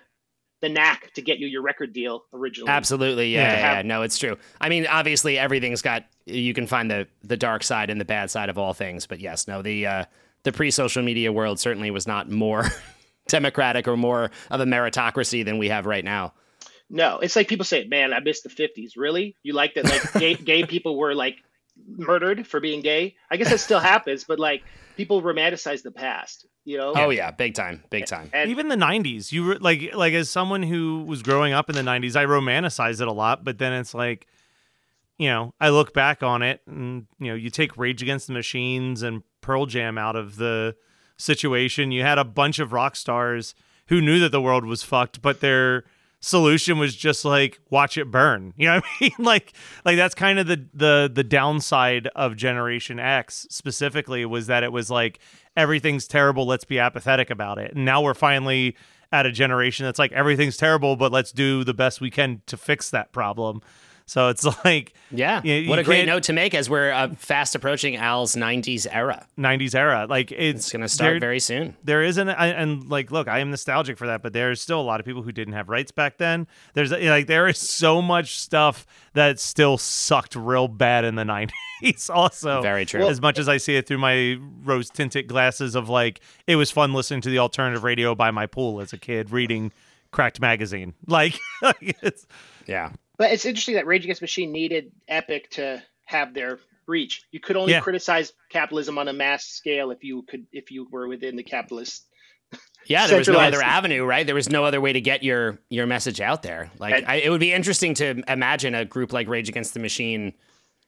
the 0.59 0.67
knack 0.67 1.13
to 1.13 1.21
get 1.21 1.39
you 1.39 1.47
your 1.47 1.61
record 1.61 1.93
deal 1.93 2.25
originally. 2.33 2.69
Absolutely, 2.69 3.33
yeah, 3.33 3.43
yeah, 3.43 3.55
have- 3.55 3.77
yeah. 3.77 3.81
No, 3.83 4.01
it's 4.01 4.17
true. 4.17 4.37
I 4.59 4.67
mean, 4.67 4.85
obviously, 4.85 5.37
everything's 5.37 5.81
got. 5.81 6.03
You 6.25 6.53
can 6.53 6.67
find 6.67 6.91
the 6.91 7.07
the 7.23 7.37
dark 7.37 7.63
side 7.63 7.89
and 7.89 8.01
the 8.01 8.05
bad 8.05 8.29
side 8.29 8.49
of 8.49 8.57
all 8.57 8.73
things, 8.73 9.07
but 9.07 9.21
yes, 9.21 9.47
no, 9.47 9.61
the 9.61 9.87
uh, 9.87 10.05
the 10.43 10.51
pre 10.51 10.69
social 10.69 11.01
media 11.01 11.31
world 11.31 11.61
certainly 11.61 11.91
was 11.91 12.07
not 12.07 12.29
more 12.29 12.65
democratic 13.29 13.87
or 13.87 13.95
more 13.95 14.31
of 14.51 14.59
a 14.59 14.65
meritocracy 14.65 15.45
than 15.45 15.59
we 15.59 15.69
have 15.69 15.85
right 15.85 16.03
now. 16.03 16.33
No, 16.89 17.19
it's 17.19 17.35
like 17.35 17.47
people 17.47 17.65
say, 17.65 17.85
"Man, 17.85 18.13
I 18.13 18.19
missed 18.19 18.43
the 18.43 18.49
'50s." 18.49 18.93
Really? 18.97 19.35
You 19.43 19.53
like 19.53 19.75
that? 19.75 19.85
Like 19.85 20.13
gay, 20.13 20.33
gay 20.51 20.63
people 20.65 20.97
were 20.97 21.13
like 21.13 21.37
murdered 21.97 22.47
for 22.47 22.59
being 22.59 22.81
gay? 22.81 23.15
I 23.29 23.37
guess 23.37 23.49
that 23.49 23.59
still 23.59 23.79
happens, 23.79 24.23
but 24.23 24.39
like 24.39 24.63
people 24.97 25.21
romanticize 25.21 25.83
the 25.83 25.91
past. 25.91 26.45
You 26.65 26.77
know? 26.77 26.93
Oh 26.95 27.09
yeah, 27.09 27.31
big 27.31 27.55
time, 27.55 27.83
big 27.89 28.05
time. 28.05 28.29
And 28.33 28.49
Even 28.51 28.67
the 28.67 28.75
'90s, 28.75 29.31
you 29.31 29.43
were 29.43 29.55
like, 29.59 29.93
like 29.95 30.13
as 30.13 30.29
someone 30.29 30.63
who 30.63 31.03
was 31.07 31.23
growing 31.23 31.53
up 31.53 31.69
in 31.69 31.75
the 31.75 31.81
'90s, 31.81 32.15
I 32.15 32.25
romanticize 32.25 33.01
it 33.01 33.07
a 33.07 33.13
lot. 33.13 33.43
But 33.43 33.57
then 33.57 33.73
it's 33.73 33.93
like, 33.93 34.27
you 35.17 35.29
know, 35.29 35.53
I 35.59 35.69
look 35.69 35.93
back 35.93 36.21
on 36.23 36.41
it, 36.41 36.61
and 36.67 37.07
you 37.19 37.27
know, 37.27 37.35
you 37.35 37.49
take 37.49 37.77
Rage 37.77 38.01
Against 38.01 38.27
the 38.27 38.33
Machines 38.33 39.01
and 39.01 39.23
Pearl 39.41 39.65
Jam 39.65 39.97
out 39.97 40.15
of 40.15 40.35
the 40.35 40.75
situation. 41.17 41.91
You 41.91 42.03
had 42.03 42.17
a 42.17 42.25
bunch 42.25 42.59
of 42.59 42.71
rock 42.73 42.95
stars 42.95 43.55
who 43.87 44.01
knew 44.01 44.19
that 44.19 44.31
the 44.31 44.41
world 44.41 44.65
was 44.65 44.83
fucked, 44.83 45.21
but 45.21 45.39
their 45.39 45.85
solution 46.21 46.77
was 46.77 46.95
just 46.95 47.23
like 47.25 47.59
watch 47.69 47.97
it 47.97 48.11
burn. 48.11 48.53
You 48.57 48.67
know 48.67 48.75
what 48.75 48.83
I 48.85 49.01
mean? 49.01 49.11
like 49.19 49.53
like 49.85 49.97
that's 49.97 50.15
kind 50.15 50.39
of 50.39 50.47
the 50.47 50.65
the 50.73 51.11
the 51.13 51.23
downside 51.23 52.07
of 52.15 52.35
Generation 52.35 52.99
X 52.99 53.47
specifically 53.49 54.25
was 54.25 54.47
that 54.47 54.63
it 54.63 54.71
was 54.71 54.89
like 54.89 55.19
everything's 55.55 56.07
terrible, 56.07 56.45
let's 56.45 56.65
be 56.65 56.79
apathetic 56.79 57.29
about 57.29 57.57
it. 57.57 57.73
And 57.73 57.85
now 57.85 58.01
we're 58.01 58.13
finally 58.13 58.75
at 59.11 59.25
a 59.25 59.31
generation 59.31 59.85
that's 59.85 59.99
like 59.99 60.11
everything's 60.11 60.57
terrible, 60.57 60.95
but 60.95 61.11
let's 61.11 61.31
do 61.31 61.63
the 61.63 61.73
best 61.73 61.99
we 61.99 62.11
can 62.11 62.41
to 62.45 62.57
fix 62.57 62.89
that 62.91 63.11
problem. 63.11 63.61
So 64.09 64.29
it's 64.29 64.43
like 64.65 64.93
Yeah, 65.11 65.41
you- 65.43 65.53
you 65.53 65.69
what 65.69 65.79
a 65.79 65.83
great 65.83 66.05
note 66.05 66.23
to 66.23 66.33
make 66.33 66.53
as 66.53 66.69
we're 66.69 66.91
uh, 66.91 67.09
fast 67.15 67.55
approaching 67.55 67.95
Al's 67.95 68.35
'90s 68.35 68.87
era. 68.89 69.25
90s 69.37 69.75
era. 69.75 70.07
Like 70.09 70.31
it's, 70.31 70.65
It's 70.65 70.71
going 70.71 70.81
to 70.81 70.89
start 70.89 71.11
there- 71.13 71.19
very 71.19 71.39
soon. 71.39 71.75
There 71.83 72.01
isn't, 72.03 72.27
I- 72.29 72.47
and 72.47 72.89
like, 72.89 73.11
look, 73.11 73.27
I 73.27 73.39
am 73.39 73.51
nostalgic 73.51 73.97
for 73.97 74.07
that, 74.07 74.21
but 74.23 74.33
there's 74.33 74.61
still 74.61 74.81
a 74.81 74.83
lot 74.83 74.99
of 74.99 75.05
people 75.05 75.21
who 75.21 75.31
didn't 75.31 75.53
have 75.53 75.69
rights 75.69 75.91
back 75.91 76.17
then. 76.17 76.47
There's 76.73 76.91
like, 76.91 77.27
there 77.27 77.47
is 77.47 77.57
so 77.59 78.01
much 78.01 78.37
stuff 78.39 78.85
that 79.13 79.39
still 79.39 79.77
sucked 79.77 80.35
real 80.35 80.67
bad 80.67 81.05
in 81.05 81.15
the 81.15 81.23
90s, 81.83 82.09
also. 82.09 82.61
Very 82.61 82.85
true. 82.85 83.07
As 83.07 83.21
much 83.21 83.37
as 83.39 83.47
I 83.47 83.57
see 83.57 83.75
it 83.75 83.87
through 83.87 83.99
my 83.99 84.37
rose 84.63 84.89
tinted 84.89 85.27
glasses 85.27 85.75
of 85.75 85.87
like, 85.87 86.19
it 86.47 86.55
was 86.55 86.71
fun 86.71 86.93
listening 86.93 87.21
to 87.21 87.29
the 87.29 87.39
alternative 87.39 87.83
radio 87.83 88.15
by 88.15 88.31
my 88.31 88.47
pool 88.47 88.81
as 88.81 88.91
a 88.91 88.97
kid, 88.97 89.31
reading 89.31 89.71
Cracked 90.11 90.41
Magazine. 90.41 90.93
Like, 91.05 91.37
it's, 91.81 92.25
Yeah. 92.65 92.91
But 93.19 93.31
it's 93.33 93.45
interesting 93.45 93.75
that 93.75 93.85
Rage 93.85 94.03
Against 94.05 94.21
the 94.21 94.23
Machine 94.23 94.51
needed 94.51 94.91
Epic 95.07 95.51
to 95.51 95.83
have 96.05 96.33
their 96.33 96.57
reach. 96.87 97.25
You 97.31 97.39
could 97.39 97.55
only 97.57 97.73
Yeah. 97.73 97.81
criticize 97.81 98.33
capitalism 98.49 98.97
on 98.97 99.07
a 99.09 99.13
mass 99.13 99.45
scale 99.45 99.91
if 99.91 100.03
you 100.03 100.23
could 100.23 100.47
if 100.51 100.71
you 100.71 100.87
were 100.89 101.07
within 101.07 101.35
the 101.35 101.43
capitalist. 101.43 102.07
Yeah, 102.85 103.05
there 103.05 103.17
was 103.19 103.27
no 103.27 103.37
other 103.37 103.61
avenue, 103.61 104.03
right? 104.05 104.25
There 104.25 104.33
was 104.33 104.49
no 104.49 104.63
other 104.65 104.81
way 104.81 104.93
to 104.93 105.01
get 105.01 105.21
your 105.21 105.59
your 105.69 105.85
message 105.85 106.19
out 106.21 106.41
there. 106.41 106.71
Like, 106.79 106.95
And- 106.95 107.05
I, 107.05 107.15
it 107.15 107.29
would 107.29 107.41
be 107.41 107.51
interesting 107.53 107.93
to 107.95 108.23
imagine 108.27 108.73
a 108.73 108.85
group 108.85 109.13
like 109.13 109.27
Rage 109.27 109.49
Against 109.49 109.73
the 109.75 109.79
Machine 109.81 110.33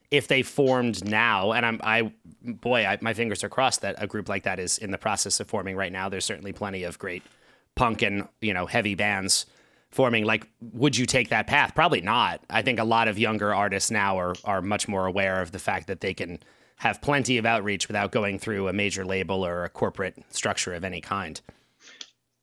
if 0.09 0.27
they 0.27 0.41
formed 0.41 1.05
now. 1.07 1.51
And 1.51 1.65
I'm, 1.65 1.79
I, 1.83 2.11
boy, 2.43 2.85
I, 2.85 2.97
my 3.01 3.13
fingers 3.13 3.43
are 3.43 3.49
crossed 3.49 3.81
that 3.81 3.95
a 3.99 4.07
group 4.07 4.29
like 4.29 4.43
that 4.43 4.57
is 4.57 4.77
in 4.79 4.89
the 4.91 4.97
process 4.97 5.39
of 5.41 5.47
forming 5.47 5.75
right 5.75 5.91
now. 5.91 6.09
There's 6.09 6.25
certainly 6.25 6.53
plenty 6.53 6.83
of 6.83 6.97
great 6.97 7.23
punk 7.75 8.01
and 8.01 8.27
you 8.39 8.53
know 8.53 8.65
heavy 8.65 8.95
bands 8.95 9.45
forming. 9.91 10.25
Like, 10.25 10.47
would 10.61 10.97
you 10.97 11.05
take 11.05 11.29
that 11.29 11.47
path? 11.47 11.73
Probably 11.75 12.01
not. 12.01 12.41
I 12.49 12.61
think 12.61 12.79
a 12.79 12.83
lot 12.83 13.07
of 13.07 13.19
younger 13.19 13.53
artists 13.53 13.91
now 13.91 14.17
are 14.17 14.35
are 14.43 14.61
much 14.61 14.87
more 14.87 15.05
aware 15.05 15.41
of 15.41 15.51
the 15.51 15.59
fact 15.59 15.87
that 15.87 16.01
they 16.01 16.13
can 16.13 16.39
have 16.77 17.01
plenty 17.01 17.37
of 17.37 17.45
outreach 17.45 17.87
without 17.87 18.11
going 18.11 18.39
through 18.39 18.67
a 18.67 18.73
major 18.73 19.05
label 19.05 19.45
or 19.45 19.63
a 19.63 19.69
corporate 19.69 20.15
structure 20.29 20.73
of 20.73 20.83
any 20.83 20.99
kind. 21.01 21.39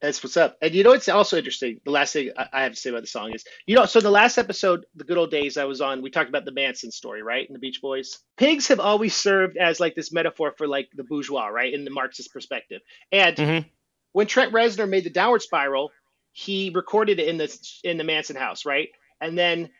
That's 0.00 0.22
what's 0.22 0.36
up. 0.36 0.56
And 0.62 0.72
you 0.72 0.84
know 0.84 0.90
what's 0.90 1.08
also 1.08 1.36
interesting? 1.36 1.80
The 1.84 1.90
last 1.90 2.12
thing 2.12 2.30
I 2.52 2.62
have 2.62 2.72
to 2.74 2.78
say 2.78 2.90
about 2.90 3.00
the 3.00 3.08
song 3.08 3.34
is, 3.34 3.44
you 3.66 3.74
know, 3.74 3.84
so 3.84 3.98
the 4.00 4.12
last 4.12 4.38
episode, 4.38 4.86
the 4.94 5.02
good 5.02 5.18
old 5.18 5.32
days 5.32 5.56
I 5.56 5.64
was 5.64 5.80
on, 5.80 6.02
we 6.02 6.10
talked 6.10 6.28
about 6.28 6.44
the 6.44 6.52
Manson 6.52 6.92
story, 6.92 7.20
right? 7.20 7.44
And 7.48 7.54
the 7.56 7.58
Beach 7.58 7.80
Boys. 7.82 8.16
Pigs 8.36 8.68
have 8.68 8.78
always 8.78 9.16
served 9.16 9.56
as 9.56 9.80
like 9.80 9.96
this 9.96 10.12
metaphor 10.12 10.54
for 10.56 10.68
like 10.68 10.88
the 10.94 11.02
bourgeois, 11.02 11.46
right? 11.48 11.74
In 11.74 11.84
the 11.84 11.90
Marxist 11.90 12.32
perspective. 12.32 12.80
And 13.10 13.36
Mhm. 13.36 13.64
when 14.12 14.28
Trent 14.28 14.52
Reznor 14.52 14.88
made 14.88 15.02
the 15.02 15.10
Downward 15.10 15.42
Spiral, 15.42 15.90
he 16.38 16.70
recorded 16.72 17.18
it 17.18 17.26
in 17.26 17.36
the 17.36 17.80
in 17.82 17.98
the 17.98 18.04
Manson 18.04 18.36
house, 18.36 18.64
right? 18.64 18.90
And 19.20 19.36
then 19.36 19.70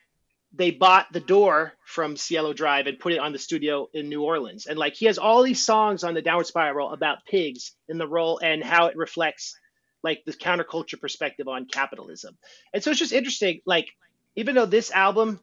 they 0.52 0.72
bought 0.72 1.06
the 1.12 1.20
door 1.20 1.74
from 1.84 2.16
Cielo 2.16 2.52
Drive 2.52 2.88
and 2.88 2.98
put 2.98 3.12
it 3.12 3.20
on 3.20 3.32
the 3.32 3.38
studio 3.38 3.88
in 3.94 4.08
New 4.08 4.22
Orleans. 4.22 4.66
And 4.66 4.76
like 4.76 4.94
he 4.94 5.06
has 5.06 5.18
all 5.18 5.44
these 5.44 5.64
songs 5.64 6.02
on 6.02 6.14
the 6.14 6.22
Downward 6.22 6.46
Spiral 6.46 6.90
about 6.90 7.24
pigs 7.26 7.76
in 7.88 7.96
the 7.96 8.08
role 8.08 8.40
and 8.42 8.64
how 8.64 8.86
it 8.86 8.96
reflects 8.96 9.56
like 10.02 10.24
the 10.26 10.32
counterculture 10.32 11.00
perspective 11.00 11.46
on 11.46 11.66
capitalism. 11.66 12.36
And 12.74 12.82
so 12.82 12.90
it's 12.90 12.98
just 12.98 13.12
interesting. 13.12 13.60
Like 13.64 13.86
even 14.34 14.56
though 14.56 14.66
this 14.66 14.90
album 14.90 15.38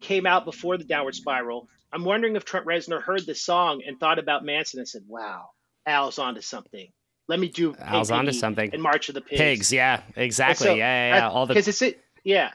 came 0.00 0.24
out 0.24 0.44
before 0.44 0.78
the 0.78 0.84
Downward 0.84 1.16
Spiral, 1.16 1.68
I'm 1.92 2.04
wondering 2.04 2.36
if 2.36 2.44
Trent 2.44 2.66
Reznor 2.66 3.02
heard 3.02 3.26
this 3.26 3.42
song 3.42 3.82
and 3.84 3.98
thought 3.98 4.20
about 4.20 4.44
Manson 4.44 4.78
and 4.78 4.88
said, 4.88 5.02
"Wow, 5.08 5.48
Al's 5.84 6.20
onto 6.20 6.42
something. 6.42 6.92
Let 7.30 7.38
me 7.38 7.48
do 7.48 7.72
Hey 7.74 7.84
Al's 7.84 8.10
onto 8.10 8.32
something. 8.32 8.72
In 8.72 8.80
March 8.80 9.08
of 9.08 9.14
the 9.14 9.20
Pigs." 9.20 9.38
Pigs, 9.38 9.72
yeah, 9.72 10.02
exactly. 10.16 10.70
yeah, 10.70 10.74
yeah, 10.74 11.16
yeah. 11.16 11.28
All 11.30 11.46
the 11.46 11.54
because 11.54 11.68
it's 11.68 11.80
it. 11.80 12.00
Yeah, 12.24 12.50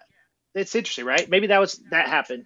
it's 0.53 0.75
interesting, 0.75 1.05
right? 1.05 1.29
Maybe 1.29 1.47
that 1.47 1.59
was 1.59 1.81
that 1.91 2.09
happened. 2.09 2.43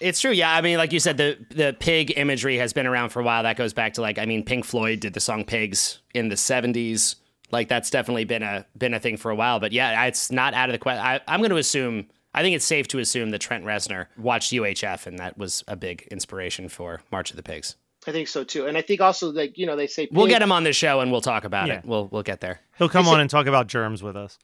It's 0.00 0.20
true, 0.20 0.30
yeah. 0.30 0.54
I 0.54 0.60
mean, 0.60 0.78
like 0.78 0.92
you 0.92 1.00
said, 1.00 1.16
the 1.16 1.36
the 1.50 1.76
pig 1.78 2.16
imagery 2.16 2.58
has 2.58 2.72
been 2.72 2.86
around 2.86 3.08
for 3.10 3.20
a 3.20 3.24
while. 3.24 3.42
That 3.42 3.56
goes 3.56 3.72
back 3.72 3.94
to 3.94 4.02
like, 4.02 4.18
I 4.18 4.26
mean, 4.26 4.44
Pink 4.44 4.64
Floyd 4.64 5.00
did 5.00 5.14
the 5.14 5.20
song 5.20 5.44
"Pigs" 5.44 5.98
in 6.14 6.28
the 6.28 6.36
'70s. 6.36 7.16
Like 7.50 7.68
that's 7.68 7.90
definitely 7.90 8.24
been 8.24 8.44
a 8.44 8.64
been 8.78 8.94
a 8.94 9.00
thing 9.00 9.16
for 9.16 9.32
a 9.32 9.34
while. 9.34 9.58
But 9.58 9.72
yeah, 9.72 10.04
it's 10.04 10.30
not 10.30 10.54
out 10.54 10.68
of 10.68 10.72
the 10.72 10.78
question. 10.78 11.20
I'm 11.26 11.40
going 11.40 11.50
to 11.50 11.56
assume. 11.56 12.06
I 12.34 12.42
think 12.42 12.54
it's 12.54 12.64
safe 12.64 12.86
to 12.88 12.98
assume 12.98 13.30
that 13.30 13.40
Trent 13.40 13.64
Reznor 13.64 14.06
watched 14.16 14.52
UHF, 14.52 15.06
and 15.06 15.18
that 15.18 15.36
was 15.36 15.64
a 15.66 15.74
big 15.74 16.08
inspiration 16.10 16.68
for 16.68 17.02
March 17.10 17.30
of 17.30 17.36
the 17.36 17.42
Pigs. 17.42 17.76
I 18.06 18.10
think 18.12 18.26
so 18.28 18.42
too, 18.44 18.66
and 18.66 18.76
I 18.76 18.82
think 18.82 19.00
also 19.00 19.30
like 19.30 19.56
you 19.58 19.66
know 19.66 19.76
they 19.76 19.86
say 19.86 20.08
We'll 20.10 20.26
pig- 20.26 20.32
get 20.34 20.42
him 20.42 20.50
on 20.52 20.64
the 20.64 20.72
show 20.72 21.00
and 21.00 21.12
we'll 21.12 21.20
talk 21.20 21.44
about 21.44 21.68
Yeah. 21.68 21.78
it. 21.78 21.84
We'll 21.84 22.08
we'll 22.08 22.22
get 22.24 22.40
there. 22.40 22.60
he'll 22.78 22.88
come 22.88 23.04
They 23.04 23.10
on 23.10 23.16
say- 23.16 23.20
and 23.22 23.30
talk 23.30 23.46
about 23.46 23.66
germs 23.68 24.02
with 24.02 24.16
us. 24.16 24.38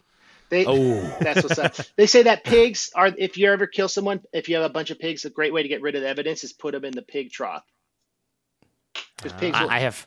They, 0.51 0.65
Oh. 0.65 1.01
that's 1.21 1.43
what's 1.43 1.59
up. 1.59 1.75
They 1.97 2.07
say 2.07 2.23
that 2.23 2.43
pigs 2.45 2.91
are. 2.95 3.11
If 3.19 3.37
you 3.37 3.53
ever 3.53 3.67
kill 3.67 3.89
someone, 3.89 4.21
if 4.33 4.49
you 4.49 4.57
have 4.57 4.65
a 4.65 4.69
bunch 4.73 4.91
of 4.91 4.99
pigs, 4.99 5.25
a 5.27 5.31
great 5.31 5.53
way 5.53 5.63
to 5.63 5.69
get 5.69 5.83
rid 5.83 5.95
of 5.95 6.01
the 6.03 6.09
evidence 6.09 6.43
is 6.45 6.53
put 6.55 6.73
them 6.73 6.85
in 6.87 6.93
the 6.95 7.03
pig 7.03 7.31
trough. 7.33 7.65
Because 9.17 9.33
pigs, 9.39 9.59
will, 9.61 9.69
I, 9.71 9.77
I 9.77 9.79
have 9.81 10.07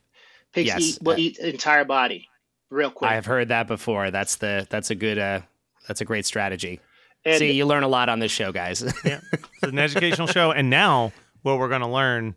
pigs 0.53 0.67
yes, 0.67 0.81
eat, 0.81 0.97
will 1.01 1.13
uh, 1.13 1.17
eat 1.17 1.37
the 1.37 1.49
entire 1.49 1.85
body 1.85 2.27
real 2.69 2.89
quick. 2.89 3.11
I 3.11 3.15
have 3.15 3.25
heard 3.25 3.49
that 3.49 3.67
before. 3.67 4.09
That's 4.11 4.37
the 4.37 4.65
that's 4.69 4.89
a 4.89 4.95
good 4.95 5.19
uh 5.19 5.41
that's 5.87 6.01
a 6.01 6.05
great 6.05 6.25
strategy. 6.25 6.79
And- 7.25 7.37
See, 7.37 7.51
you 7.51 7.65
learn 7.65 7.83
a 7.83 7.87
lot 7.87 8.09
on 8.09 8.17
this 8.19 8.31
show, 8.31 8.51
guys. 8.51 8.81
Yeah. 9.05 9.19
It's 9.33 9.43
an 9.63 9.77
educational 9.77 10.25
show. 10.27 10.51
And 10.51 10.69
now 10.71 11.11
what 11.43 11.59
we're 11.59 11.69
going 11.69 11.81
to 11.81 11.87
learn 11.87 12.35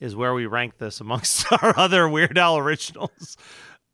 is 0.00 0.16
where 0.16 0.34
we 0.34 0.46
rank 0.46 0.78
this 0.78 1.00
amongst 1.00 1.50
our 1.62 1.78
other 1.78 2.08
Weird 2.08 2.38
Al 2.38 2.58
originals. 2.58 3.36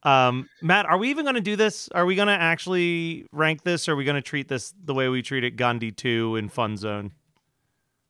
Um, 0.03 0.49
Matt, 0.63 0.87
are 0.87 0.99
we 0.99 1.11
even 1.11 1.25
going 1.25 1.35
to 1.35 1.41
do 1.41 1.57
this? 1.57 1.89
Are 1.89 2.07
we 2.07 2.15
going 2.15 2.29
to 2.29 2.35
actually 2.35 3.27
rank 3.33 3.65
this? 3.65 3.89
Or 3.89 3.93
are 3.93 3.97
we 3.97 4.05
going 4.05 4.15
to 4.15 4.23
treat 4.23 4.49
this 4.49 4.73
the 4.85 4.95
way 4.95 5.09
we 5.09 5.21
treated 5.21 5.57
Gandhi 5.57 5.91
2 5.91 6.37
in 6.37 6.49
Fun 6.49 6.77
Zone? 6.77 7.11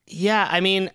Yeah, 0.06 0.46
I 0.50 0.60
mean, 0.60 0.90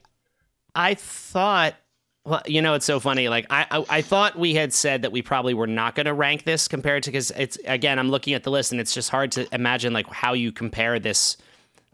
I 0.76 0.93
thought. 0.93 1.76
Well, 2.24 2.43
you 2.45 2.62
know, 2.62 2.76
it's 2.76 2.86
so 2.86 2.99
funny. 2.99 3.30
Like, 3.30 3.47
I, 3.49 3.66
I, 3.72 3.86
I 3.89 4.02
thought 4.04 4.38
we 4.38 4.54
had 4.54 4.74
said 4.74 5.02
that 5.02 5.12
we 5.12 5.24
probably 5.24 5.56
were 5.56 5.66
not 5.66 5.95
going 5.95 6.06
to 6.06 6.14
rank 6.14 6.43
this 6.43 6.68
compared 6.68 7.02
to 7.04 7.10
because 7.10 7.32
it's 7.32 7.58
again, 7.66 7.97
I'm 7.97 8.12
looking 8.12 8.36
at 8.36 8.43
the 8.43 8.52
list 8.52 8.72
and 8.72 8.80
it's 8.80 8.93
just 8.93 9.10
hard 9.10 9.32
to 9.34 9.47
imagine 9.52 9.91
like 9.91 10.08
how 10.08 10.34
you 10.34 10.52
compare 10.52 10.99
this 10.99 11.36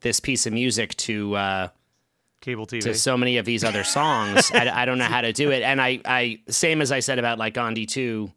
this 0.02 0.20
piece 0.20 0.46
of 0.46 0.52
music 0.52 0.98
to 0.98 1.34
uh, 1.38 1.68
cable 2.48 2.66
TV 2.66 2.82
to 2.82 2.94
so 2.94 3.18
many 3.18 3.38
of 3.38 3.46
these 3.46 3.66
other 3.66 3.84
songs. 3.84 4.50
I, 4.54 4.84
I 4.84 4.86
don't 4.86 4.98
know 4.98 5.04
how 5.04 5.20
to 5.20 5.34
do 5.34 5.52
it, 5.52 5.64
and 5.64 5.82
I, 5.82 6.00
I 6.06 6.40
same 6.48 6.82
as 6.82 6.94
I 6.94 7.02
said 7.02 7.20
about 7.20 7.38
like 7.38 7.54
Gandhi 7.54 7.86
two, 7.86 8.32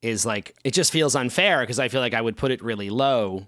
is 0.00 0.24
like 0.24 0.56
it 0.64 0.72
just 0.72 0.90
feels 0.90 1.14
unfair 1.14 1.60
because 1.60 1.78
I 1.78 1.88
feel 1.88 2.00
like 2.00 2.14
I 2.14 2.20
would 2.22 2.36
put 2.36 2.50
it 2.50 2.62
really 2.62 2.88
low, 2.88 3.46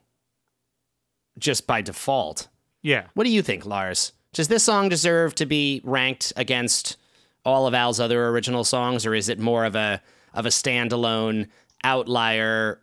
just 1.38 1.66
by 1.66 1.80
default. 1.80 2.48
Yeah. 2.82 3.06
What 3.14 3.24
do 3.24 3.30
you 3.30 3.40
think, 3.40 3.64
Lars? 3.64 4.12
Does 4.34 4.48
this 4.48 4.62
song 4.62 4.90
deserve 4.90 5.34
to 5.36 5.46
be 5.46 5.80
ranked 5.84 6.34
against 6.36 6.98
all 7.44 7.66
of 7.66 7.72
Al's 7.72 7.98
other 7.98 8.28
original 8.28 8.64
songs, 8.64 9.06
or 9.06 9.14
is 9.14 9.30
it 9.30 9.38
more 9.38 9.64
of 9.64 9.74
a 9.74 10.02
of 10.34 10.44
a 10.44 10.50
standalone 10.50 11.48
outlier? 11.82 12.82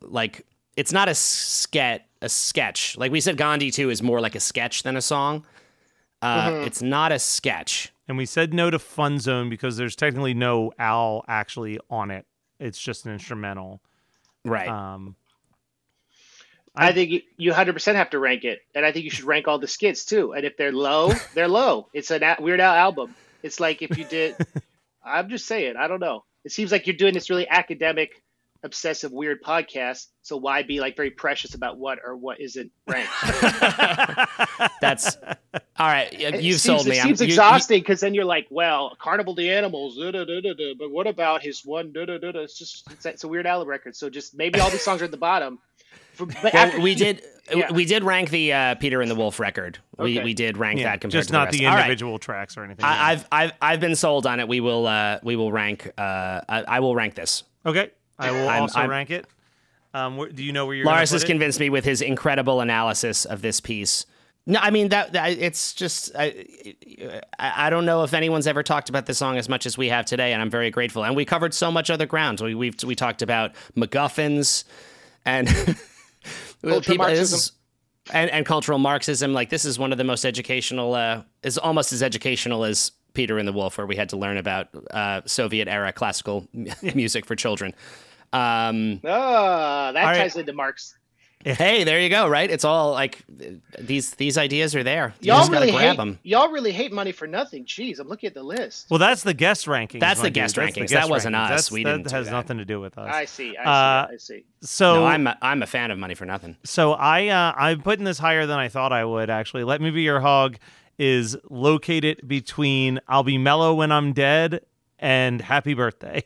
Like 0.00 0.44
it's 0.76 0.92
not 0.92 1.08
a 1.08 1.14
sketch. 1.14 2.02
A 2.24 2.28
sketch, 2.28 2.96
like 2.96 3.10
we 3.10 3.20
said, 3.20 3.36
Gandhi 3.36 3.72
two 3.72 3.90
is 3.90 4.00
more 4.00 4.20
like 4.20 4.36
a 4.36 4.40
sketch 4.40 4.84
than 4.84 4.96
a 4.96 5.02
song. 5.02 5.44
Uh, 6.22 6.50
Mhm. 6.50 6.66
It's 6.66 6.80
not 6.82 7.12
a 7.12 7.18
sketch. 7.18 7.92
And 8.08 8.16
we 8.16 8.26
said 8.26 8.54
no 8.54 8.70
to 8.70 8.78
Fun 8.78 9.18
Zone 9.18 9.48
because 9.50 9.76
there's 9.76 9.96
technically 9.96 10.34
no 10.34 10.72
Al 10.78 11.24
actually 11.28 11.78
on 11.90 12.10
it. 12.10 12.26
It's 12.60 12.78
just 12.80 13.06
an 13.06 13.12
instrumental. 13.12 13.80
Right. 14.44 14.68
Um, 14.68 15.16
I, 16.74 16.92
think 16.92 17.10
you- 17.10 17.22
you 17.36 17.52
100% 17.52 17.96
have 17.96 18.10
to 18.10 18.18
rank 18.18 18.44
it, 18.44 18.60
and 18.74 18.84
I 18.86 18.92
think 18.92 19.04
you 19.04 19.10
should 19.10 19.24
rank 19.26 19.46
all 19.48 19.58
the 19.58 19.68
skits 19.68 20.04
too. 20.04 20.32
And 20.32 20.44
if 20.44 20.56
they're 20.56 20.72
low, 20.72 21.12
they're 21.34 21.48
low. 21.48 21.88
It's 21.92 22.10
a 22.10 22.18
na- 22.18 22.36
Weird 22.38 22.60
Al 22.60 22.74
album. 22.74 23.14
It's 23.42 23.60
like 23.60 23.82
if 23.82 23.98
you 23.98 24.04
did. 24.04 24.36
I'm 25.04 25.28
just 25.28 25.46
saying. 25.46 25.76
I 25.76 25.88
don't 25.88 26.00
know. 26.00 26.24
It 26.44 26.52
seems 26.52 26.70
like 26.72 26.86
you're 26.86 26.96
doing 26.96 27.14
this 27.14 27.28
really 27.30 27.48
academic, 27.48 28.22
obsessive, 28.64 29.12
weird 29.12 29.42
podcast. 29.42 30.06
So 30.22 30.36
why 30.36 30.62
be 30.62 30.80
like 30.80 30.96
very 30.96 31.10
precious 31.10 31.54
about 31.54 31.78
what 31.78 31.98
or 32.04 32.16
what 32.16 32.40
isn't 32.40 32.70
ranked? 32.86 33.10
That's 34.80 35.16
all 35.78 35.88
right. 35.88 36.12
You've 36.12 36.60
seems, 36.60 36.62
sold 36.62 36.86
me. 36.86 36.96
It 36.96 37.00
I'm- 37.00 37.08
seems 37.08 37.20
you- 37.20 37.26
you- 37.26 37.32
exhausting 37.32 37.80
because 37.80 38.00
then 38.00 38.14
you're 38.14 38.24
like, 38.24 38.46
well, 38.50 38.96
Carnival 39.00 39.34
the 39.34 39.50
Animals, 39.50 39.96
da, 39.96 40.10
da, 40.10 40.24
da, 40.24 40.40
da, 40.40 40.54
da, 40.54 40.74
but 40.78 40.90
what 40.90 41.06
about 41.06 41.42
his 41.42 41.64
one? 41.64 41.92
Da, 41.92 42.04
da, 42.04 42.18
da, 42.18 42.32
da. 42.32 42.40
It's 42.40 42.58
just 42.58 42.90
it's, 42.90 43.06
it's 43.06 43.24
a 43.24 43.28
Weird 43.28 43.46
album 43.46 43.68
record. 43.68 43.96
So 43.96 44.10
just 44.10 44.36
maybe 44.36 44.60
all 44.60 44.70
these 44.70 44.82
songs 44.82 45.00
are 45.02 45.06
at 45.06 45.10
the 45.10 45.16
bottom. 45.16 45.58
For, 46.14 46.26
but 46.26 46.42
well, 46.44 46.52
after 46.54 46.80
we 46.80 46.94
did 46.94 47.22
yeah. 47.54 47.72
we 47.72 47.84
did 47.86 48.04
rank 48.04 48.28
the 48.30 48.52
uh, 48.52 48.74
Peter 48.76 49.00
and 49.00 49.10
the 49.10 49.14
Wolf 49.14 49.40
record. 49.40 49.78
We 49.98 50.16
Okay. 50.18 50.24
we 50.24 50.34
did 50.34 50.56
rank 50.58 50.78
yeah, 50.80 50.90
that 50.90 51.00
compared 51.00 51.20
just 51.20 51.28
to 51.28 51.32
the 51.32 51.38
not 51.38 51.44
rest. 51.46 51.58
the 51.58 51.66
All 51.66 51.72
right. 51.74 51.80
individual 51.80 52.18
tracks 52.18 52.56
or 52.58 52.64
anything. 52.64 52.84
I, 52.84 53.12
I've 53.12 53.26
I've 53.32 53.52
I've 53.62 53.80
been 53.80 53.96
sold 53.96 54.26
on 54.26 54.38
it. 54.38 54.46
We 54.48 54.60
will 54.60 54.86
uh, 54.86 55.18
we 55.22 55.36
will 55.36 55.50
rank. 55.50 55.90
Uh, 55.96 56.40
I, 56.48 56.64
I 56.68 56.80
will 56.80 56.94
rank 56.94 57.14
this. 57.14 57.44
okay, 57.64 57.90
I 58.18 58.30
will 58.30 58.48
I'm- 58.48 58.62
also 58.62 58.80
I'm- 58.80 58.90
rank 58.90 59.10
it. 59.10 59.26
Um, 59.94 60.16
where, 60.16 60.30
do 60.30 60.42
you 60.42 60.52
know 60.52 60.64
where 60.64 60.74
you're? 60.74 60.86
Lars 60.86 61.10
gonna 61.10 61.16
has 61.16 61.22
it? 61.24 61.26
convinced 61.26 61.60
me 61.60 61.68
with 61.68 61.84
his 61.84 62.00
incredible 62.00 62.62
analysis 62.62 63.26
of 63.26 63.42
this 63.42 63.60
piece. 63.60 64.06
No, 64.46 64.58
I 64.58 64.70
mean 64.70 64.88
that, 64.88 65.12
that 65.12 65.32
it's 65.38 65.74
just 65.74 66.10
I, 66.18 66.46
I 67.38 67.66
I 67.66 67.70
don't 67.70 67.84
know 67.84 68.02
if 68.02 68.14
anyone's 68.14 68.46
ever 68.46 68.62
talked 68.62 68.88
about 68.88 69.04
this 69.04 69.18
song 69.18 69.36
as 69.36 69.48
much 69.50 69.66
as 69.66 69.76
we 69.76 69.88
have 69.90 70.06
today, 70.06 70.32
and 70.32 70.40
I'm 70.40 70.48
very 70.50 70.70
grateful. 70.70 71.04
And 71.04 71.14
we 71.14 71.24
covered 71.26 71.52
so 71.52 71.70
much 71.70 71.90
other 71.90 72.06
ground. 72.06 72.40
We 72.40 72.54
we 72.54 72.72
we 72.86 72.94
talked 72.94 73.20
about 73.20 73.52
MacGuffins 73.76 74.64
and 75.26 75.46
people, 76.62 77.04
is- 77.06 77.52
and 78.12 78.30
and 78.30 78.46
cultural 78.46 78.78
Marxism. 78.78 79.32
Like 79.32 79.50
this 79.50 79.64
is 79.66 79.78
one 79.78 79.92
of 79.92 79.98
the 79.98 80.04
most 80.04 80.24
educational, 80.24 80.94
uh, 80.94 81.22
is 81.42 81.58
almost 81.58 81.92
as 81.92 82.02
educational 82.02 82.64
as 82.64 82.92
Peter 83.14 83.38
and 83.38 83.46
the 83.46 83.52
Wolf, 83.52 83.78
where 83.78 83.86
we 83.86 83.96
had 83.96 84.08
to 84.10 84.16
learn 84.16 84.36
about 84.36 84.68
uh, 84.90 85.20
Soviet 85.26 85.68
era 85.68 85.92
classical 85.92 86.46
music 86.94 87.26
for 87.26 87.36
children. 87.36 87.74
Um, 88.32 89.00
Ah, 89.04 89.92
that 89.92 90.04
All 90.04 90.10
right. 90.10 90.18
ties 90.18 90.36
into 90.36 90.52
Marx. 90.52 90.96
Hey, 91.44 91.82
there 91.82 91.98
you 92.00 92.08
go. 92.08 92.28
Right? 92.28 92.48
It's 92.48 92.64
all 92.64 92.92
like 92.92 93.18
these 93.76 94.12
these 94.12 94.38
ideas 94.38 94.76
are 94.76 94.84
there. 94.84 95.12
You 95.20 95.32
Y'all 95.32 95.40
just 95.40 95.50
really 95.50 95.72
grab 95.72 95.80
hate. 95.82 95.96
them. 95.96 96.20
Y'all 96.22 96.52
really 96.52 96.70
hate 96.70 96.92
money 96.92 97.10
for 97.10 97.26
nothing. 97.26 97.64
Jeez, 97.64 97.98
I'm 97.98 98.06
looking 98.06 98.28
at 98.28 98.34
the 98.34 98.44
list. 98.44 98.86
Well, 98.88 98.98
that's 99.00 99.24
the 99.24 99.34
guest 99.34 99.66
rankings. 99.66 99.98
That's 99.98 100.20
the 100.20 100.26
my 100.26 100.28
dude. 100.28 100.34
guest 100.34 100.54
That's 100.54 100.74
the 100.74 100.80
rankings. 100.82 100.90
That 100.90 101.08
wasn't 101.10 101.34
rankings. 101.34 101.42
us. 101.42 101.48
That's- 101.48 101.70
We 101.72 101.82
that 101.82 101.90
didn't 101.96 102.08
do 102.10 102.14
has 102.14 102.26
that. 102.26 102.30
nothing 102.32 102.58
to 102.58 102.64
do 102.64 102.80
with 102.80 102.96
us. 102.96 103.12
I 103.12 103.24
see. 103.24 103.56
I 103.56 103.64
see. 103.64 103.68
Uh, 103.68 103.72
I 104.12 104.16
see. 104.18 104.44
So 104.60 104.94
no, 104.94 105.04
I'm 105.06 105.26
a, 105.26 105.36
I'm 105.42 105.62
a 105.64 105.66
fan 105.66 105.90
of 105.90 105.98
Money 105.98 106.14
for 106.14 106.26
Nothing. 106.26 106.56
So 106.62 106.92
I 106.92 107.26
uh, 107.26 107.54
I'm 107.56 107.82
putting 107.82 108.04
this 108.04 108.20
higher 108.20 108.46
than 108.46 108.60
I 108.60 108.68
thought 108.68 108.92
I 108.92 109.04
would 109.04 109.28
actually. 109.28 109.64
Let 109.64 109.80
me 109.80 109.90
be 109.90 110.02
your 110.02 110.20
hog 110.20 110.58
is 110.98 111.36
located 111.50 112.26
between 112.26 113.00
I'll 113.08 113.22
be 113.22 113.38
mellow 113.38 113.74
when 113.74 113.92
I'm 113.92 114.12
dead 114.12 114.60
and 114.98 115.40
Happy 115.40 115.74
Birthday. 115.74 116.24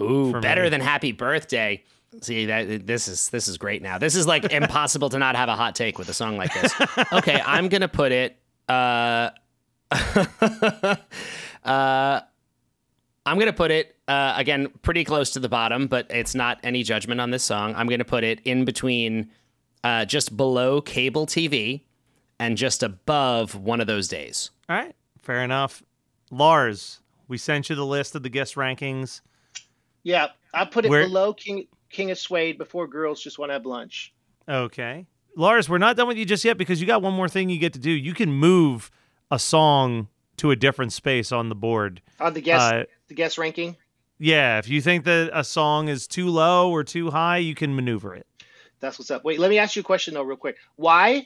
Ooh, 0.00 0.32
better 0.40 0.64
me. 0.64 0.68
than 0.70 0.80
Happy 0.80 1.12
Birthday. 1.12 1.82
See 2.20 2.46
that 2.46 2.86
this 2.86 3.08
is 3.08 3.30
this 3.30 3.48
is 3.48 3.56
great 3.56 3.82
now. 3.82 3.98
This 3.98 4.14
is 4.14 4.26
like 4.26 4.44
impossible 4.52 5.08
to 5.10 5.18
not 5.18 5.34
have 5.34 5.48
a 5.48 5.56
hot 5.56 5.74
take 5.74 5.98
with 5.98 6.08
a 6.08 6.14
song 6.14 6.36
like 6.36 6.52
this. 6.52 6.72
Okay, 7.12 7.40
I'm 7.44 7.68
gonna 7.68 7.88
put 7.88 8.12
it. 8.12 8.36
Uh, 8.68 9.30
uh, 11.64 12.20
I'm 13.24 13.38
gonna 13.38 13.52
put 13.52 13.70
it 13.70 13.96
uh, 14.08 14.34
again 14.36 14.68
pretty 14.82 15.04
close 15.04 15.30
to 15.32 15.40
the 15.40 15.48
bottom, 15.48 15.86
but 15.86 16.06
it's 16.10 16.34
not 16.34 16.58
any 16.62 16.82
judgment 16.82 17.20
on 17.20 17.30
this 17.30 17.44
song. 17.44 17.74
I'm 17.76 17.88
gonna 17.88 18.04
put 18.04 18.24
it 18.24 18.40
in 18.44 18.64
between, 18.66 19.30
uh, 19.82 20.04
just 20.04 20.36
below 20.36 20.82
cable 20.82 21.26
TV, 21.26 21.82
and 22.42 22.56
just 22.56 22.82
above 22.82 23.54
one 23.54 23.80
of 23.80 23.86
those 23.86 24.08
days. 24.08 24.50
All 24.68 24.74
right, 24.76 24.94
fair 25.22 25.44
enough. 25.44 25.82
Lars, 26.30 27.00
we 27.28 27.38
sent 27.38 27.70
you 27.70 27.76
the 27.76 27.86
list 27.86 28.14
of 28.16 28.22
the 28.24 28.28
guest 28.28 28.56
rankings. 28.56 29.20
Yeah, 30.02 30.28
I 30.52 30.64
put 30.64 30.84
it 30.84 30.88
Where- 30.90 31.04
below 31.04 31.32
King 31.34 31.66
King 31.90 32.10
of 32.10 32.18
Suede 32.18 32.58
before 32.58 32.86
Girls 32.88 33.22
Just 33.22 33.38
Want 33.38 33.50
to 33.50 33.52
Have 33.54 33.66
Lunch. 33.66 34.12
Okay. 34.48 35.06
Lars, 35.36 35.68
we're 35.68 35.78
not 35.78 35.96
done 35.96 36.08
with 36.08 36.16
you 36.16 36.24
just 36.24 36.44
yet 36.44 36.56
because 36.58 36.80
you 36.80 36.86
got 36.86 37.02
one 37.02 37.12
more 37.12 37.28
thing 37.28 37.48
you 37.50 37.58
get 37.58 37.74
to 37.74 37.78
do. 37.78 37.90
You 37.90 38.14
can 38.14 38.32
move 38.32 38.90
a 39.30 39.38
song 39.38 40.08
to 40.38 40.50
a 40.50 40.56
different 40.56 40.92
space 40.92 41.30
on 41.32 41.48
the 41.50 41.54
board. 41.54 42.00
On 42.18 42.32
the 42.34 42.40
guest 42.40 42.74
Uh, 42.74 42.84
the 43.08 43.14
guest 43.14 43.38
ranking. 43.38 43.76
Yeah, 44.18 44.58
if 44.58 44.68
you 44.68 44.80
think 44.80 45.04
that 45.04 45.30
a 45.32 45.44
song 45.44 45.88
is 45.88 46.06
too 46.06 46.28
low 46.28 46.70
or 46.70 46.82
too 46.82 47.10
high, 47.10 47.38
you 47.38 47.54
can 47.54 47.74
maneuver 47.74 48.14
it. 48.14 48.26
That's 48.80 48.98
what's 48.98 49.10
up. 49.10 49.22
Wait, 49.24 49.38
let 49.38 49.48
me 49.50 49.58
ask 49.58 49.76
you 49.76 49.80
a 49.80 49.84
question 49.84 50.14
though, 50.14 50.22
real 50.22 50.36
quick. 50.36 50.56
Why 50.76 51.24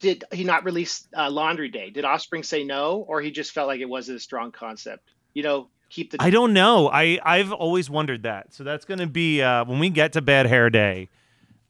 did 0.00 0.24
he 0.32 0.44
not 0.44 0.64
release 0.64 1.06
uh, 1.16 1.30
Laundry 1.30 1.68
Day? 1.68 1.90
Did 1.90 2.04
Offspring 2.04 2.42
say 2.42 2.64
no, 2.64 3.04
or 3.08 3.20
he 3.20 3.30
just 3.30 3.52
felt 3.52 3.66
like 3.68 3.80
it 3.80 3.88
wasn't 3.88 4.16
a 4.16 4.20
strong 4.20 4.52
concept? 4.52 5.08
You 5.34 5.42
know, 5.42 5.68
keep 5.90 6.10
the. 6.12 6.18
I 6.20 6.30
don't 6.30 6.52
know. 6.52 6.88
I 6.88 7.18
I've 7.24 7.52
always 7.52 7.90
wondered 7.90 8.22
that. 8.24 8.54
So 8.54 8.64
that's 8.64 8.84
going 8.84 9.00
to 9.00 9.06
be 9.06 9.42
uh, 9.42 9.64
when 9.64 9.78
we 9.78 9.90
get 9.90 10.12
to 10.14 10.22
Bad 10.22 10.46
Hair 10.46 10.70
Day. 10.70 11.08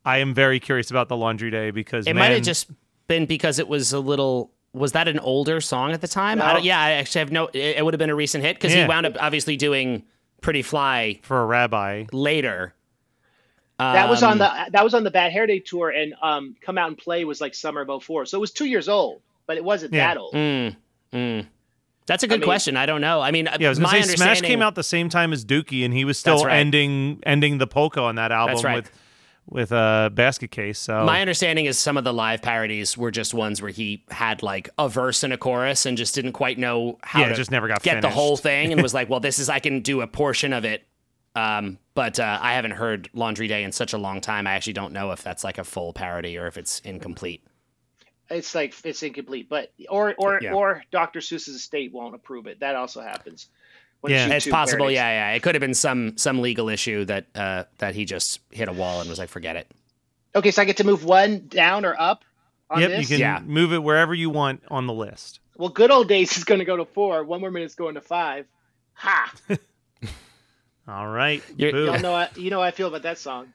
I 0.05 0.19
am 0.19 0.33
very 0.35 0.61
curious 0.61 0.91
about 0.91 1.09
the 1.09 1.17
Laundry 1.17 1.51
Day 1.51 1.71
because 1.71 2.07
It 2.07 2.15
man, 2.15 2.31
might 2.31 2.35
have 2.35 2.43
just 2.45 2.71
been 3.09 3.27
because 3.27 3.59
it 3.59 3.69
was 3.69 3.93
a 3.93 4.01
little. 4.01 4.53
Was 4.75 4.93
that 4.93 5.09
an 5.09 5.19
older 5.19 5.61
song 5.63 5.93
at 5.93 6.03
the 6.03 6.09
time? 6.09 6.41
I 6.43 6.47
No. 6.49 6.53
don't, 6.55 6.65
yeah, 6.65 6.79
I 6.81 6.91
actually 6.93 7.21
have 7.21 7.33
no. 7.33 7.47
It, 7.49 7.77
it 7.79 7.85
would 7.85 7.95
have 7.95 7.99
been 7.99 8.11
a 8.11 8.15
recent 8.15 8.45
hit 8.45 8.57
because 8.57 8.75
Yeah. 8.75 8.83
he 8.83 8.89
wound 8.89 9.07
up 9.07 9.17
obviously 9.21 9.57
doing 9.57 10.05
"Pretty 10.43 10.63
Fly" 10.63 11.21
for 11.23 11.41
a 11.43 11.47
rabbi 11.47 12.05
later. 12.13 12.75
That 13.79 14.09
was 14.09 14.23
on 14.23 14.33
Um, 14.33 14.39
the 14.39 14.51
that 14.73 14.85
was 14.85 14.95
on 14.95 15.05
the 15.05 15.11
Bad 15.11 15.33
Hair 15.33 15.47
Day 15.47 15.59
tour, 15.61 15.91
and 15.91 16.15
um, 16.23 16.57
Come 16.61 16.79
Out 16.79 16.89
and 16.89 16.99
Play 16.99 17.25
was 17.25 17.41
like 17.41 17.55
summer 17.55 17.81
of 17.83 18.03
04. 18.05 18.27
so 18.27 18.37
it 18.39 18.41
was 18.41 18.51
two 18.51 18.67
years 18.67 18.89
old, 18.89 19.21
but 19.47 19.57
it 19.57 19.65
wasn't 19.65 19.93
Yeah. 19.95 20.09
that 20.09 20.17
old. 20.19 20.35
Mm, 20.35 20.77
mm. 21.13 21.47
That's 22.07 22.23
a 22.23 22.27
good 22.27 22.41
mean- 22.41 22.47
question. 22.47 22.77
I 22.77 22.87
don't 22.87 23.01
know. 23.03 23.21
I 23.21 23.31
mean, 23.31 23.49
Yeah, 23.61 23.67
I 23.67 23.69
was 23.69 23.79
my 23.79 23.91
gonna 23.93 24.05
say 24.05 24.17
Smash 24.17 24.41
came 24.41 24.63
out 24.63 24.75
the 24.75 24.83
same 24.83 25.09
time 25.11 25.33
as 25.33 25.45
Dookie, 25.45 25.85
and 25.85 25.93
he 25.93 26.05
was 26.05 26.19
still 26.19 26.45
right. 26.45 26.57
ending 26.59 27.21
ending 27.25 27.59
the 27.59 27.67
polka 27.67 28.01
on 28.01 28.15
that 28.17 28.33
album 28.33 28.61
right. 28.65 28.77
with 28.77 28.91
with 29.51 29.73
a 29.73 30.11
basket 30.13 30.51
case. 30.51 30.79
So 30.79 31.05
My 31.05 31.23
understanding 31.23 31.65
is 31.65 31.79
some 31.79 31.97
of 31.97 32.05
the 32.05 32.13
live 32.13 32.43
parodies 32.43 32.99
were 32.99 33.11
just 33.11 33.33
ones 33.33 33.63
where 33.63 33.71
he 33.71 34.05
had 34.11 34.43
like 34.43 34.69
a 34.79 34.91
verse 34.91 35.23
and 35.23 35.33
a 35.33 35.39
chorus 35.39 35.87
and 35.87 35.97
just 35.97 36.15
didn't 36.15 36.33
quite 36.33 36.59
know 36.59 36.99
how 37.03 37.21
Yeah, 37.21 37.29
to 37.31 37.35
just 37.35 37.51
never 37.51 37.67
got 37.67 37.83
get 37.83 38.03
the 38.03 38.11
whole 38.11 38.37
thing 38.37 38.73
and 38.73 38.83
was 38.83 38.93
like, 38.99 39.09
well, 39.09 39.21
this 39.21 39.39
is 39.39 39.49
I 39.49 39.59
can 39.59 39.81
do 39.81 40.03
a 40.03 40.07
portion 40.07 40.53
of 40.53 40.67
it. 40.67 40.87
Um, 41.35 41.79
but 41.95 42.19
uh, 42.19 42.39
I 42.41 42.55
haven't 42.55 42.73
heard 42.73 43.09
Laundry 43.13 43.47
Day 43.49 43.63
in 43.63 43.73
such 43.73 43.93
a 43.93 43.99
long 43.99 44.21
time. 44.21 44.47
I 44.47 44.53
actually 44.53 44.73
don't 44.73 44.93
know 44.93 45.13
if 45.13 45.23
that's 45.23 45.45
like 45.45 45.59
a 45.59 45.65
full 45.65 45.93
parody 45.93 46.37
or 46.39 46.47
if 46.47 46.57
it's 46.57 46.81
incomplete. 46.81 47.45
It's 48.31 48.55
like 48.55 48.75
it's 48.85 49.03
incomplete, 49.03 49.49
but 49.49 49.73
or 49.89 50.15
or 50.19 50.41
Yeah. 50.43 50.53
or 50.53 50.83
Dr. 50.91 51.21
Seuss's 51.21 51.49
estate 51.55 51.93
won't 51.93 52.15
approve 52.15 52.47
it. 52.47 52.61
That 52.61 52.77
also 52.77 53.01
happens. 53.01 53.49
when 54.01 54.13
Yeah. 54.13 54.29
it's 54.29 54.47
possible. 54.47 54.81
parodies. 54.85 54.97
Yeah, 54.97 55.31
yeah. 55.31 55.35
It 55.37 55.43
could 55.43 55.55
have 55.55 55.61
been 55.61 55.75
some 55.75 56.17
some 56.19 56.41
legal 56.41 56.69
issue 56.69 57.05
that 57.07 57.27
uh, 57.35 57.65
that 57.79 57.95
he 57.95 58.05
just 58.05 58.41
hit 58.51 58.69
a 58.69 58.73
wall 58.73 59.01
and 59.01 59.09
was 59.09 59.19
like, 59.19 59.29
forget 59.29 59.57
it. 59.57 59.71
Okay, 60.35 60.51
so 60.51 60.61
I 60.63 60.65
get 60.67 60.77
to 60.77 60.85
move 60.85 61.05
one 61.05 61.47
down 61.49 61.85
or 61.85 61.97
up 61.99 62.23
on 62.71 62.81
yep, 62.83 62.91
this. 62.91 63.01
you 63.11 63.17
can 63.17 63.21
Yeah. 63.21 63.41
move 63.45 63.73
it 63.73 63.83
wherever 63.83 64.15
you 64.15 64.29
want 64.31 64.63
on 64.69 64.87
the 64.87 64.93
list. 64.93 65.41
Well, 65.57 65.71
good 65.71 65.91
old 65.91 66.07
days 66.09 66.37
is 66.37 66.45
going 66.45 66.59
to 66.61 66.65
go 66.67 66.77
to 66.77 66.85
four. 66.85 67.25
One 67.25 67.41
more 67.41 67.51
minute's 67.51 67.75
going 67.75 67.95
to 67.95 68.01
five. 68.03 68.47
Ha! 68.95 69.33
All 70.89 71.09
right, 71.09 71.43
You're, 71.57 71.85
y'all 71.85 72.01
know 72.01 72.15
I, 72.15 72.29
you 72.35 72.51
know 72.51 72.61
how 72.61 72.65
I 72.65 72.71
feel 72.71 72.89
about 72.89 73.03
that 73.03 73.19
song. 73.19 73.53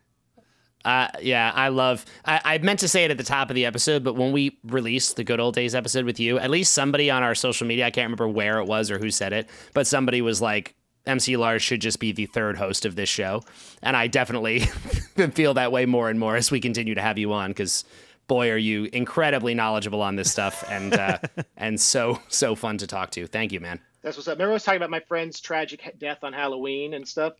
Uh, 0.85 1.07
yeah, 1.21 1.51
I 1.55 1.69
love. 1.69 2.05
I, 2.25 2.41
I 2.43 2.57
meant 2.59 2.81
to 2.81 2.87
say 2.87 3.05
it 3.05 3.11
at 3.11 3.17
the 3.17 3.23
top 3.23 3.49
of 3.49 3.55
the 3.55 3.65
episode, 3.65 4.03
but 4.03 4.15
when 4.15 4.31
we 4.31 4.59
released 4.65 5.15
the 5.15 5.23
good 5.23 5.39
old 5.39 5.55
days 5.55 5.73
episode 5.73 6.05
with 6.05 6.19
you, 6.19 6.37
at 6.37 6.51
least 6.51 6.73
somebody 6.73 7.09
on 7.09 7.23
our 7.23 7.33
social 7.33 7.65
media, 7.65 7.87
I 7.87 7.91
can't 7.91 8.05
remember 8.05 8.27
where 8.27 8.59
it 8.59 8.65
was 8.65 8.91
or 8.91 8.99
who 8.99 9.09
said 9.09 9.33
it, 9.33 9.49
but 9.73 9.87
somebody 9.87 10.21
was 10.21 10.41
like, 10.41 10.75
MC 11.05 11.35
Lars 11.37 11.61
should 11.61 11.81
just 11.81 11.99
be 11.99 12.11
the 12.11 12.25
third 12.27 12.57
host 12.57 12.85
of 12.85 12.95
this 12.95 13.09
show. 13.09 13.43
And 13.81 13.97
I 13.97 14.07
definitely 14.07 14.59
feel 15.33 15.53
that 15.55 15.71
way 15.71 15.85
more 15.85 16.09
and 16.09 16.19
more 16.19 16.35
as 16.35 16.51
we 16.51 16.59
continue 16.59 16.95
to 16.95 17.01
have 17.01 17.17
you 17.17 17.33
on 17.33 17.51
because 17.51 17.83
boy, 18.27 18.49
are 18.49 18.57
you 18.57 18.89
incredibly 18.93 19.53
knowledgeable 19.53 20.01
on 20.01 20.15
this 20.15 20.31
stuff 20.31 20.63
and 20.69 20.93
uh, 20.93 21.17
and 21.57 21.79
so 21.79 22.19
so 22.29 22.55
fun 22.55 22.77
to 22.77 22.87
talk 22.87 23.11
to. 23.11 23.27
Thank 23.27 23.51
you, 23.51 23.59
man. 23.59 23.79
That's 24.03 24.17
what's 24.17 24.27
up. 24.27 24.33
Remember 24.35 24.51
I 24.51 24.53
was 24.55 24.63
talking 24.63 24.77
about 24.77 24.89
my 24.89 24.99
friend's 24.99 25.39
tragic 25.39 25.95
death 25.97 26.23
on 26.23 26.33
Halloween 26.33 26.93
and 26.93 27.07
stuff? 27.07 27.33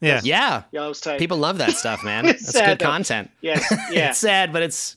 Yeah. 0.00 0.20
Yeah. 0.24 0.64
Yeah, 0.72 0.82
I 0.82 0.88
was 0.88 1.00
tight. 1.00 1.18
People 1.18 1.38
love 1.38 1.58
that 1.58 1.72
stuff, 1.72 2.02
man. 2.04 2.26
It's 2.28 2.42
That's 2.44 2.58
sad, 2.58 2.66
good 2.66 2.78
though. 2.80 2.90
content. 2.90 3.30
Yes, 3.40 3.64
yeah. 3.90 4.10
it's 4.10 4.18
sad, 4.18 4.52
but 4.52 4.62
it's 4.62 4.96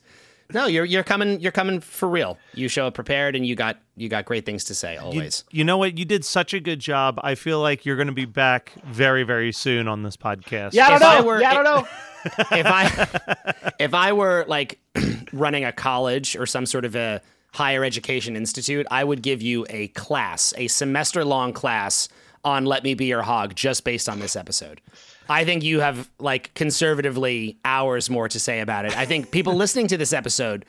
no, 0.53 0.65
you're 0.65 0.85
you're 0.85 1.03
coming 1.03 1.39
you're 1.39 1.51
coming 1.51 1.79
for 1.81 2.07
real. 2.09 2.37
You 2.53 2.67
show 2.67 2.87
up 2.87 2.93
prepared 2.93 3.35
and 3.35 3.45
you 3.45 3.55
got 3.55 3.77
you 3.95 4.09
got 4.09 4.25
great 4.25 4.45
things 4.45 4.63
to 4.65 4.75
say 4.75 4.97
always. 4.97 5.43
you 5.51 5.63
know 5.63 5.77
what? 5.77 5.97
You 5.97 6.05
did 6.05 6.25
such 6.25 6.53
a 6.53 6.59
good 6.59 6.79
job. 6.79 7.19
I 7.21 7.35
feel 7.35 7.59
like 7.61 7.85
you're 7.85 7.95
going 7.97 8.07
to 8.07 8.13
be 8.13 8.25
back 8.25 8.73
very, 8.85 9.23
very 9.23 9.51
soon 9.51 9.87
on 9.87 10.03
this 10.03 10.17
podcast. 10.17 10.73
Yeah, 10.73 10.87
I 10.87 10.89
don't 10.89 11.01
If 11.01 11.07
I 11.07 11.19
know. 11.19 11.25
were- 11.25 11.41
yeah, 11.41 11.51
I 11.51 11.53
don't 11.53 11.63
know. 11.63 11.87
if 12.57 12.65
I 12.65 13.73
if 13.79 13.93
I 13.93 14.13
were 14.13 14.45
like 14.47 14.79
running 15.33 15.63
a 15.63 15.71
college 15.71 16.35
or 16.35 16.45
some 16.45 16.65
sort 16.65 16.85
of 16.85 16.95
a 16.95 17.21
higher 17.57 17.83
education 17.83 18.35
institute, 18.35 18.85
I 18.91 19.03
would 19.03 19.23
give 19.23 19.41
you 19.41 19.65
a 19.71 19.87
class, 19.89 20.53
a 20.57 20.67
semester 20.67 21.25
long 21.25 21.53
class 21.53 22.07
on 22.43 22.65
Let 22.65 22.83
Me 22.83 22.93
Be 22.93 23.05
Your 23.05 23.23
Hog 23.23 23.55
just 23.55 23.83
based 23.83 24.07
on 24.07 24.19
this 24.19 24.35
episode. 24.35 24.79
I 25.27 25.43
think 25.43 25.63
you 25.63 25.79
have 25.79 26.07
like 26.19 26.53
conservatively 26.53 27.57
hours 27.65 28.11
more 28.11 28.29
to 28.29 28.39
say 28.39 28.59
about 28.59 28.85
it. 28.85 28.95
I 28.95 29.05
think 29.05 29.31
people 29.31 29.53
listening 29.63 29.87
to 29.87 29.97
this 29.97 30.13
episode 30.13 30.65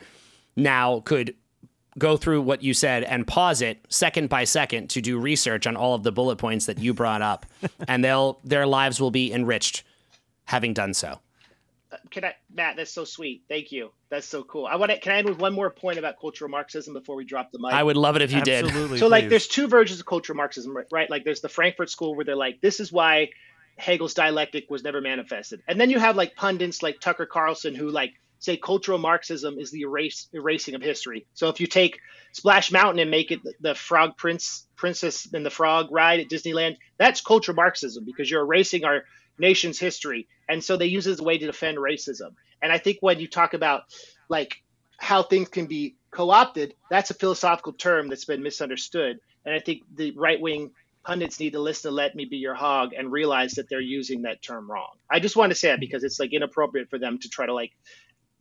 now 0.55 1.01
could 1.01 1.35
go 1.99 2.17
through 2.17 2.41
what 2.41 2.63
you 2.63 2.73
said 2.73 3.03
and 3.03 3.27
pause 3.27 3.61
it 3.61 3.85
second 3.89 4.27
by 4.27 4.43
second 4.43 4.89
to 4.89 4.99
do 4.99 5.19
research 5.19 5.67
on 5.67 5.75
all 5.75 5.93
of 5.93 6.01
the 6.01 6.11
bullet 6.11 6.37
points 6.37 6.65
that 6.65 6.79
you 6.79 6.95
brought 6.95 7.21
up 7.21 7.45
and 7.87 8.03
they'll 8.03 8.39
their 8.43 8.65
lives 8.65 8.99
will 8.99 9.11
be 9.11 9.31
enriched 9.31 9.83
having 10.45 10.73
done 10.73 10.95
so. 10.95 11.19
Can 12.11 12.23
I, 12.25 12.35
Matt? 12.53 12.75
That's 12.75 12.91
so 12.93 13.03
sweet. 13.03 13.43
Thank 13.49 13.71
you. 13.71 13.91
That's 14.09 14.27
so 14.27 14.43
cool. 14.43 14.65
I 14.67 14.75
want 14.75 14.91
to. 14.91 14.99
Can 14.99 15.11
I 15.11 15.17
end 15.17 15.29
with 15.29 15.39
one 15.39 15.53
more 15.53 15.69
point 15.71 15.97
about 15.97 16.19
cultural 16.19 16.49
Marxism 16.49 16.93
before 16.93 17.15
we 17.15 17.25
drop 17.25 17.51
the 17.51 17.59
mic? 17.59 17.73
I 17.73 17.81
would 17.81 17.97
love 17.97 18.15
it 18.15 18.21
if 18.21 18.31
you 18.31 18.41
did. 18.41 18.65
So 18.99 19.07
like 19.07 19.23
there's 19.29 19.47
two 19.47 19.67
versions 19.67 19.99
of 19.99 20.05
cultural 20.05 20.37
Marxism, 20.37 20.75
right- 20.75 20.85
right? 20.91 21.09
Like 21.09 21.23
there's 21.23 21.41
the 21.41 21.49
Frankfurt 21.49 21.89
School 21.89 22.15
where 22.15 22.25
they're 22.25 22.35
like, 22.35 22.61
this 22.61 22.79
is 22.79 22.91
why 22.91 23.29
Hegel's 23.77 24.13
dialectic 24.13 24.69
was 24.69 24.83
never 24.83 25.01
manifested. 25.01 25.61
And 25.67 25.79
then 25.79 25.89
you 25.89 25.97
have 25.99 26.15
like 26.15 26.35
pundits 26.35 26.83
like 26.83 26.99
Tucker 26.99 27.25
Carlson 27.25 27.73
who 27.75 27.89
like 27.89 28.13
say 28.41 28.55
cultural 28.55 28.97
Marxism 28.99 29.57
is 29.57 29.71
the 29.71 29.81
erase 29.81 30.27
erasing 30.33 30.75
of 30.75 30.81
history. 30.81 31.25
So 31.33 31.49
if 31.49 31.59
you 31.59 31.67
take 31.67 31.99
Splash 32.33 32.71
Mountain 32.71 32.99
and 32.99 33.09
make 33.11 33.31
it 33.31 33.43
the, 33.43 33.53
the 33.59 33.75
Frog 33.75 34.15
Prince 34.15 34.65
Princess 34.75 35.27
and 35.33 35.45
the 35.45 35.49
Frog 35.49 35.87
ride 35.91 36.19
at 36.19 36.29
Disneyland, 36.29 36.77
that's 36.97 37.19
cultural 37.21 37.55
Marxism 37.55 38.05
because 38.05 38.29
you're 38.29 38.43
erasing 38.43 38.85
our 38.85 39.03
nation's 39.39 39.79
history. 39.79 40.27
And 40.47 40.63
so 40.63 40.77
they 40.77 40.87
use 40.87 41.07
it 41.07 41.11
as 41.11 41.19
a 41.19 41.23
way 41.23 41.37
to 41.37 41.45
defend 41.45 41.77
racism. 41.77 42.35
And 42.61 42.71
I 42.71 42.77
think 42.77 42.97
when 43.01 43.19
you 43.19 43.27
talk 43.27 43.53
about 43.53 43.83
like 44.27 44.61
how 44.97 45.23
things 45.23 45.49
can 45.49 45.67
be 45.67 45.95
co-opted, 46.11 46.75
that's 46.89 47.09
a 47.09 47.13
philosophical 47.13 47.73
term 47.73 48.07
that's 48.07 48.25
been 48.25 48.43
misunderstood. 48.43 49.19
And 49.45 49.55
I 49.55 49.59
think 49.59 49.83
the 49.95 50.11
right 50.11 50.39
wing 50.39 50.71
pundits 51.03 51.39
need 51.39 51.53
to 51.53 51.59
listen 51.59 51.89
to 51.89 51.95
"Let 51.95 52.15
Me 52.15 52.25
Be 52.25 52.37
Your 52.37 52.55
Hog" 52.55 52.93
and 52.93 53.11
realize 53.11 53.53
that 53.53 53.69
they're 53.69 53.79
using 53.79 54.23
that 54.23 54.41
term 54.41 54.69
wrong. 54.69 54.91
I 55.09 55.19
just 55.19 55.35
want 55.35 55.51
to 55.51 55.55
say 55.55 55.69
that 55.69 55.79
because 55.79 56.03
it's 56.03 56.19
like 56.19 56.33
inappropriate 56.33 56.89
for 56.89 56.99
them 56.99 57.19
to 57.19 57.29
try 57.29 57.45
to 57.45 57.53
like 57.53 57.71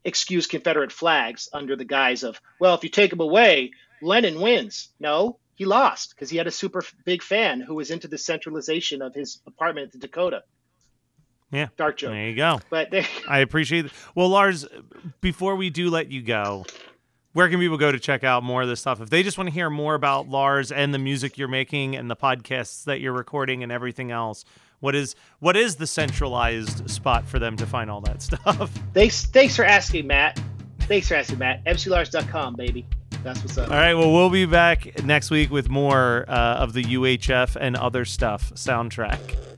excuse 0.04 0.46
Confederate 0.46 0.92
flags 0.92 1.48
under 1.52 1.76
the 1.76 1.84
guise 1.84 2.22
of, 2.22 2.40
well, 2.60 2.74
if 2.74 2.82
you 2.82 2.90
take 2.90 3.10
them 3.10 3.20
away, 3.20 3.72
Lenin 4.02 4.40
wins. 4.40 4.90
No, 4.98 5.38
he 5.54 5.64
lost 5.64 6.14
because 6.14 6.30
he 6.30 6.36
had 6.36 6.46
a 6.46 6.52
super 6.52 6.82
big 7.04 7.22
fan 7.22 7.60
who 7.60 7.74
was 7.74 7.90
into 7.90 8.08
the 8.08 8.18
centralization 8.18 9.02
of 9.02 9.14
his 9.14 9.40
apartment 9.46 9.86
at 9.88 9.92
the 9.92 9.98
Dakota. 9.98 10.42
Yeah. 11.50 11.68
Dark 11.76 11.96
joke. 11.96 12.10
There 12.10 12.28
you 12.28 12.36
go. 12.36 12.60
But 12.70 12.90
they, 12.90 13.06
I 13.28 13.38
appreciate 13.40 13.86
it. 13.86 13.92
Well, 14.14 14.28
Lars, 14.28 14.66
before 15.20 15.56
we 15.56 15.70
do 15.70 15.90
let 15.90 16.10
you 16.10 16.22
go, 16.22 16.66
where 17.32 17.48
can 17.48 17.58
people 17.60 17.78
go 17.78 17.92
to 17.92 17.98
check 17.98 18.24
out 18.24 18.42
more 18.42 18.62
of 18.62 18.68
this 18.68 18.80
stuff? 18.80 19.00
If 19.00 19.10
they 19.10 19.22
just 19.22 19.38
want 19.38 19.48
to 19.48 19.54
hear 19.54 19.70
more 19.70 19.94
about 19.94 20.28
Lars 20.28 20.72
and 20.72 20.92
the 20.92 20.98
music 20.98 21.38
you're 21.38 21.48
making 21.48 21.96
and 21.96 22.10
the 22.10 22.16
podcasts 22.16 22.84
that 22.84 23.00
you're 23.00 23.12
recording 23.12 23.62
and 23.62 23.70
everything 23.72 24.10
else, 24.10 24.44
what 24.80 24.94
is 24.94 25.14
what 25.40 25.56
is 25.56 25.76
the 25.76 25.86
centralized 25.86 26.88
spot 26.90 27.26
for 27.26 27.38
them 27.38 27.56
to 27.56 27.66
find 27.66 27.90
all 27.90 28.00
that 28.02 28.22
stuff? 28.22 28.70
thanks, 28.94 29.24
thanks 29.26 29.56
for 29.56 29.64
asking, 29.64 30.06
Matt. 30.06 30.40
Thanks 30.80 31.08
for 31.08 31.14
asking, 31.14 31.38
Matt. 31.38 31.64
MCLars.com, 31.64 32.54
baby. 32.54 32.86
That's 33.22 33.42
what's 33.42 33.58
up. 33.58 33.70
All 33.70 33.76
right, 33.76 33.94
well, 33.94 34.12
we'll 34.12 34.30
be 34.30 34.46
back 34.46 35.02
next 35.04 35.30
week 35.30 35.50
with 35.50 35.68
more 35.68 36.24
uh, 36.28 36.56
of 36.56 36.72
the 36.72 36.84
UHF 36.84 37.56
and 37.60 37.76
other 37.76 38.04
stuff 38.04 38.52
soundtrack. 38.54 39.57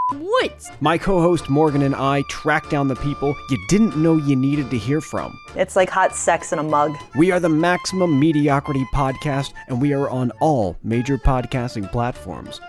woods. 0.13 0.69
My 0.79 0.97
co 0.97 1.21
host 1.21 1.49
Morgan 1.49 1.81
and 1.81 1.95
I 1.95 2.23
track 2.29 2.69
down 2.69 2.87
the 2.87 2.95
people 2.95 3.35
you 3.49 3.57
didn't 3.67 3.97
know 3.97 4.15
you 4.17 4.35
needed 4.35 4.69
to 4.71 4.77
hear 4.77 5.01
from. 5.01 5.37
It's 5.55 5.75
like 5.75 5.89
hot 5.89 6.15
sex 6.15 6.51
in 6.51 6.59
a 6.59 6.63
mug. 6.63 6.95
We 7.15 7.31
are 7.31 7.39
the 7.39 7.49
Maximum 7.49 8.19
Mediocrity 8.19 8.85
Podcast, 8.93 9.53
and 9.67 9.81
we 9.81 9.93
are 9.93 10.09
on 10.09 10.31
all 10.39 10.77
major 10.83 11.17
podcasting 11.17 11.91
platforms. 11.91 12.61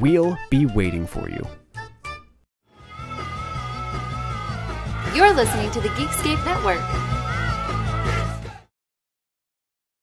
We'll 0.00 0.36
be 0.50 0.66
waiting 0.66 1.06
for 1.06 1.28
you. 1.28 1.46
You're 5.14 5.32
listening 5.32 5.70
to 5.70 5.80
the 5.80 5.88
Geekscape 5.90 6.44
Network. 6.44 7.15